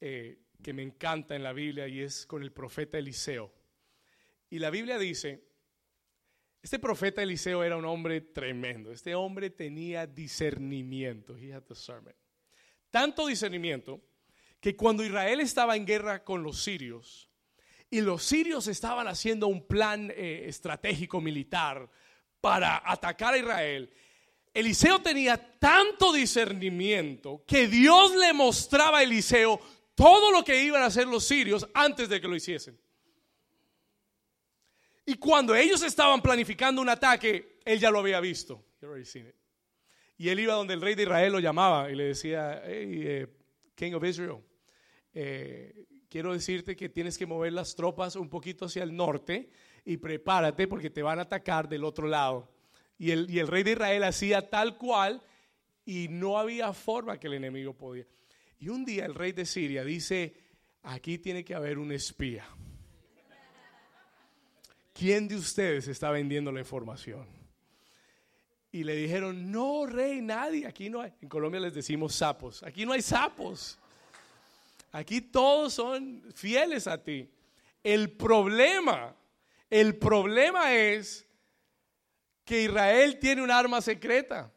eh, 0.00 0.45
que 0.62 0.72
me 0.72 0.82
encanta 0.82 1.34
en 1.36 1.42
la 1.42 1.52
Biblia 1.52 1.88
y 1.88 2.00
es 2.00 2.26
con 2.26 2.42
el 2.42 2.52
profeta 2.52 2.98
Eliseo. 2.98 3.52
Y 4.50 4.58
la 4.58 4.70
Biblia 4.70 4.98
dice, 4.98 5.44
este 6.62 6.78
profeta 6.78 7.22
Eliseo 7.22 7.62
era 7.62 7.76
un 7.76 7.84
hombre 7.84 8.20
tremendo. 8.20 8.92
Este 8.92 9.14
hombre 9.14 9.50
tenía 9.50 10.06
discernimiento. 10.06 11.36
He 11.36 11.52
had 11.52 11.62
discernment 11.68 12.16
tanto 12.96 13.26
discernimiento 13.26 14.00
que 14.58 14.74
cuando 14.74 15.04
Israel 15.04 15.40
estaba 15.40 15.76
en 15.76 15.84
guerra 15.84 16.24
con 16.24 16.42
los 16.42 16.62
sirios 16.62 17.28
y 17.90 18.00
los 18.00 18.22
sirios 18.22 18.68
estaban 18.68 19.06
haciendo 19.06 19.48
un 19.48 19.66
plan 19.66 20.10
eh, 20.16 20.44
estratégico 20.46 21.20
militar 21.20 21.90
para 22.40 22.82
atacar 22.90 23.34
a 23.34 23.38
Israel, 23.38 23.92
Eliseo 24.54 25.00
tenía 25.00 25.58
tanto 25.58 26.10
discernimiento 26.10 27.44
que 27.46 27.68
Dios 27.68 28.16
le 28.16 28.32
mostraba 28.32 29.00
a 29.00 29.02
Eliseo 29.02 29.60
todo 29.96 30.30
lo 30.30 30.44
que 30.44 30.62
iban 30.62 30.82
a 30.82 30.86
hacer 30.86 31.08
los 31.08 31.24
sirios 31.24 31.66
antes 31.74 32.08
de 32.08 32.20
que 32.20 32.28
lo 32.28 32.36
hiciesen. 32.36 32.78
Y 35.06 35.14
cuando 35.14 35.54
ellos 35.56 35.82
estaban 35.82 36.20
planificando 36.20 36.82
un 36.82 36.88
ataque, 36.88 37.58
él 37.64 37.80
ya 37.80 37.90
lo 37.90 38.00
había 38.00 38.20
visto. 38.20 38.62
Y 40.18 40.28
él 40.28 40.40
iba 40.40 40.54
donde 40.54 40.74
el 40.74 40.80
rey 40.80 40.94
de 40.94 41.04
Israel 41.04 41.32
lo 41.32 41.40
llamaba 41.40 41.90
y 41.90 41.94
le 41.94 42.04
decía, 42.04 42.62
hey, 42.64 43.02
eh, 43.06 43.26
King 43.74 43.92
of 43.94 44.04
Israel, 44.04 44.38
eh, 45.14 45.86
quiero 46.08 46.32
decirte 46.32 46.76
que 46.76 46.88
tienes 46.88 47.16
que 47.16 47.24
mover 47.24 47.54
las 47.54 47.74
tropas 47.74 48.16
un 48.16 48.28
poquito 48.28 48.66
hacia 48.66 48.82
el 48.82 48.94
norte 48.94 49.50
y 49.84 49.96
prepárate 49.96 50.68
porque 50.68 50.90
te 50.90 51.02
van 51.02 51.20
a 51.20 51.22
atacar 51.22 51.68
del 51.68 51.84
otro 51.84 52.06
lado. 52.06 52.52
Y 52.98 53.12
el, 53.12 53.30
y 53.30 53.38
el 53.38 53.46
rey 53.46 53.62
de 53.62 53.72
Israel 53.72 54.04
hacía 54.04 54.50
tal 54.50 54.76
cual 54.76 55.22
y 55.86 56.08
no 56.08 56.38
había 56.38 56.72
forma 56.74 57.18
que 57.18 57.28
el 57.28 57.34
enemigo 57.34 57.72
podía. 57.72 58.06
Y 58.58 58.68
un 58.68 58.84
día 58.84 59.04
el 59.04 59.14
rey 59.14 59.32
de 59.32 59.46
Siria 59.46 59.84
dice, 59.84 60.34
aquí 60.82 61.18
tiene 61.18 61.44
que 61.44 61.54
haber 61.54 61.78
un 61.78 61.92
espía. 61.92 62.46
¿Quién 64.92 65.28
de 65.28 65.36
ustedes 65.36 65.88
está 65.88 66.10
vendiendo 66.10 66.50
la 66.50 66.60
información? 66.60 67.36
y 68.76 68.84
le 68.84 68.94
dijeron, 68.94 69.50
no, 69.50 69.86
rey, 69.86 70.20
nadie, 70.20 70.66
aquí 70.66 70.90
no 70.90 71.00
hay, 71.00 71.10
en 71.22 71.30
Colombia 71.30 71.60
les 71.60 71.72
decimos 71.72 72.14
sapos, 72.14 72.62
aquí 72.62 72.84
no 72.84 72.92
hay 72.92 73.00
sapos, 73.00 73.78
aquí 74.92 75.22
todos 75.22 75.72
son 75.72 76.22
fieles 76.34 76.86
a 76.86 77.02
ti. 77.02 77.26
El 77.82 78.10
problema, 78.10 79.16
el 79.70 79.96
problema 79.96 80.74
es 80.74 81.26
que 82.44 82.64
Israel 82.64 83.18
tiene 83.18 83.42
un 83.42 83.50
arma 83.50 83.80
secreta, 83.80 84.52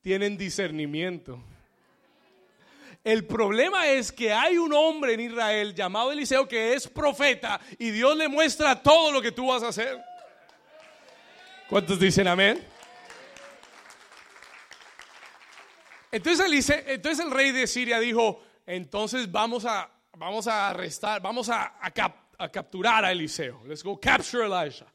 tienen 0.00 0.36
discernimiento. 0.36 1.42
El 3.04 3.26
problema 3.26 3.86
es 3.88 4.10
que 4.10 4.32
hay 4.32 4.56
un 4.56 4.72
hombre 4.72 5.12
en 5.12 5.20
Israel 5.20 5.74
llamado 5.74 6.10
Eliseo 6.10 6.48
que 6.48 6.72
es 6.72 6.88
profeta 6.88 7.60
y 7.78 7.90
Dios 7.90 8.16
le 8.16 8.28
muestra 8.28 8.82
todo 8.82 9.12
lo 9.12 9.20
que 9.20 9.30
tú 9.30 9.48
vas 9.48 9.62
a 9.62 9.68
hacer. 9.68 10.02
¿Cuántos 11.68 12.00
dicen 12.00 12.26
amén? 12.26 12.66
Entonces, 16.10 16.70
entonces 16.86 17.26
el 17.26 17.30
rey 17.30 17.52
de 17.52 17.66
Siria 17.66 18.00
dijo, 18.00 18.42
entonces 18.64 19.30
vamos 19.30 19.66
a, 19.66 19.90
vamos 20.16 20.46
a 20.46 20.70
arrestar, 20.70 21.20
vamos 21.20 21.50
a, 21.50 21.74
capturar 22.50 23.04
a 23.04 23.12
Eliseo. 23.12 23.60
Let's 23.66 23.84
go 23.84 24.00
capture 24.00 24.46
Elijah. 24.46 24.86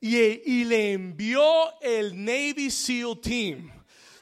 Y, 0.00 0.16
y 0.16 0.64
le 0.64 0.92
envió 0.92 1.78
el 1.82 2.24
Navy 2.24 2.70
SEAL 2.70 3.20
team 3.20 3.70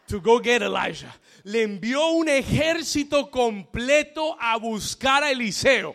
to 0.09 0.20
go 0.20 0.40
get 0.40 0.62
Elijah 0.62 1.14
le 1.47 1.62
envió 1.62 2.09
un 2.09 2.28
ejército 2.28 3.30
completo 3.30 4.36
a 4.40 4.57
buscar 4.57 5.22
a 5.22 5.30
Eliseo. 5.30 5.94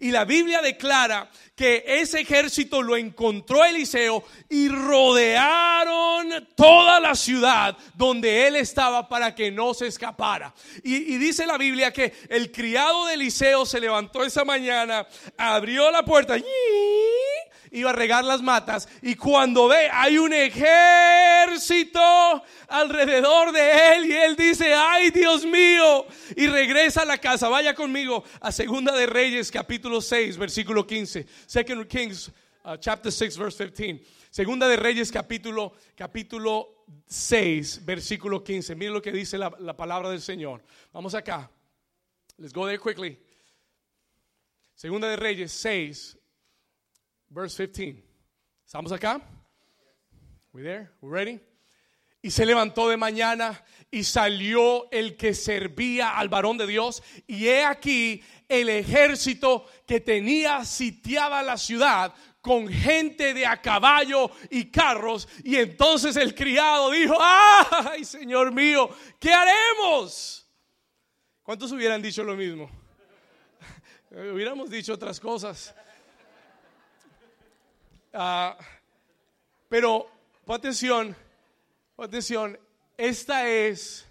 Y 0.00 0.10
la 0.10 0.24
Biblia 0.24 0.62
declara 0.62 1.30
que 1.54 1.84
ese 1.86 2.20
ejército 2.20 2.82
lo 2.82 2.96
encontró 2.96 3.62
Eliseo 3.62 4.24
y 4.48 4.68
rodearon 4.68 6.48
toda 6.54 6.98
la 6.98 7.14
ciudad 7.14 7.76
donde 7.94 8.46
él 8.46 8.56
estaba 8.56 9.06
para 9.06 9.34
que 9.34 9.50
no 9.50 9.74
se 9.74 9.86
escapara. 9.86 10.54
Y, 10.82 11.18
dice 11.18 11.46
la 11.46 11.58
Biblia 11.58 11.92
que 11.92 12.14
el 12.30 12.50
criado 12.50 13.04
de 13.06 13.14
Eliseo 13.14 13.66
se 13.66 13.80
levantó 13.80 14.24
esa 14.24 14.46
mañana, 14.46 15.06
abrió 15.36 15.90
la 15.90 16.04
puerta 16.06 16.38
iba 17.76 17.90
a 17.90 17.92
regar 17.92 18.24
las 18.24 18.40
matas 18.42 18.88
y 19.02 19.14
cuando 19.14 19.68
ve 19.68 19.90
hay 19.92 20.16
un 20.16 20.32
ejército 20.32 22.00
alrededor 22.68 23.52
de 23.52 23.94
él 23.94 24.06
y 24.06 24.12
él 24.14 24.34
dice, 24.34 24.72
ay 24.72 25.10
Dios 25.10 25.44
mío, 25.44 26.06
y 26.34 26.46
regresa 26.46 27.02
a 27.02 27.04
la 27.04 27.18
casa. 27.18 27.50
Vaya 27.50 27.74
conmigo 27.74 28.24
a 28.40 28.50
Segunda 28.50 28.96
de 28.96 29.06
Reyes 29.06 29.50
capítulo 29.50 30.00
6 30.00 30.38
versículo 30.38 30.86
15. 30.86 31.26
Second 31.46 31.86
Kings 31.86 32.32
uh, 32.64 32.76
chapter 32.78 33.12
6 33.12 33.36
verse 33.36 33.70
15. 33.70 34.02
Segunda 34.30 34.66
de 34.68 34.76
Reyes 34.76 35.12
capítulo 35.12 35.74
capítulo 35.94 36.84
6 37.06 37.84
versículo 37.84 38.42
15. 38.42 38.74
Miren 38.74 38.94
lo 38.94 39.02
que 39.02 39.12
dice 39.12 39.36
la, 39.36 39.52
la 39.58 39.76
palabra 39.76 40.08
del 40.08 40.22
Señor. 40.22 40.64
Vamos 40.94 41.14
acá. 41.14 41.50
Let's 42.38 42.54
go 42.54 42.64
there 42.66 42.78
quickly. 42.78 43.18
Segunda 44.74 45.08
de 45.08 45.16
Reyes 45.16 45.52
6 45.52 46.15
verse 47.28 47.70
15. 47.70 48.02
¿Estamos 48.64 48.92
acá? 48.92 49.20
We 50.52 50.62
there? 50.62 50.90
We 51.00 51.10
ready? 51.10 51.40
Y 52.22 52.30
se 52.30 52.44
levantó 52.44 52.88
de 52.88 52.96
mañana 52.96 53.62
y 53.90 54.02
salió 54.02 54.90
el 54.90 55.16
que 55.16 55.34
servía 55.34 56.18
al 56.18 56.28
varón 56.28 56.58
de 56.58 56.66
Dios. 56.66 57.02
Y 57.26 57.46
he 57.46 57.64
aquí 57.64 58.22
el 58.48 58.68
ejército 58.68 59.66
que 59.86 60.00
tenía 60.00 60.64
sitiada 60.64 61.42
la 61.42 61.56
ciudad 61.56 62.12
con 62.40 62.68
gente 62.68 63.34
de 63.34 63.46
a 63.46 63.60
caballo 63.60 64.30
y 64.50 64.70
carros. 64.70 65.28
Y 65.44 65.56
entonces 65.56 66.16
el 66.16 66.34
criado 66.34 66.90
dijo, 66.90 67.16
ay 67.20 68.04
Señor 68.04 68.52
mío, 68.52 68.88
¿qué 69.20 69.32
haremos? 69.32 70.46
¿Cuántos 71.42 71.70
hubieran 71.70 72.02
dicho 72.02 72.24
lo 72.24 72.34
mismo? 72.34 72.68
Hubiéramos 74.10 74.68
dicho 74.68 74.94
otras 74.94 75.20
cosas. 75.20 75.74
Ah, 78.12 78.56
pero, 79.68 80.08
atención, 80.46 81.16
atención, 81.96 82.58
esta 82.96 83.48
es 83.48 84.06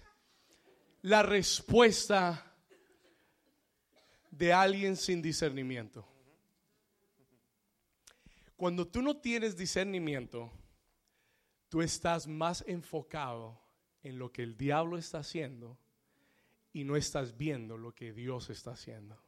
la 1.02 1.22
respuesta 1.22 2.54
de 4.30 4.52
alguien 4.52 4.96
sin 4.96 5.22
discernimiento. 5.22 6.06
Cuando 8.56 8.86
tú 8.86 9.02
no 9.02 9.16
tienes 9.16 9.56
discernimiento, 9.56 10.50
tú 11.68 11.82
estás 11.82 12.26
más 12.26 12.64
enfocado 12.66 13.60
en 14.02 14.18
lo 14.18 14.32
que 14.32 14.42
el 14.42 14.56
diablo 14.56 14.96
está 14.96 15.18
haciendo 15.18 15.78
y 16.72 16.84
no 16.84 16.96
estás 16.96 17.36
viendo 17.36 17.76
lo 17.76 17.94
que 17.94 18.12
Dios 18.12 18.50
está 18.50 18.72
haciendo. 18.72 19.18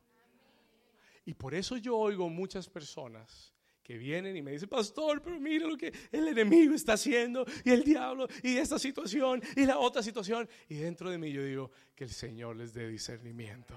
Y 1.25 1.35
por 1.35 1.55
eso 1.55 1.77
yo 1.77 1.97
oigo 1.97 2.29
muchas 2.29 2.69
personas 2.69 3.55
que 3.89 3.97
vienen 3.97 4.37
y 4.37 4.43
me 4.43 4.51
dicen, 4.51 4.69
pastor, 4.69 5.23
pero 5.23 5.41
mire 5.41 5.67
lo 5.67 5.75
que 5.75 5.91
el 6.13 6.29
enemigo 6.29 6.75
está 6.75 6.93
haciendo 6.93 7.47
y 7.65 7.71
el 7.71 7.83
diablo 7.83 8.29
y 8.43 8.59
esta 8.59 8.79
situación 8.79 9.43
y 9.57 9.65
la 9.65 9.79
otra 9.79 10.03
situación. 10.03 10.47
Y 10.69 10.75
dentro 10.75 11.09
de 11.09 11.17
mí 11.17 11.33
yo 11.33 11.43
digo 11.43 11.71
que 11.95 12.05
el 12.05 12.11
Señor 12.11 12.57
les 12.57 12.75
dé 12.75 12.87
discernimiento. 12.87 13.75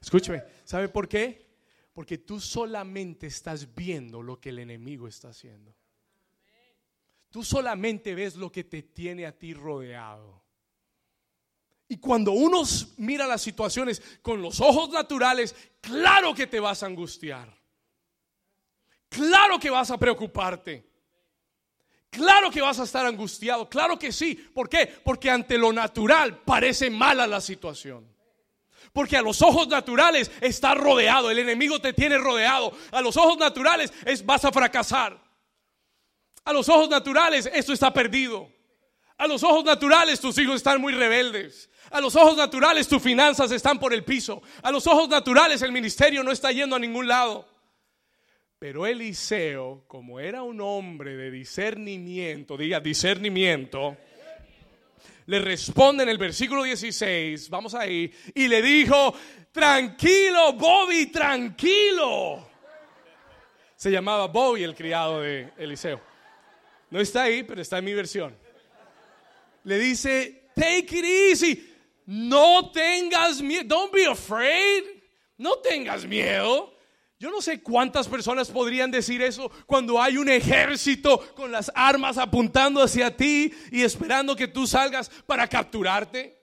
Escúcheme, 0.00 0.42
¿sabe 0.64 0.88
por 0.88 1.06
qué? 1.06 1.44
Porque 1.92 2.16
tú 2.16 2.40
solamente 2.40 3.26
estás 3.26 3.74
viendo 3.74 4.22
lo 4.22 4.40
que 4.40 4.48
el 4.48 4.60
enemigo 4.60 5.06
está 5.06 5.28
haciendo. 5.28 5.74
Tú 7.28 7.44
solamente 7.44 8.14
ves 8.14 8.36
lo 8.36 8.50
que 8.50 8.64
te 8.64 8.84
tiene 8.84 9.26
a 9.26 9.36
ti 9.36 9.52
rodeado. 9.52 10.42
Y 11.88 11.98
cuando 11.98 12.32
uno 12.32 12.62
mira 12.96 13.26
las 13.26 13.42
situaciones 13.42 14.00
con 14.22 14.40
los 14.40 14.62
ojos 14.62 14.88
naturales, 14.88 15.54
claro 15.82 16.34
que 16.34 16.46
te 16.46 16.58
vas 16.58 16.82
a 16.82 16.86
angustiar. 16.86 17.55
Claro 19.16 19.58
que 19.58 19.70
vas 19.70 19.90
a 19.90 19.96
preocuparte. 19.96 20.84
Claro 22.10 22.50
que 22.50 22.60
vas 22.60 22.78
a 22.78 22.82
estar 22.82 23.06
angustiado. 23.06 23.66
Claro 23.66 23.98
que 23.98 24.12
sí. 24.12 24.34
¿Por 24.34 24.68
qué? 24.68 24.86
Porque 24.86 25.30
ante 25.30 25.56
lo 25.56 25.72
natural 25.72 26.42
parece 26.44 26.90
mala 26.90 27.26
la 27.26 27.40
situación. 27.40 28.06
Porque 28.92 29.16
a 29.16 29.22
los 29.22 29.40
ojos 29.40 29.68
naturales 29.68 30.30
está 30.42 30.74
rodeado. 30.74 31.30
El 31.30 31.38
enemigo 31.38 31.80
te 31.80 31.94
tiene 31.94 32.18
rodeado. 32.18 32.76
A 32.92 33.00
los 33.00 33.16
ojos 33.16 33.38
naturales 33.38 33.90
es 34.04 34.24
vas 34.24 34.44
a 34.44 34.52
fracasar. 34.52 35.18
A 36.44 36.52
los 36.52 36.68
ojos 36.68 36.90
naturales 36.90 37.48
esto 37.54 37.72
está 37.72 37.90
perdido. 37.94 38.50
A 39.16 39.26
los 39.26 39.42
ojos 39.42 39.64
naturales 39.64 40.20
tus 40.20 40.36
hijos 40.36 40.56
están 40.56 40.78
muy 40.78 40.92
rebeldes. 40.92 41.70
A 41.90 42.02
los 42.02 42.14
ojos 42.16 42.36
naturales 42.36 42.86
tus 42.86 43.02
finanzas 43.02 43.50
están 43.50 43.78
por 43.78 43.94
el 43.94 44.04
piso. 44.04 44.42
A 44.62 44.70
los 44.70 44.86
ojos 44.86 45.08
naturales 45.08 45.62
el 45.62 45.72
ministerio 45.72 46.22
no 46.22 46.30
está 46.30 46.52
yendo 46.52 46.76
a 46.76 46.78
ningún 46.78 47.08
lado. 47.08 47.55
Pero 48.58 48.86
Eliseo, 48.86 49.84
como 49.86 50.18
era 50.18 50.42
un 50.42 50.62
hombre 50.62 51.14
de 51.14 51.30
discernimiento, 51.30 52.56
diga 52.56 52.80
discernimiento, 52.80 53.98
le 55.26 55.40
responde 55.40 56.04
en 56.04 56.08
el 56.08 56.16
versículo 56.16 56.62
16, 56.62 57.50
vamos 57.50 57.74
ahí, 57.74 58.10
y 58.34 58.48
le 58.48 58.62
dijo, 58.62 59.14
tranquilo, 59.52 60.54
Bobby, 60.54 61.06
tranquilo. 61.06 62.48
Se 63.74 63.90
llamaba 63.90 64.28
Bobby 64.28 64.62
el 64.62 64.74
criado 64.74 65.20
de 65.20 65.52
Eliseo. 65.58 66.00
No 66.88 66.98
está 66.98 67.24
ahí, 67.24 67.42
pero 67.42 67.60
está 67.60 67.76
en 67.76 67.84
mi 67.84 67.92
versión. 67.92 68.34
Le 69.64 69.78
dice, 69.78 70.48
take 70.54 70.98
it 70.98 71.04
easy, 71.04 71.74
no 72.06 72.70
tengas 72.70 73.42
miedo, 73.42 73.64
don't 73.66 73.92
be 73.92 74.06
afraid, 74.06 74.84
no 75.36 75.58
tengas 75.58 76.06
miedo. 76.06 76.75
Yo 77.18 77.30
no 77.30 77.40
sé 77.40 77.62
cuántas 77.62 78.08
personas 78.08 78.50
podrían 78.50 78.90
decir 78.90 79.22
eso 79.22 79.50
cuando 79.64 80.00
hay 80.00 80.18
un 80.18 80.28
ejército 80.28 81.18
con 81.34 81.50
las 81.50 81.72
armas 81.74 82.18
apuntando 82.18 82.82
hacia 82.82 83.16
ti 83.16 83.50
y 83.70 83.82
esperando 83.82 84.36
que 84.36 84.48
tú 84.48 84.66
salgas 84.66 85.10
para 85.26 85.48
capturarte. 85.48 86.36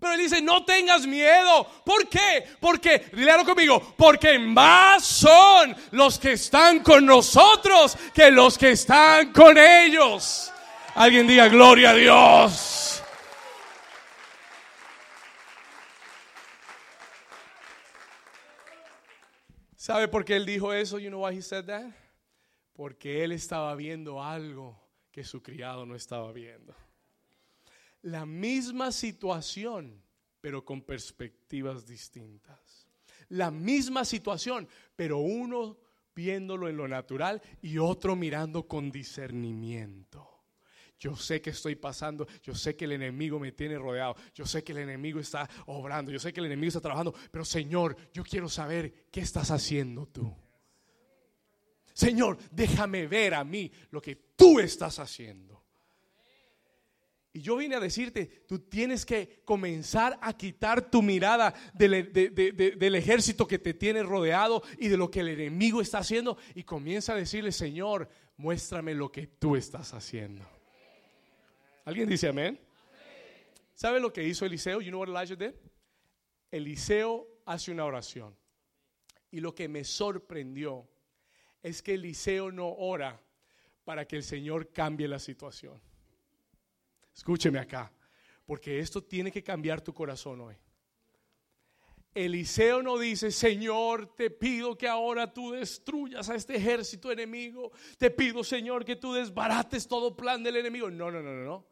Pero 0.00 0.14
él 0.14 0.20
dice, 0.20 0.40
no 0.40 0.64
tengas 0.64 1.06
miedo. 1.06 1.64
¿Por 1.84 2.08
qué? 2.08 2.44
Porque, 2.58 3.06
léalo 3.12 3.44
conmigo, 3.44 3.94
porque 3.96 4.38
más 4.38 5.04
son 5.04 5.76
los 5.92 6.18
que 6.18 6.32
están 6.32 6.80
con 6.80 7.06
nosotros 7.06 7.96
que 8.12 8.30
los 8.30 8.58
que 8.58 8.70
están 8.70 9.30
con 9.30 9.56
ellos. 9.58 10.50
Alguien 10.94 11.26
diga, 11.26 11.46
gloria 11.48 11.90
a 11.90 11.94
Dios. 11.94 12.89
¿Sabe 19.90 20.06
por 20.06 20.24
qué 20.24 20.36
él 20.36 20.46
dijo 20.46 20.72
eso? 20.72 21.00
You 21.00 21.08
know 21.08 21.26
why 21.26 21.36
he 21.36 21.42
said 21.42 21.64
that? 21.64 21.90
Porque 22.74 23.24
él 23.24 23.32
estaba 23.32 23.74
viendo 23.74 24.22
algo 24.22 24.80
que 25.10 25.24
su 25.24 25.42
criado 25.42 25.84
no 25.84 25.96
estaba 25.96 26.32
viendo. 26.32 26.76
La 28.02 28.24
misma 28.24 28.92
situación, 28.92 30.00
pero 30.40 30.64
con 30.64 30.82
perspectivas 30.82 31.88
distintas. 31.88 32.86
La 33.30 33.50
misma 33.50 34.04
situación, 34.04 34.68
pero 34.94 35.18
uno 35.18 35.76
viéndolo 36.14 36.68
en 36.68 36.76
lo 36.76 36.86
natural 36.86 37.42
y 37.60 37.78
otro 37.78 38.14
mirando 38.14 38.68
con 38.68 38.92
discernimiento. 38.92 40.29
Yo 41.00 41.16
sé 41.16 41.40
que 41.40 41.48
estoy 41.48 41.76
pasando, 41.76 42.28
yo 42.42 42.54
sé 42.54 42.76
que 42.76 42.84
el 42.84 42.92
enemigo 42.92 43.40
me 43.40 43.52
tiene 43.52 43.78
rodeado, 43.78 44.14
yo 44.34 44.44
sé 44.44 44.62
que 44.62 44.72
el 44.72 44.78
enemigo 44.78 45.18
está 45.18 45.48
obrando, 45.64 46.12
yo 46.12 46.18
sé 46.18 46.30
que 46.30 46.40
el 46.40 46.46
enemigo 46.46 46.68
está 46.68 46.82
trabajando, 46.82 47.14
pero 47.30 47.42
Señor, 47.42 47.96
yo 48.12 48.22
quiero 48.22 48.50
saber 48.50 49.08
qué 49.10 49.20
estás 49.20 49.50
haciendo 49.50 50.06
tú. 50.06 50.30
Señor, 51.94 52.36
déjame 52.50 53.06
ver 53.06 53.32
a 53.32 53.42
mí 53.44 53.72
lo 53.90 54.02
que 54.02 54.14
tú 54.36 54.60
estás 54.60 54.98
haciendo. 54.98 55.64
Y 57.32 57.40
yo 57.40 57.56
vine 57.56 57.76
a 57.76 57.80
decirte, 57.80 58.26
tú 58.46 58.58
tienes 58.58 59.06
que 59.06 59.40
comenzar 59.44 60.18
a 60.20 60.36
quitar 60.36 60.90
tu 60.90 61.00
mirada 61.00 61.54
del, 61.72 62.12
del, 62.12 62.94
ejército 62.94 63.46
que 63.46 63.58
te 63.58 63.72
tiene 63.72 64.02
rodeado 64.02 64.62
y 64.78 64.88
de 64.88 64.96
lo 64.96 65.10
que 65.10 65.20
el 65.20 65.28
enemigo 65.28 65.80
está 65.80 65.98
haciendo 65.98 66.36
y 66.54 66.64
comienza 66.64 67.12
a 67.12 67.16
decirle, 67.16 67.52
Señor, 67.52 68.08
muéstrame 68.36 68.94
lo 68.94 69.10
que 69.10 69.28
tú 69.28 69.56
estás 69.56 69.94
haciendo. 69.94 70.59
¿Alguien 71.84 72.08
dice 72.08 72.28
amén? 72.28 72.58
¿Sabe 73.74 74.00
lo 74.00 74.12
que 74.12 74.22
hizo 74.22 74.44
Eliseo? 74.44 74.80
You 74.80 74.90
know 74.90 75.00
what 75.00 75.08
Elijah 75.08 75.36
did? 75.36 75.54
Eliseo 76.50 77.26
hace 77.46 77.70
una 77.70 77.84
oración. 77.84 78.36
Y 79.30 79.40
lo 79.40 79.54
que 79.54 79.68
me 79.68 79.84
sorprendió 79.84 80.88
es 81.62 81.82
que 81.82 81.94
Eliseo 81.94 82.50
no 82.50 82.68
ora 82.68 83.20
para 83.84 84.06
que 84.06 84.16
el 84.16 84.22
Señor 84.22 84.72
cambie 84.72 85.08
la 85.08 85.18
situación. 85.18 85.80
Escúcheme 87.14 87.58
acá, 87.58 87.92
porque 88.44 88.78
esto 88.78 89.02
tiene 89.02 89.30
que 89.30 89.42
cambiar 89.42 89.80
tu 89.80 89.92
corazón 89.94 90.40
hoy. 90.40 90.56
Eliseo 92.14 92.82
no 92.82 92.98
dice, 92.98 93.30
Señor, 93.30 94.14
te 94.16 94.30
pido 94.30 94.76
que 94.76 94.88
ahora 94.88 95.32
tú 95.32 95.52
destruyas 95.52 96.28
a 96.28 96.34
este 96.34 96.56
ejército 96.56 97.12
enemigo. 97.12 97.70
Te 97.98 98.10
pido, 98.10 98.42
Señor, 98.42 98.84
que 98.84 98.96
tú 98.96 99.12
desbarates 99.12 99.86
todo 99.86 100.16
plan 100.16 100.42
del 100.42 100.56
enemigo. 100.56 100.90
No, 100.90 101.10
no, 101.10 101.22
no, 101.22 101.32
no. 101.32 101.66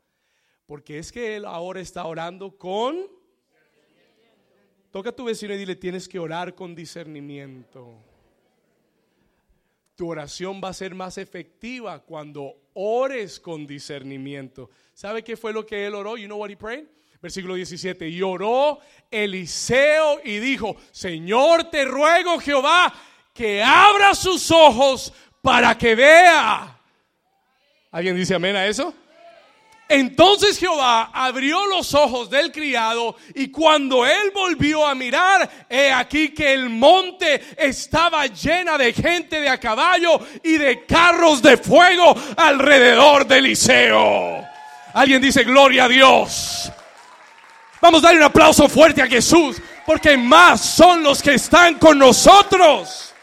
Porque 0.67 0.99
es 0.99 1.11
que 1.11 1.37
él 1.37 1.45
ahora 1.45 1.81
está 1.81 2.05
orando 2.07 2.57
con... 2.57 3.07
Toca 4.91 5.11
a 5.11 5.17
tu 5.17 5.25
vecino 5.25 5.55
y 5.55 5.59
dile, 5.59 5.77
tienes 5.77 6.09
que 6.09 6.19
orar 6.19 6.55
con 6.55 6.75
discernimiento 6.75 7.95
tu 9.99 10.09
oración 10.09 10.61
va 10.63 10.69
a 10.69 10.73
ser 10.73 10.95
más 10.95 11.19
efectiva 11.19 11.99
cuando 12.05 12.71
ores 12.75 13.41
con 13.41 13.67
discernimiento. 13.67 14.71
¿Sabe 14.95 15.25
qué 15.25 15.37
fue 15.37 15.53
lo 15.53 15.67
que 15.67 15.87
él 15.87 15.97
oró? 15.97 16.17
You 16.17 16.27
know 16.27 16.39
what 16.39 16.51
he 16.51 16.57
prayed? 16.57 16.87
Versículo 17.21 17.55
17. 17.55 18.09
Y 18.09 18.23
oró 18.23 18.79
Eliseo 19.11 20.21
y 20.25 20.39
dijo, 20.39 20.77
Señor, 20.93 21.65
te 21.71 21.85
ruego 21.85 22.39
Jehová 22.39 22.93
que 23.35 23.63
abra 23.63 24.15
sus 24.15 24.51
ojos 24.51 25.13
para 25.43 25.77
que 25.77 25.95
vea. 25.95 26.77
¿Alguien 27.91 28.17
dice 28.17 28.35
amén 28.35 28.57
a 28.57 28.67
eso? 28.67 28.95
Entonces 29.89 30.59
Jehová 30.59 31.11
abrió 31.15 31.67
los 31.67 31.95
ojos 31.95 32.29
del 32.29 32.53
criado 32.53 33.17
y 33.35 33.49
cuando 33.49 34.05
él 34.05 34.31
volvió 34.35 34.87
a 34.87 34.95
mirar, 34.95 35.67
he 35.69 35.91
aquí 35.91 36.29
que 36.35 36.53
el 36.53 36.69
monte 36.69 37.43
estaba 37.57 38.27
llena 38.27 38.77
de 38.77 38.93
gente 38.93 39.41
de 39.41 39.49
a 39.49 39.59
caballo 39.59 40.21
y 40.43 40.59
de 40.59 40.85
carros 40.85 41.41
de 41.41 41.57
fuego 41.57 42.15
alrededor 42.37 43.27
de 43.27 43.39
Eliseo. 43.39 44.47
Alguien 44.93 45.23
dice 45.23 45.45
gloria 45.45 45.85
a 45.85 45.89
Dios. 45.89 46.71
Vamos 47.81 48.03
a 48.03 48.09
darle 48.09 48.21
un 48.21 48.27
aplauso 48.27 48.69
fuerte 48.69 49.03
a 49.03 49.07
Jesús 49.07 49.61
porque 49.87 50.17
más 50.17 50.61
son 50.61 51.03
los 51.03 51.23
que 51.23 51.35
están 51.35 51.79
con 51.79 51.99
nosotros. 51.99 53.15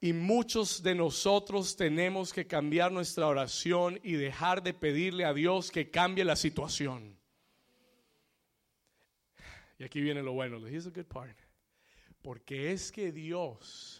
Y 0.00 0.12
muchos 0.12 0.82
de 0.82 0.94
nosotros 0.94 1.74
tenemos 1.74 2.32
que 2.32 2.46
cambiar 2.46 2.92
nuestra 2.92 3.26
oración 3.26 3.98
y 4.04 4.12
dejar 4.12 4.62
de 4.62 4.72
pedirle 4.72 5.24
a 5.24 5.34
Dios 5.34 5.72
que 5.72 5.90
cambie 5.90 6.24
la 6.24 6.36
situación. 6.36 7.18
Y 9.78 9.84
aquí 9.84 10.00
viene 10.00 10.22
lo 10.22 10.32
bueno. 10.32 10.64
Here's 10.64 10.86
a 10.86 10.90
good 10.90 11.06
part. 11.06 11.36
Porque 12.22 12.72
es 12.72 12.92
que 12.92 13.10
Dios 13.10 13.95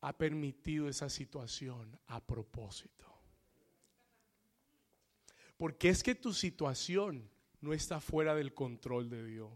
ha 0.00 0.16
permitido 0.16 0.88
esa 0.88 1.08
situación 1.08 1.98
a 2.06 2.24
propósito. 2.24 3.04
Porque 5.56 5.88
es 5.88 6.02
que 6.02 6.14
tu 6.14 6.32
situación 6.32 7.28
no 7.60 7.72
está 7.72 8.00
fuera 8.00 8.34
del 8.34 8.52
control 8.52 9.08
de 9.08 9.24
Dios. 9.24 9.50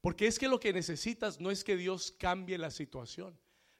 Porque 0.00 0.26
es 0.26 0.38
que 0.38 0.48
lo 0.48 0.58
que 0.58 0.72
necesitas 0.72 1.40
no 1.40 1.50
es 1.50 1.62
que 1.62 1.76
Dios 1.76 2.10
cambie 2.12 2.56
la 2.56 2.70
situación. 2.70 3.38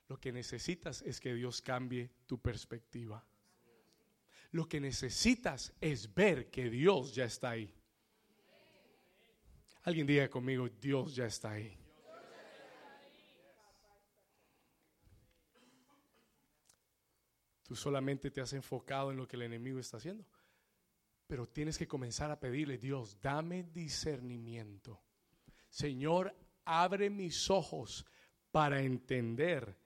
Lo 0.09 0.21
que 0.21 0.33
necesitas 0.33 1.03
es 1.03 1.21
que 1.21 1.33
Dios 1.35 1.63
cambie 1.63 2.11
tu 2.27 2.39
perspectiva. 2.39 3.25
Lo 4.53 4.69
que 4.69 4.81
necesitas 4.81 5.73
es 5.81 6.13
ver 6.13 6.51
que 6.51 6.69
Dios 6.69 7.15
ya 7.15 7.25
está 7.25 7.51
ahí. 7.51 7.73
Alguien 9.83 10.07
diga 10.07 10.29
conmigo, 10.29 10.69
Dios 10.69 11.15
ya 11.15 11.27
está 11.27 11.53
ahí. 11.53 11.80
Tú 17.71 17.77
solamente 17.77 18.33
te 18.33 18.41
has 18.41 18.53
enfocado 18.53 19.13
en 19.13 19.17
lo 19.17 19.29
que 19.29 19.37
el 19.37 19.43
enemigo 19.43 19.79
está 19.79 19.99
haciendo. 19.99 20.27
Pero 21.29 21.47
tienes 21.47 21.79
que 21.79 21.87
comenzar 21.87 22.29
a 22.33 22.41
pedirle, 22.41 22.79
Dios, 22.79 23.21
dame 23.21 23.63
discernimiento 23.63 25.01
Señor, 25.69 26.37
abre 26.65 27.11
mis 27.11 27.49
ojos 27.49 28.05
para 28.51 28.83
entender 28.83 29.79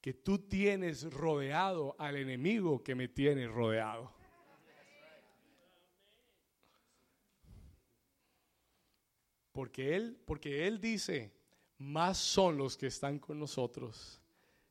que 0.00 0.14
tú 0.14 0.38
tienes 0.38 1.12
rodeado 1.12 1.94
al 1.98 2.16
enemigo 2.16 2.82
que 2.82 2.94
me 2.94 3.08
tiene 3.08 3.46
rodeado. 3.46 4.10
Porque 9.52 9.94
él, 9.94 10.18
porque 10.24 10.66
él 10.66 10.80
dice, 10.80 11.34
más 11.76 12.16
son 12.16 12.56
los 12.56 12.78
que 12.78 12.86
están 12.86 13.18
con 13.18 13.38
nosotros 13.38 14.22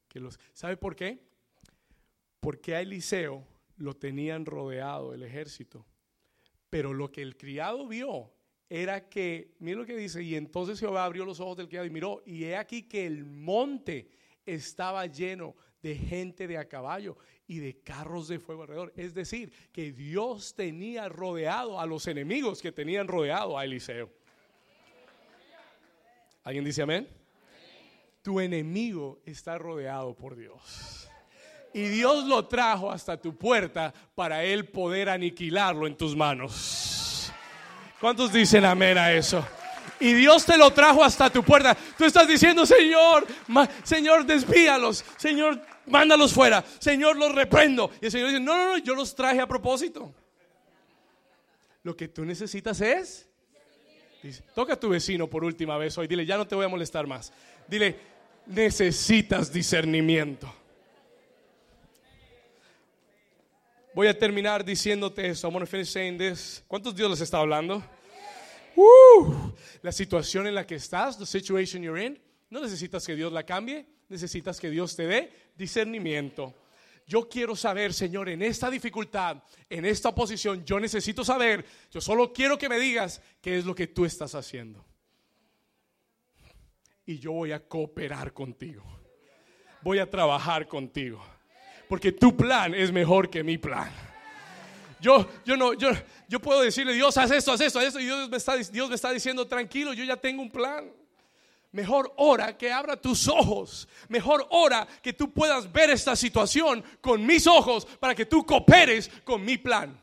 que 0.07 0.19
los. 0.19 0.39
¿Sabe 0.53 0.77
por 0.77 0.95
qué? 0.95 1.28
Porque 2.39 2.75
a 2.75 2.81
Eliseo 2.81 3.45
lo 3.77 3.95
tenían 3.95 4.45
rodeado 4.45 5.13
el 5.13 5.23
ejército. 5.23 5.85
Pero 6.69 6.93
lo 6.93 7.11
que 7.11 7.21
el 7.21 7.35
criado 7.37 7.87
vio 7.87 8.31
era 8.69 9.09
que, 9.09 9.55
mira 9.59 9.79
lo 9.79 9.85
que 9.85 9.97
dice, 9.97 10.21
y 10.21 10.35
entonces 10.35 10.79
Jehová 10.79 11.05
abrió 11.05 11.25
los 11.25 11.39
ojos 11.39 11.57
del 11.57 11.67
criado 11.67 11.87
y 11.87 11.89
miró, 11.89 12.21
y 12.25 12.43
he 12.43 12.55
aquí 12.55 12.83
que 12.83 13.05
el 13.05 13.25
monte 13.25 14.11
estaba 14.45 15.05
lleno 15.07 15.55
de 15.81 15.95
gente 15.95 16.47
de 16.47 16.57
a 16.57 16.67
caballo 16.67 17.17
y 17.47 17.59
de 17.59 17.81
carros 17.81 18.27
de 18.27 18.39
fuego 18.39 18.63
alrededor. 18.63 18.93
Es 18.95 19.13
decir, 19.13 19.51
que 19.71 19.91
Dios 19.91 20.53
tenía 20.53 21.09
rodeado 21.09 21.79
a 21.79 21.85
los 21.85 22.05
enemigos 22.07 22.61
que 22.61 22.71
tenían 22.71 23.07
rodeado 23.07 23.57
a 23.57 23.65
Eliseo. 23.65 24.11
¿Alguien 26.43 26.63
dice 26.63 26.83
amén? 26.83 27.07
Tu 28.21 28.39
enemigo 28.39 29.21
está 29.25 29.57
rodeado 29.57 30.15
por 30.15 30.35
Dios. 30.35 31.08
Y 31.73 31.83
Dios 31.83 32.25
lo 32.25 32.47
trajo 32.47 32.91
hasta 32.91 33.17
tu 33.17 33.35
puerta 33.35 33.93
para 34.15 34.43
él 34.43 34.65
poder 34.67 35.09
aniquilarlo 35.09 35.85
en 35.87 35.95
tus 35.95 36.15
manos. 36.15 37.31
¿Cuántos 37.99 38.31
dicen 38.31 38.65
amén 38.65 38.97
a 38.97 39.11
eso? 39.11 39.45
Y 39.99 40.13
Dios 40.13 40.45
te 40.45 40.57
lo 40.57 40.71
trajo 40.71 41.03
hasta 41.03 41.29
tu 41.29 41.43
puerta. 41.43 41.75
Tú 41.97 42.05
estás 42.05 42.27
diciendo, 42.27 42.65
Señor, 42.65 43.27
Señor, 43.83 44.25
desvíalos. 44.25 45.03
Señor, 45.17 45.61
mándalos 45.85 46.33
fuera. 46.33 46.63
Señor, 46.79 47.17
los 47.17 47.35
reprendo. 47.35 47.91
Y 48.01 48.05
el 48.05 48.11
Señor 48.11 48.29
dice, 48.29 48.39
no, 48.39 48.55
no, 48.55 48.65
no, 48.69 48.77
yo 48.77 48.95
los 48.95 49.13
traje 49.13 49.41
a 49.41 49.47
propósito. 49.47 50.13
Lo 51.83 51.95
que 51.95 52.07
tú 52.07 52.23
necesitas 52.23 52.79
es... 52.79 53.27
toca 54.55 54.73
a 54.73 54.79
tu 54.79 54.89
vecino 54.89 55.29
por 55.29 55.43
última 55.43 55.77
vez 55.77 55.97
hoy. 55.97 56.07
Dile, 56.07 56.25
ya 56.25 56.37
no 56.37 56.47
te 56.47 56.55
voy 56.55 56.65
a 56.65 56.69
molestar 56.69 57.05
más. 57.05 57.33
Dile, 57.67 57.99
necesitas 58.45 59.51
discernimiento. 59.51 60.53
Voy 63.99 64.07
a 64.07 64.17
terminar 64.17 64.63
diciéndote 64.63 65.27
esto. 65.27 65.45
I'm 65.45 65.51
going 65.51 65.65
to 65.65 65.69
finish 65.69 65.89
saying 65.89 66.17
this. 66.17 66.63
¿Cuántos 66.69 66.95
Dios 66.95 67.11
les 67.11 67.19
está 67.19 67.39
hablando? 67.39 67.83
Uh, 68.73 69.51
la 69.81 69.91
situación 69.91 70.47
en 70.47 70.55
la 70.55 70.65
que 70.65 70.75
estás, 70.75 71.17
the 71.17 71.25
situation 71.25 71.83
you're 71.83 72.01
in, 72.01 72.17
no 72.49 72.61
necesitas 72.61 73.05
que 73.05 73.13
Dios 73.13 73.33
la 73.33 73.43
cambie, 73.43 73.85
necesitas 74.07 74.57
que 74.57 74.69
Dios 74.69 74.95
te 74.95 75.05
dé 75.05 75.33
discernimiento. 75.57 76.53
Yo 77.05 77.27
quiero 77.27 77.57
saber, 77.57 77.93
Señor, 77.93 78.29
en 78.29 78.41
esta 78.41 78.69
dificultad, 78.69 79.43
en 79.69 79.83
esta 79.83 80.15
posición, 80.15 80.63
yo 80.63 80.79
necesito 80.79 81.25
saber, 81.25 81.65
yo 81.91 81.99
solo 81.99 82.31
quiero 82.31 82.57
que 82.57 82.69
me 82.69 82.79
digas 82.79 83.21
qué 83.41 83.57
es 83.57 83.65
lo 83.65 83.75
que 83.75 83.87
tú 83.87 84.05
estás 84.05 84.33
haciendo. 84.33 84.85
Y 87.05 87.19
yo 87.19 87.33
voy 87.33 87.51
a 87.51 87.59
cooperar 87.59 88.31
contigo. 88.31 88.81
Voy 89.81 89.99
a 89.99 90.09
trabajar 90.09 90.69
contigo 90.69 91.21
porque 91.89 92.11
tu 92.11 92.37
plan 92.37 92.75
es 92.75 92.91
mejor 92.91 93.29
que 93.29 93.43
mi 93.43 93.57
plan. 93.57 93.91
Yo, 95.01 95.27
yo 95.43 95.57
no, 95.57 95.73
yo, 95.73 95.89
yo 96.27 96.39
puedo 96.39 96.61
decirle, 96.61 96.93
Dios, 96.93 97.17
haz 97.17 97.31
esto, 97.31 97.51
haz 97.51 97.61
esto, 97.61 97.79
haz 97.79 97.85
esto, 97.85 97.99
y 97.99 98.05
Dios 98.05 98.29
me, 98.29 98.37
está, 98.37 98.55
Dios 98.55 98.89
me 98.89 98.95
está 98.95 99.11
diciendo, 99.11 99.47
tranquilo, 99.47 99.91
yo 99.93 100.03
ya 100.03 100.15
tengo 100.15 100.43
un 100.43 100.51
plan. 100.51 100.91
Mejor 101.71 102.13
hora 102.17 102.55
que 102.55 102.71
abra 102.71 102.95
tus 102.95 103.27
ojos. 103.27 103.87
Mejor 104.07 104.45
hora 104.51 104.87
que 105.01 105.13
tú 105.13 105.33
puedas 105.33 105.71
ver 105.71 105.89
esta 105.89 106.15
situación 106.15 106.83
con 107.01 107.25
mis 107.25 107.47
ojos 107.47 107.85
para 107.99 108.13
que 108.13 108.25
tú 108.25 108.45
cooperes 108.45 109.09
con 109.23 109.43
mi 109.43 109.57
plan. 109.57 109.99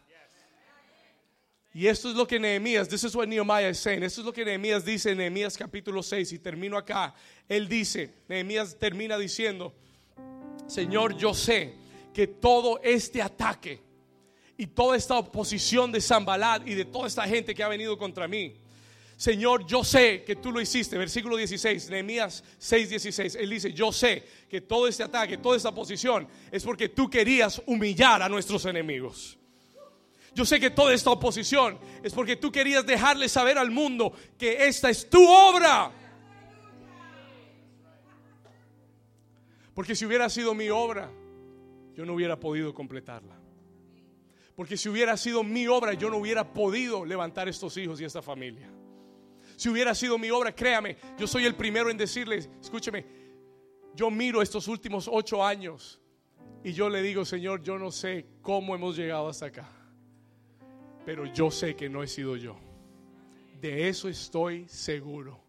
Y 1.72 1.87
esto 1.87 2.09
es 2.09 2.16
lo 2.16 2.26
que 2.26 2.41
Nehemías, 2.41 2.89
this 2.89 3.05
is 3.05 3.14
what 3.14 3.28
Nehemiah 3.28 3.68
is 3.68 3.78
saying. 3.78 4.03
Esto 4.03 4.22
es 4.22 4.24
lo 4.24 4.32
que 4.32 4.45
Nehemías 4.45 4.84
dice 4.84 5.11
en 5.11 5.18
Nehemías 5.18 5.57
capítulo 5.57 6.03
6 6.03 6.32
y 6.32 6.39
termino 6.41 6.76
acá. 6.76 7.14
Él 7.49 7.68
dice, 7.68 8.12
Nehemías 8.28 8.76
termina 8.76 9.18
diciendo, 9.18 9.74
Señor, 10.67 11.17
yo 11.17 11.33
sé 11.35 11.75
que 12.12 12.27
todo 12.27 12.81
este 12.83 13.23
ataque 13.23 13.81
y 14.57 14.67
toda 14.67 14.97
esta 14.97 15.19
oposición 15.19 15.93
de 15.93 16.01
Zambalat 16.01 16.67
y 16.67 16.75
de 16.75 16.85
toda 16.85 17.07
esta 17.07 17.25
gente 17.25 17.55
que 17.55 17.62
ha 17.62 17.69
venido 17.69 17.97
contra 17.97 18.27
mí, 18.27 18.55
Señor, 19.17 19.67
yo 19.67 19.83
sé 19.83 20.25
que 20.25 20.37
tú 20.37 20.53
lo 20.53 20.61
hiciste. 20.61 20.99
Versículo 20.99 21.37
16, 21.37 21.89
Nehemías 21.89 22.45
6, 22.59 22.91
16. 22.91 23.35
Él 23.37 23.49
dice, 23.49 23.73
yo 23.73 23.91
sé 23.91 24.23
que 24.49 24.61
todo 24.61 24.87
este 24.87 25.03
ataque, 25.03 25.39
toda 25.39 25.57
esta 25.57 25.71
oposición 25.71 26.29
es 26.51 26.62
porque 26.62 26.91
tú 26.91 27.09
querías 27.09 27.62
humillar 27.67 28.23
a 28.23 28.29
nuestros 28.29 28.67
enemigos. 28.67 29.39
Yo 30.35 30.45
sé 30.45 30.61
que 30.61 30.69
toda 30.69 30.93
esta 30.93 31.11
oposición 31.11 31.79
es 32.03 32.12
porque 32.12 32.37
tú 32.37 32.53
querías 32.53 32.85
dejarle 32.85 33.27
saber 33.31 33.57
al 33.57 33.71
mundo 33.71 34.12
que 34.39 34.67
esta 34.67 34.91
es 34.91 35.09
tu 35.09 35.27
obra. 35.27 35.91
Porque 39.77 39.95
si 39.95 40.05
hubiera 40.05 40.29
sido 40.29 40.55
mi 40.55 40.70
obra, 40.70 41.09
yo 41.95 42.05
no 42.05 42.14
hubiera 42.14 42.41
podido 42.41 42.74
completarla. 42.74 43.39
Porque 44.57 44.77
si 44.77 44.89
hubiera 44.89 45.16
sido 45.16 45.45
mi 45.45 45.68
obra, 45.68 45.93
yo 45.93 46.11
no 46.11 46.16
hubiera 46.16 46.53
podido 46.53 47.05
levantar 47.05 47.49
estos 47.49 47.77
hijos 47.77 48.01
y 48.01 48.05
esta 48.05 48.20
familia. 48.22 48.68
Si 49.55 49.68
hubiera 49.68 49.95
sido 49.95 50.18
mi 50.18 50.33
obra, 50.33 50.53
créame, 50.53 50.97
yo 51.16 51.29
soy 51.29 51.45
el 51.45 51.55
primero 51.55 51.91
en 51.91 51.97
decirles, 51.97 52.51
escúcheme, 52.61 53.07
yo 53.95 54.11
miro 54.11 54.43
estos 54.43 54.66
últimos 54.66 55.09
ocho 55.09 55.45
años 55.45 56.01
y 56.64 56.72
yo 56.72 56.89
le 56.89 57.01
digo, 57.03 57.24
Señor, 57.24 57.62
yo 57.62 57.79
no 57.79 57.93
sé 57.93 58.27
cómo 58.43 58.74
hemos 58.74 58.97
llegado 58.97 59.29
hasta 59.29 59.47
acá 59.47 59.77
pero 61.07 61.24
yo 61.24 61.53
sé 61.53 61.77
que 61.77 61.89
no 61.89 62.03
he 62.03 62.09
sido 62.09 62.35
yo. 62.35 62.57
De 63.61 63.89
eso 63.89 64.09
estoy 64.09 64.66
seguro. 64.68 65.41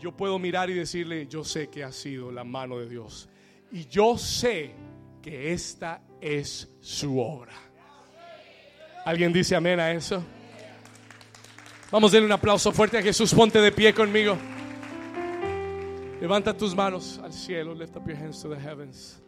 Yo 0.00 0.16
puedo 0.16 0.38
mirar 0.38 0.70
y 0.70 0.74
decirle, 0.74 1.26
yo 1.26 1.44
sé 1.44 1.68
que 1.68 1.84
ha 1.84 1.92
sido 1.92 2.30
la 2.30 2.44
mano 2.44 2.78
de 2.78 2.88
Dios. 2.88 3.28
Y 3.70 3.86
yo 3.86 4.16
sé 4.16 4.74
que 5.20 5.52
esta 5.52 6.02
es 6.20 6.70
su 6.80 7.18
obra. 7.20 7.54
¿Alguien 9.04 9.32
dice 9.32 9.56
amén 9.56 9.80
a 9.80 9.90
eso? 9.90 10.22
Vamos 11.90 12.12
a 12.12 12.16
darle 12.16 12.26
un 12.26 12.32
aplauso 12.32 12.70
fuerte 12.72 12.98
a 12.98 13.02
Jesús. 13.02 13.34
Ponte 13.34 13.60
de 13.60 13.72
pie 13.72 13.94
conmigo. 13.94 14.36
Levanta 16.20 16.56
tus 16.56 16.74
manos 16.74 17.18
al 17.22 17.32
cielo. 17.32 17.74
Lift 17.74 17.96
up 17.96 18.06
your 18.06 18.16
hands 18.16 18.42
to 18.42 18.48
the 18.48 18.60
heavens. 18.60 19.22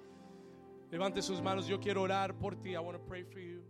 Levante 0.90 1.22
sus 1.22 1.40
manos. 1.40 1.66
Yo 1.66 1.80
quiero 1.80 2.02
orar 2.02 2.34
por 2.34 2.56
ti. 2.56 2.74
I 2.74 2.78
want 2.78 2.98
to 2.98 3.04
pray 3.06 3.22
for 3.22 3.40
you. 3.40 3.62